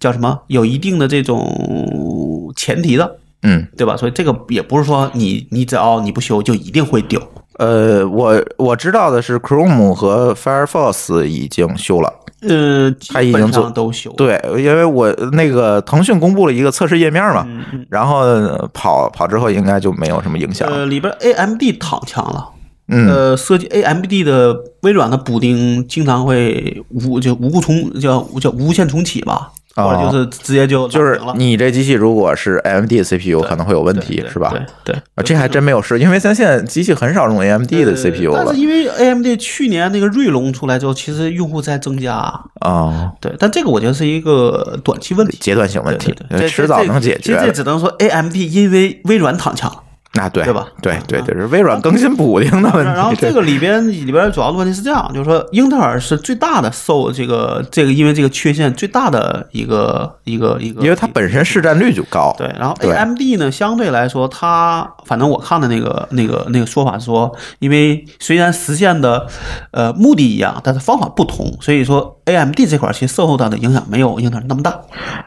[0.00, 0.38] 叫什么？
[0.48, 3.96] 有一定的这种前提的，嗯，对吧？
[3.96, 7.20] 所以这个也不是说你你只要你不修就一定会丢。
[7.58, 12.12] 呃，我我知道的是，Chrome 和 Firefox 已经修了。
[12.42, 14.16] 呃，基本它已经做都修了。
[14.16, 17.46] 对，因为我那个腾讯公布了一个测试页面嘛，
[17.88, 20.68] 然后呃跑跑之后应该就没有什么影响。
[20.68, 22.50] 呃，里边 AMD 躺枪了。
[22.88, 34.50] 嗯，呃，设计 AMD 的微软的补丁经常会无就无故重叫叫无限重启吧，哦或者就是直接就就是你这机器如果是 AMD 的 CPU 可能会有问题，是吧？
[34.50, 42.14] 对对，啊，这还真没有试，因为咱现在机器很少用 AMD 的呃 CPU 了但是因为 AMD 去年那个锐龙出来之后，其实用户在增加。
[42.60, 47.50] 啊，对，但这个我觉得是一个短期问题，阶段性问题对对，对这迟早能解其实这。
[47.50, 49.76] 只能说 AMD 因为微软躺枪了。
[50.14, 52.92] 那对对吧对对对，是微软更新补丁的问题。
[52.92, 62.34] 然后这个里边里边主要的问题是这样，就是说英特尔是最大的受这个这个因为这个缺陷最大的一个一个一个，因为它本身市占率就高。
[62.38, 69.26] 对，然后 AMD 呢，相对来说，它反正我看的那个那个那个说法是说，因为虽然实现的
[69.72, 74.74] 呃目的一样，但是方法不同，所以说 AMD 这块其实受到的影响没有英特尔那么大。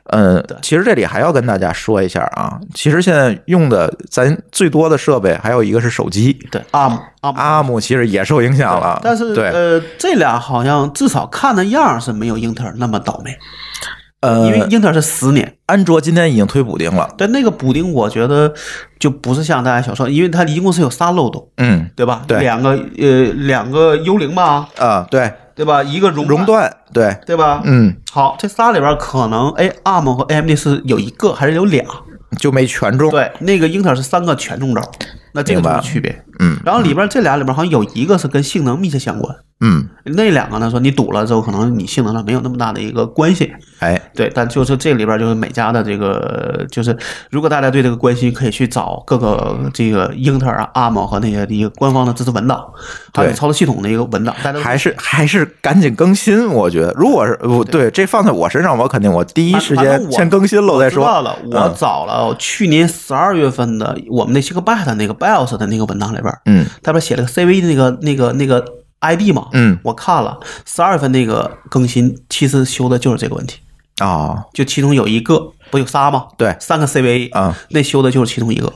[0.06, 9.00] 嗯，其实这里还要跟大家说一下啊，其实现在用的咱最多的设备还有一个是手机对，ARM ARM，ARM 其实也受影响了。
[9.04, 13.36] 但是对，呃，这俩好像至少看的样儿是没有英特尔那么倒霉，
[14.22, 15.56] 呃，因为英特尔是十年。
[15.66, 17.14] 安卓今天已经推补丁了。
[17.18, 18.54] 但那个补丁，我觉得
[19.00, 22.22] 就不是像大家想说，因为它一共是有仨漏洞，嗯对吧？
[22.28, 25.84] 对两个呃，两个幽灵吧，啊，对，对吧？
[25.84, 27.62] 一个熔熔，断，对，对吧？
[27.66, 31.84] 嗯，好，这仨里边可能哎，ARM 和 AMD 是有一个还是有俩？
[32.40, 33.10] 就没全中。
[33.10, 34.82] 对，那个英特尔是三个全中招，
[35.38, 36.24] 那这个就是区别。
[36.40, 43.52] 嗯然后里边这俩里边好像有一个是跟性能密切相关，嗯，那两个呢说你堵了之后，可能你性能上没有那么大的一个关系。
[43.80, 46.96] 哎，对，但就是这里边就是每家的这个，就是
[47.32, 52.64] 如果大家对这个关心，可以去找各个这个英特尔啊、ARM 和那些一个官方的支持文档，
[53.14, 56.48] 还有对操作系统的一个文档，大家还是还是赶紧更新。
[56.50, 61.04] 我觉得，如果是不对这放在我身上，我肯定我第一时间先更新了再说。
[61.04, 68.64] 我知道了，我嗯找了去年十二月份的我们那些个 beta 那个 BIOS 的那个文档里边，嗯他不是写了个 CV 的那个那个那个
[69.02, 69.48] ID 嘛？
[69.54, 73.60] 嗯我看了十二月份那个更新，其实修的就是这个问题，
[73.98, 76.28] 啊，就其中有一个不有仨吗？
[76.38, 78.72] 对三个 CV 啊，那修的就是其中一个。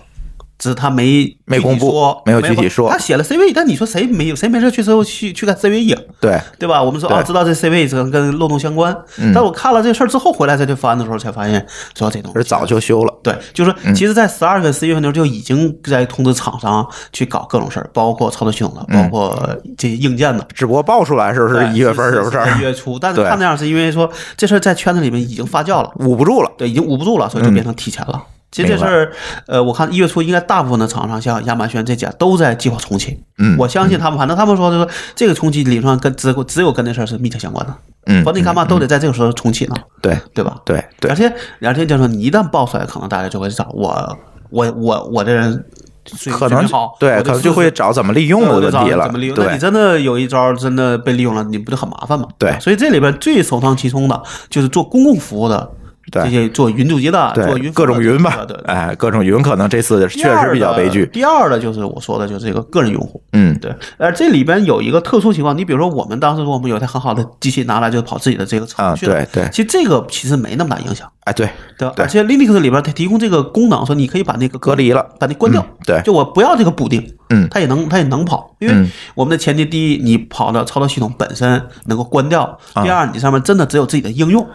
[0.62, 5.98] 只是他没没公布没有具体说他写了 CV，但你说谁没有谁没事去之后去去看 CV 影？
[6.20, 6.82] 对，对吧？
[6.84, 11.66] 我们说对哦，知道这 CV 这跟漏洞相关，嗯但我看了这事儿之后回来再去翻的时候，才发现
[11.96, 13.14] 主要这东西是早就修了。
[13.24, 20.48] 对，就是嗯其实，在十二月份、十一月份的时候就已经在通知厂商去搞各种事儿，包括操作系统的，包括这些硬件的。
[20.54, 22.38] 只不过爆出来的时候是一月份，是不是？
[22.58, 24.08] 一月初，但是对看那样是因为说
[24.38, 26.52] 这事儿在圈子里面已经发酵了，捂不住了。
[26.56, 28.22] 对，已经捂不住了，所以就变成提前了。
[28.52, 29.12] 其实这事儿，
[29.48, 33.18] 呃，我看一月初应该大部分的厂商，像亚马逊这家都在计划重启。
[33.38, 37.74] 嗯我相信他们，反正他们说就是说这个重启理论上跟只只有跟这事儿是密切相关的，
[38.08, 39.76] 嗯，否则你干嘛都得在这个时候重启呢？
[40.02, 40.58] 对对吧？
[40.66, 44.18] 对对而，且而且就是说，你一旦爆出来，可能大家就会找我，
[44.50, 45.64] 我我我这人
[46.06, 49.28] 水可能好，对，可能就会找怎么利用我的问题了怎么利。
[49.28, 49.38] 用？
[49.38, 52.28] 那对你真的有一招真的被利用了，你不就很麻烦吗？
[52.38, 55.72] 对所以这里边最首当其冲的就是做公共服务的。
[56.12, 61.06] 对这些做云主机的，做云各种云吧对哎，各种云可能这次确实比较悲剧。
[61.08, 63.24] 第二的就是我说的，就是这个个人用户。
[63.34, 71.10] 嗯，对，而这里边有一个特殊情况，你比如说我们当时说我们有一台很好的机器拿来就跑自己的这个啊，程序了，对对，其实这个其实没那么大影响。
[71.22, 71.48] 哎对，
[71.78, 71.94] 对吧？
[71.98, 75.62] 而且 Linux 里边它提供这个功能，说你可以把那个隔离了把那关掉。
[75.62, 77.02] 嗯对就我不要这个补丁，
[77.32, 77.48] 嗯。
[77.50, 78.92] 它也能它也能跑，因为嗯。
[79.16, 82.42] 我们的前提第一，你跑的操作系统本身能够关掉；
[82.74, 82.84] 啊。
[82.84, 84.46] 第二，你上面真的只有自己的应用，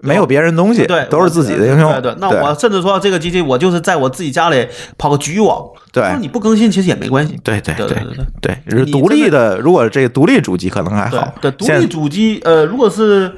[0.00, 1.92] 没有别人东西，对，都是自己的应用。
[1.94, 6.02] 对对，那我甚至说这个机器我就是在我自己家里跑个局域网，对。
[6.04, 7.38] 那你不更新其实也没关系。
[7.42, 9.58] 对对对对对对对，是独立的。
[9.58, 13.32] 如果这个独立主机可能还好，对，独立主机呃，如果是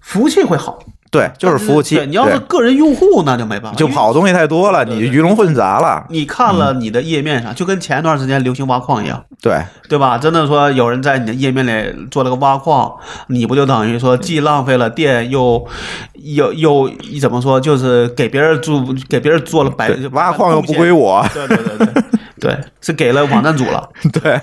[0.00, 0.78] 服务器会好，
[1.10, 6.06] 对就是服务器对，你要是个人用户那就没办法，就跑东西太多了，你鱼龙混杂了。
[6.08, 10.16] 你看嗯了你的页面上，就跟前一段时间流行挖矿一样，对对吧？
[10.16, 12.94] 真的说有人在你的页面里做了个挖矿，
[13.26, 15.66] 你不就等于说既浪费了电，又
[16.14, 21.28] 又又怎么说，就是给别人做给别人做了白，挖矿又不归我，我。
[21.34, 22.02] 对对对对
[22.40, 23.88] 对，是给了网站主了。
[24.12, 24.40] 对，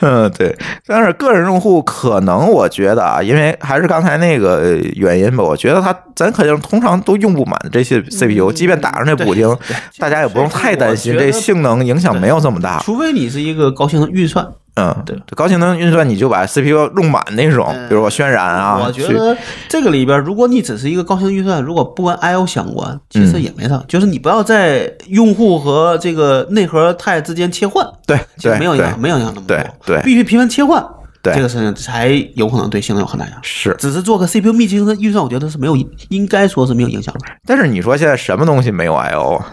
[0.00, 0.56] 嗯，对，
[0.86, 9.54] 但是个人用户可能我觉得啊，因为还是刚才那个呃原因吧，我觉得他咱肯定通常都用不满这些 CPU，、即便打上这补丁，
[9.98, 12.78] 大家也不用太担心，这性能影响没有这么大。
[12.80, 14.46] 除非你是一个高性能运算，
[14.80, 19.36] 嗯，对高性能运算你就把 CPU 用满那种，比如说渲染啊，我觉得
[19.68, 23.82] 这个里边，如果你只是一个高性能运算，如果不跟 I/O 相关，其实也没啥。
[23.86, 28.18] 就是你不要在用户和这个内核态之间切换，对
[28.58, 29.56] 没有影响，没有影响那么多。
[29.56, 30.82] 对对必须频繁切换，
[31.22, 33.40] 对这个事情才有可能对性能有很大影响。
[33.42, 33.74] 是。
[33.78, 35.76] 只是做个 CPU 密集型的运算，我觉得是没有，
[36.08, 37.20] 应该说是没有影响的。
[37.46, 39.46] 但是你说现在什么东西没有 I/O，啊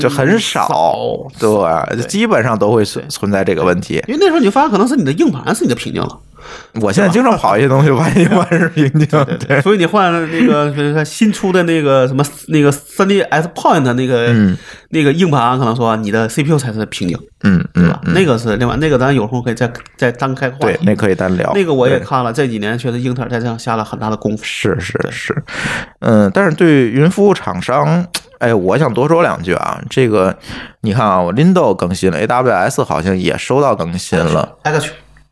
[0.00, 0.68] 就很少，
[1.38, 4.02] 对，基本上都会存存在这个问题。
[4.08, 6.18] 因为那时候你就发现，可能是你的硬盘是你的瓶颈了。
[6.80, 9.06] 我现在经常跑一些东西，发现硬盘是瓶颈，
[9.46, 14.56] 对，所以你换那个，比如说新出的那个什么那个三 D S Point 那个、嗯
[14.92, 18.00] 那个硬盘，可能说你的 CPU 才是瓶颈，嗯对吧？
[18.06, 20.80] 嗯，那个是另外，那个咱有空可以再再单开对，题。
[20.84, 21.52] 那可以单聊。
[21.54, 24.42] 那个我也看了，这几年确实英特尔在这上下了很大的功夫。
[24.42, 25.44] 是是是，
[26.00, 28.04] 嗯，但是对云服务厂商，
[28.40, 29.80] 哎，我想多说两句啊。
[29.88, 30.36] 这个
[30.80, 34.90] 你看啊，我 Lindo 更新了，AWS 好像也收到更新了，挨个去，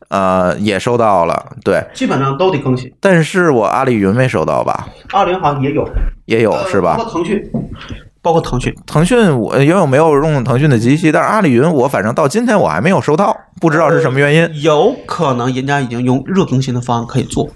[0.09, 1.83] 呃，也收到了，对。
[1.93, 2.91] 基本上都得更新。
[2.99, 4.87] 但是我阿里云没收到吧？
[5.11, 5.87] 阿里云好像也有，
[6.25, 7.03] 也有是吧包？
[7.03, 7.51] 括腾讯，
[8.21, 8.73] 包括腾讯。
[8.85, 17.47] 腾讯我因为我没有用腾讯的机器，但是阿里云我反正到今天我还没有收到，不知道是什么原因，有可能人家已经用热更新的方案可以做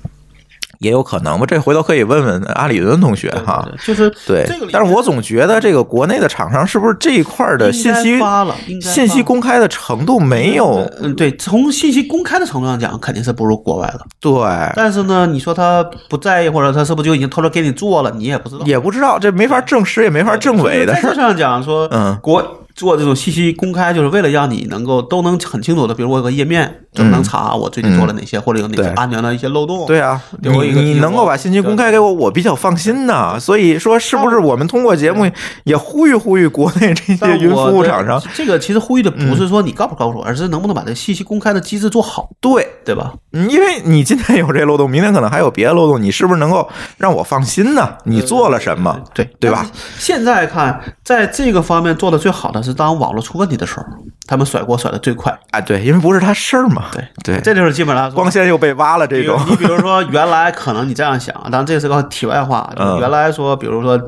[0.83, 1.45] 也有可能吧。
[1.47, 3.67] 这回头可以问问阿里云同学哈。
[3.67, 14.01] 对就是对但是我总觉得这个国内的厂商是不是这一块的信息发了信息公开的程度没有嗯，对，从信息公开的程度上讲，肯定是不如国外的。
[14.19, 14.31] 对，
[14.75, 18.65] 但是呢，你说他不在意，或者他是不是就已经偷偷给你做了，你也不知道。
[18.65, 21.09] 也不知道这没法证实，也没法证伪的事儿。
[21.11, 29.85] 在这上讲说，嗯国做这种信息公开，就是为了让你能够都能很清楚的，比如我有个页面，就能查我最近做了哪些，或者有哪些安全的一些漏洞。
[29.85, 33.37] 对啊，你你能够把信息公开给我，我比较放心呐。
[33.39, 35.29] 所以说，是不是我们通过节目
[35.63, 38.21] 也呼吁呼吁国内这些云服务厂商？
[38.33, 43.13] 这个其实呼吁的不是说你告不告诉我，而是能不能把这信息公开的机制做好，对，对吧？
[43.33, 46.67] 嗯因为你今天有这漏洞，明天可能还有别的漏洞，你是不是能够
[46.97, 47.97] 让我放心呢？
[48.05, 48.99] 你做了什么？
[49.13, 49.65] 对对吧？
[49.97, 53.85] 现在看，在这个方面做的最好的是当网络出问题的时候，
[54.25, 55.37] 他们甩锅甩的最快。
[55.51, 56.85] 啊，对，因为不是他事儿嘛。
[56.93, 64.01] 对对，这就是基本上光纤又被挖了，这种你比如说，原来可能你这样想，当然这是个题外话，原来说，比如说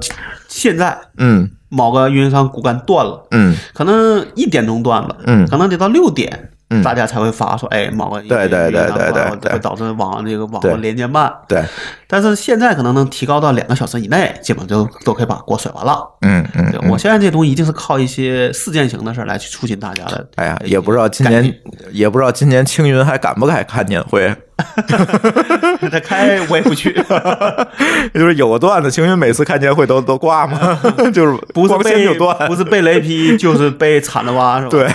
[0.48, 6.52] 现在嗯某个运营商骨干断了，嗯可能一点钟断了，嗯可能得到六点。
[6.76, 11.32] 嗯大家才会发说，哎，某个对对对对对会导致网那个网络连接慢。
[11.48, 11.64] 对，
[12.08, 16.08] 但是现在可能能提高到两个小时以内，基本就都可以把锅甩完了。
[16.22, 20.28] 嗯嗯对，我现在这东西一定是靠一些事件型的事来去促进大家的。
[20.36, 21.54] 哎呀，也不知道今年，
[21.92, 24.36] 也不知道今年青云还敢不敢开年会。
[25.92, 26.94] 他开我也不去，
[28.14, 30.80] 就是有个段子，青云每次开年会都都挂嘛，
[31.14, 32.08] 就是不是被
[32.48, 34.70] 不是被雷劈，就是被铲子挖，是吧？
[34.70, 34.88] 对。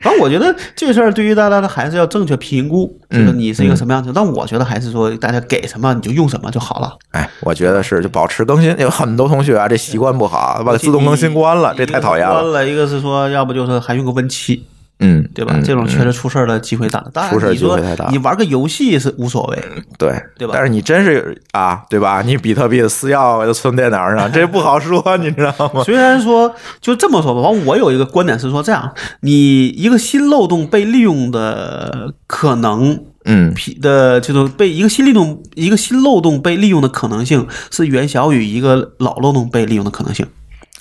[0.00, 4.12] 反正我觉得这事儿对于大家的还是要正确评估，嗯就是你是一个什么样子。
[4.14, 6.96] 但我觉得还是说，大家给什么你就用什么就好了。
[7.10, 12.34] 哎，我觉得是就保持更新，有很多同学啊，这习惯不好，把自动更新关了，这太讨厌了。
[12.40, 14.64] 关了，一个是说，要不就是还用个 Win 七，
[15.00, 15.52] 嗯，对吧？
[15.56, 17.04] 嗯这种确实出事儿的机会大。
[17.12, 19.58] 当然，出事儿你说机会太大你玩个游戏是无所谓，
[19.98, 22.22] 对对吧但是你真是啊，对吧？
[22.22, 25.82] 你比特币的私钥存电脑上，这不好说，你知道吗？
[25.84, 33.04] 虽然说就这么说吧，反正我有一个观点是说，这样你一个新漏洞被利用的可能。
[33.26, 40.26] 嗯批的就是被一个新利用一个新漏洞被利用的可能性是远小于一个老漏洞被利用的可能性，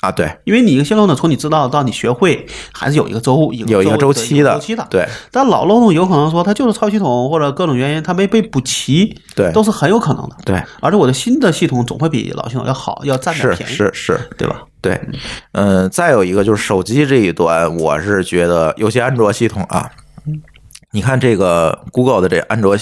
[0.01, 4.87] 啊，对，因为你一个新漏洞从你知道到你学会还是有一个周有一个周期的周期的。
[4.89, 10.37] 对但老漏洞有可能说它就是超系统或者各种原因它没被补齐，对都是很有可能的。
[10.45, 14.61] 对，而且我的新的系统总会比老系统要好，要占点便宜，是是，对吧？
[14.81, 14.99] 对，
[15.51, 19.91] 嗯，再有一个就是手机这一端，我是觉得有些安卓系统啊，
[20.91, 22.77] 你看这个 Google 的这安卓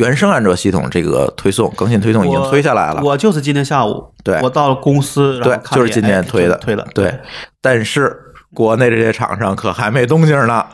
[0.00, 4.40] 原生安卓系统这个推送更新推送已经推下来了，我就是今天下午，对。
[4.42, 7.14] 我到了公司，对，就是今天推的，推了，对，
[7.60, 8.16] 但是
[8.54, 10.64] 国内这些厂商可还没动静呢，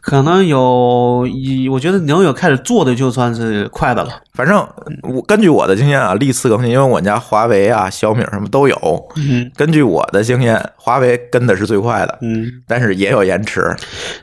[0.00, 4.10] 可能有一，我觉得能有开始做的就算是快的了。
[4.36, 4.58] 反正
[5.02, 9.08] 我根据我的经验啊，历次更新，因为我家华为啊、小米什么都有。
[9.16, 13.74] 嗯根据我的经验，华为跟的是最快的，嗯，但是也有延迟。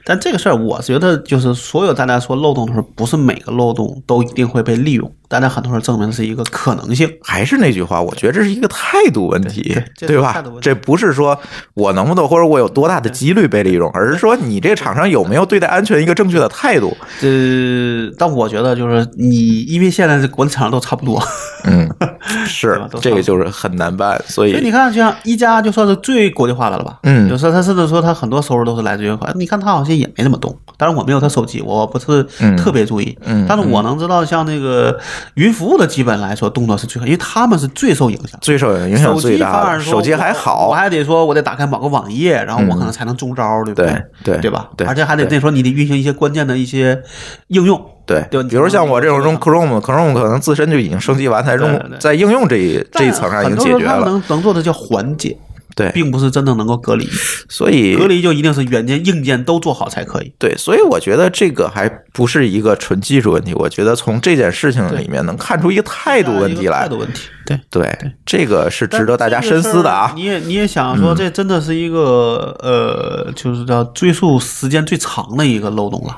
[0.06, 7.10] 但这个事儿，我觉得就是所有大家说漏洞的时候，不是每个漏洞都一定会被利用，大家很多时候证明是一个可能性。
[7.24, 11.38] 还是那句话，我觉得这是一个态度问题，对吧这不是说
[11.74, 16.96] 我能不能或者我有多大的几率被利用，而是说你这个厂商有没有对待安全一个正确的态度。
[17.22, 21.22] 呃，但我觉得就是你，因为现现在这国际厂商都差不多。
[21.66, 21.90] 嗯，
[22.46, 27.00] 是这个就是很难办，所以所以你看，像一加就算是最国际化的了吧？
[27.04, 29.18] 嗯有时候他甚至说他很多收入都是来自于。
[29.36, 33.18] 你看他好像也没怎么动，但是我没有他手机，我不是嗯特别注意。
[33.26, 35.00] 嗯但是我能知道，像那个
[35.36, 38.38] 云服务的基本来说动作是最快，因为他们是最受影响。
[38.42, 39.64] 最受影响手机最大的。
[39.64, 44.70] 反而说手机还好，我还得说我得打开某个网页，然后我嗯可能才能中招，对不对对对吧？
[44.76, 47.02] 对而且还得那时候你得运行一些关键的一些
[47.48, 47.82] 应用。
[48.06, 54.12] 对对比如像我这种用 Chrome，Chrome 可能自身就已经升级完，才用在应用这一这一层上已经解决很多他们了。
[54.12, 55.38] 能能做的叫缓解，
[55.74, 57.08] 对，并不是真正能够隔离。
[57.48, 60.34] 所以隔离就一定是软件、硬件都做好才可以。
[60.38, 66.90] 对，所以我觉得这个还不是一个纯技术问题，我觉得从这件事情里面能看出一个态度问题来态。
[66.90, 67.60] 度问题，对。
[67.70, 70.26] 对，这个是值得大家深思的啊你。
[70.26, 76.16] 也你也想说，这真的是一个呃，就是叫追溯时间最长的一个漏洞了，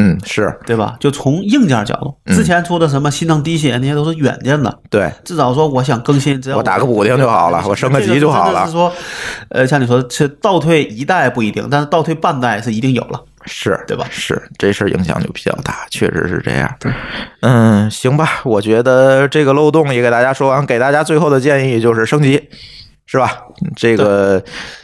[0.00, 0.96] 嗯，是对吧？
[1.00, 8.92] 就从硬件角度，之前出的什么心脏滴血那些都是软件的，对，至少说我想更新，只要我打个补丁就好了我升个级就好了这个真的是说，
[9.48, 13.20] 呃，像你说是倒退一代不一定，但是倒退半代是一定有了。
[13.50, 16.72] 是，对吧是，这事儿影响就比较大，确实是这样。
[17.40, 22.48] 嗯，行吧，我觉得这个漏洞也给大家说完，给大家最后的建议就是升级。
[23.10, 23.38] 是吧？
[23.74, 24.40] 这个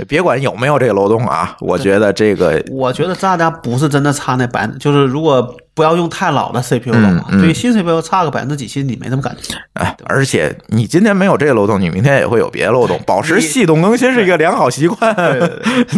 [0.08, 9.54] 别管有没有这个漏洞啊，我觉得这个我觉得大家不是真的差那百分，就是如果不要用太老的 CPU 的话，嗯嗯对于新 CPU 差个百分之几，其实你没什么感觉。
[9.74, 12.98] 哎，而且你今天没有这个漏洞，你明天也会有别的漏洞。
[13.06, 15.14] 保持系统更新是一个良好习惯，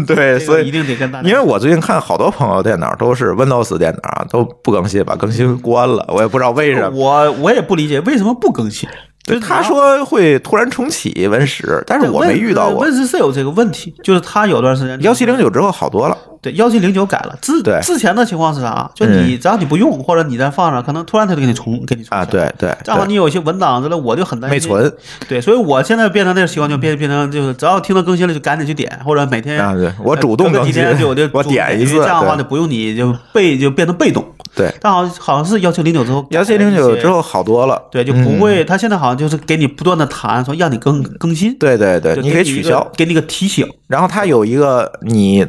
[0.08, 6.90] 对， 所以一定得跟大家，因为我最近看好多朋友电脑都是 Windows 电脑啊都不更新，把更新关了，我也不知道为什么。
[6.90, 8.88] 我我也不理解为什么不更新。
[9.26, 12.84] 就是他说会突然重启 Win 十，但是我没遇到过。
[12.84, 16.16] Win 十是有这个问题，就是他有段时间幺七零九之后好多了，
[16.46, 18.88] 对幺七零九改了，之对之前的情况是啥？
[18.94, 24.92] 就你只要你不用，或者你再放上，可能突然它就给你重给你重啊，对对，对正好你有一些文档之类，我就很担心没存。
[25.28, 34.24] 对，所以我现在变成那个习惯，就变变成就是只要听到更新了就赶紧去点，或者每天啊对我主动更新天就 我就我点一次这样的话对就不用你就被就变成被动。
[34.54, 37.20] 对，但好像好像是幺七零九之后，幺七零九之后。
[37.26, 37.82] 好多了。
[37.90, 45.44] 对，就不会，他现在好像就是给你不断的弹，说让你更更新，对对对，就你可以取消，给你个提醒，然后它有一个你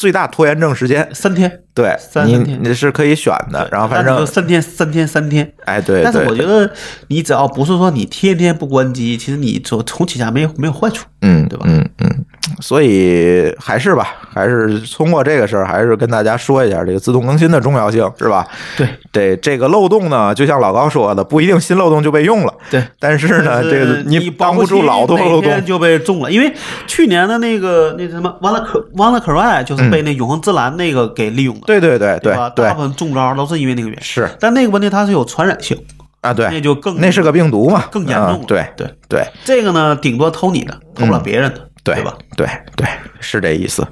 [0.00, 3.68] 最大拖延症时间，三天，对三三天你是可以选的。
[3.70, 5.52] 然后反正就三天三天三天。
[5.66, 6.72] 哎对，但是我觉得
[7.08, 11.06] 你只要不是说你天天不关机，其实你重重启下没有没有坏处。
[11.20, 12.24] 嗯，对吧嗯嗯，
[12.60, 18.46] 所以还是吧，还是通过这个事儿，还是跟大家说一下这个自动更新的重要性，是吧？
[18.76, 18.88] 对。
[19.12, 25.50] 对，这个漏洞呢，就像老高说的，不一定新漏洞就被用了，对，但是呢，这个你挡不住老多多漏洞。
[25.64, 26.52] 就被中了，因为
[26.86, 34.02] 去年的那个那什么完了可完了可外就是被那永恒之蓝那个给利用了，对对对对大部分中招都是因为那个原因。
[34.02, 34.28] 是。
[34.38, 35.76] 但那个问题它是有传染性，
[36.20, 38.34] 啊，对，那就更那是个病毒嘛，更严重了。
[38.34, 38.86] 啊对对。
[39.08, 39.26] 对。
[39.44, 42.18] 这个呢，顶多偷你的，偷不了别人的，对对吧？？
[42.36, 42.46] 对
[42.76, 42.86] 对，
[43.20, 43.86] 是这意思。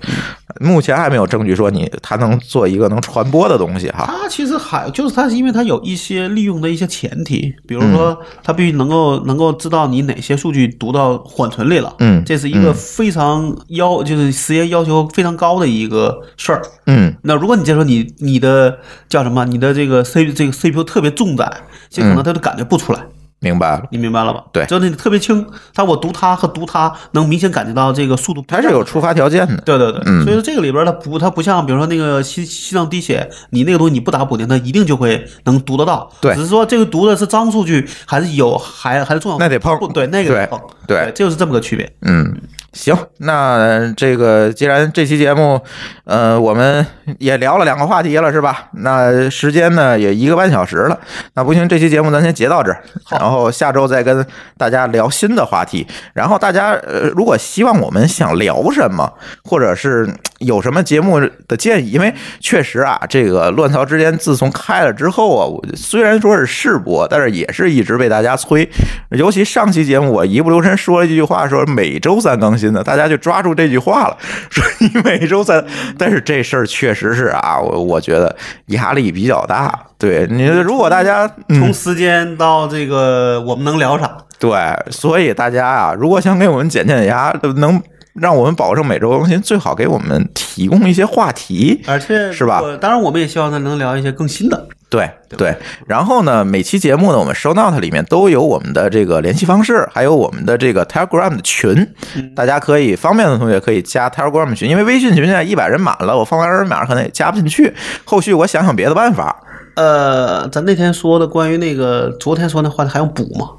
[0.60, 4.04] 目前还没有证据说你它能做一个能传播的东西哈。
[4.06, 16.62] 它其实还就是它是因为它有一些利用的一些前提，比如说它必须能够能够知道你哪些数据读到缓存里了，嗯这是一个非常要就是时间要求非常高的一个事儿。
[16.86, 18.78] 嗯那如果你再说你你的
[19.08, 21.50] 叫什么，你的这个 C 这个 CPU 特别重载，
[21.88, 23.00] 这可能它都感觉不出来。
[23.40, 24.44] 明白了，你明白了吧？
[24.52, 28.44] 对就是你特别轻，但我读它和读它能明显感觉到这个速度。
[28.48, 29.56] 它是有触发条件的。
[29.64, 36.10] 对对对，嗯所以说这个里边它不，它不像比如说那个心心脏滴血，你那个东西你不打补丁，它一定就会能读得到。
[36.20, 39.38] 对只是说这个读的是脏数据，还是有还还是重要？
[39.38, 40.60] 那得碰对，那个得对碰。
[40.88, 41.88] 对这就是这么个区别。
[42.02, 42.40] 嗯，
[42.72, 45.60] 行，那这个既然这期节目，
[46.04, 46.84] 呃，我们
[47.18, 48.68] 也聊了两个话题了，是吧？
[48.72, 51.00] 那时间呢也一个半小时了，
[51.34, 54.24] 那不行，这期节目咱先截到这儿，然后下周再跟
[54.58, 55.86] 大家聊新的话题。
[56.12, 59.10] 然后大家呃，如果希望我们想聊什么，
[59.44, 60.08] 或者是
[60.40, 61.18] 有什么节目
[61.48, 68.68] 的建议，因为确实啊，这个乱曹之间自从开了之后啊，我虽然说是试播，但是也是一直被大家催，
[69.10, 74.16] 尤其上期节目我一不留神说了一句话，说每周三更新的，大家就抓住这句话了，
[74.50, 75.64] 说你每周三，
[75.96, 78.34] 但是这事儿确实是啊，我我觉得
[78.66, 79.72] 压力比较大。
[79.96, 84.16] 对你，如果大家嗯从时间到这个我们能聊啥？
[84.38, 84.50] 对，
[84.90, 87.80] 所以大家啊，如果想给我们减减压，能
[88.14, 91.82] 让我们保证每周更新，最好给我们提供一些话题。
[91.86, 94.68] 而且是吧当然，我们也希望他能聊一些更新的。
[94.90, 95.54] 对对，
[95.86, 101.86] 然后呢，每期节目呢，我们 show note 里面都有我们的这个联系方式，还有我们的这个 Telegram 的群，
[102.34, 107.74] 大家可以方便的同学可以加 Telegram 群，因为微信群现在一百人满了，我放完二维码可能也加不进去，
[108.04, 109.36] 后续我想想别的办法。
[109.74, 113.50] 呃，咱那天说的关于那个昨天说那话题还用补吗？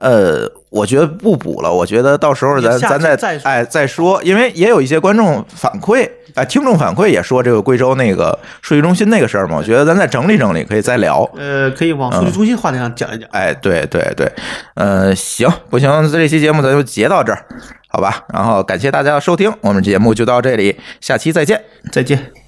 [0.00, 11.22] 呃，我觉得不补了，我觉得到时候咱咱再哎再说，因为也有一些观众反馈，哎，听众反馈也说这个贵州那个数据中心那个事儿嘛，我觉得咱再整理整理，可以再聊。
[11.36, 13.26] 呃，可以往数据中心话题上讲一讲。
[13.32, 14.30] 哎，对对对，
[14.74, 17.44] 呃，行，不行，这期节目咱就截到这儿，
[17.88, 18.24] 好吧？
[18.32, 21.64] 然后感谢大家的收听，我们节目就到这里，下期再见。
[21.90, 22.45] 再见。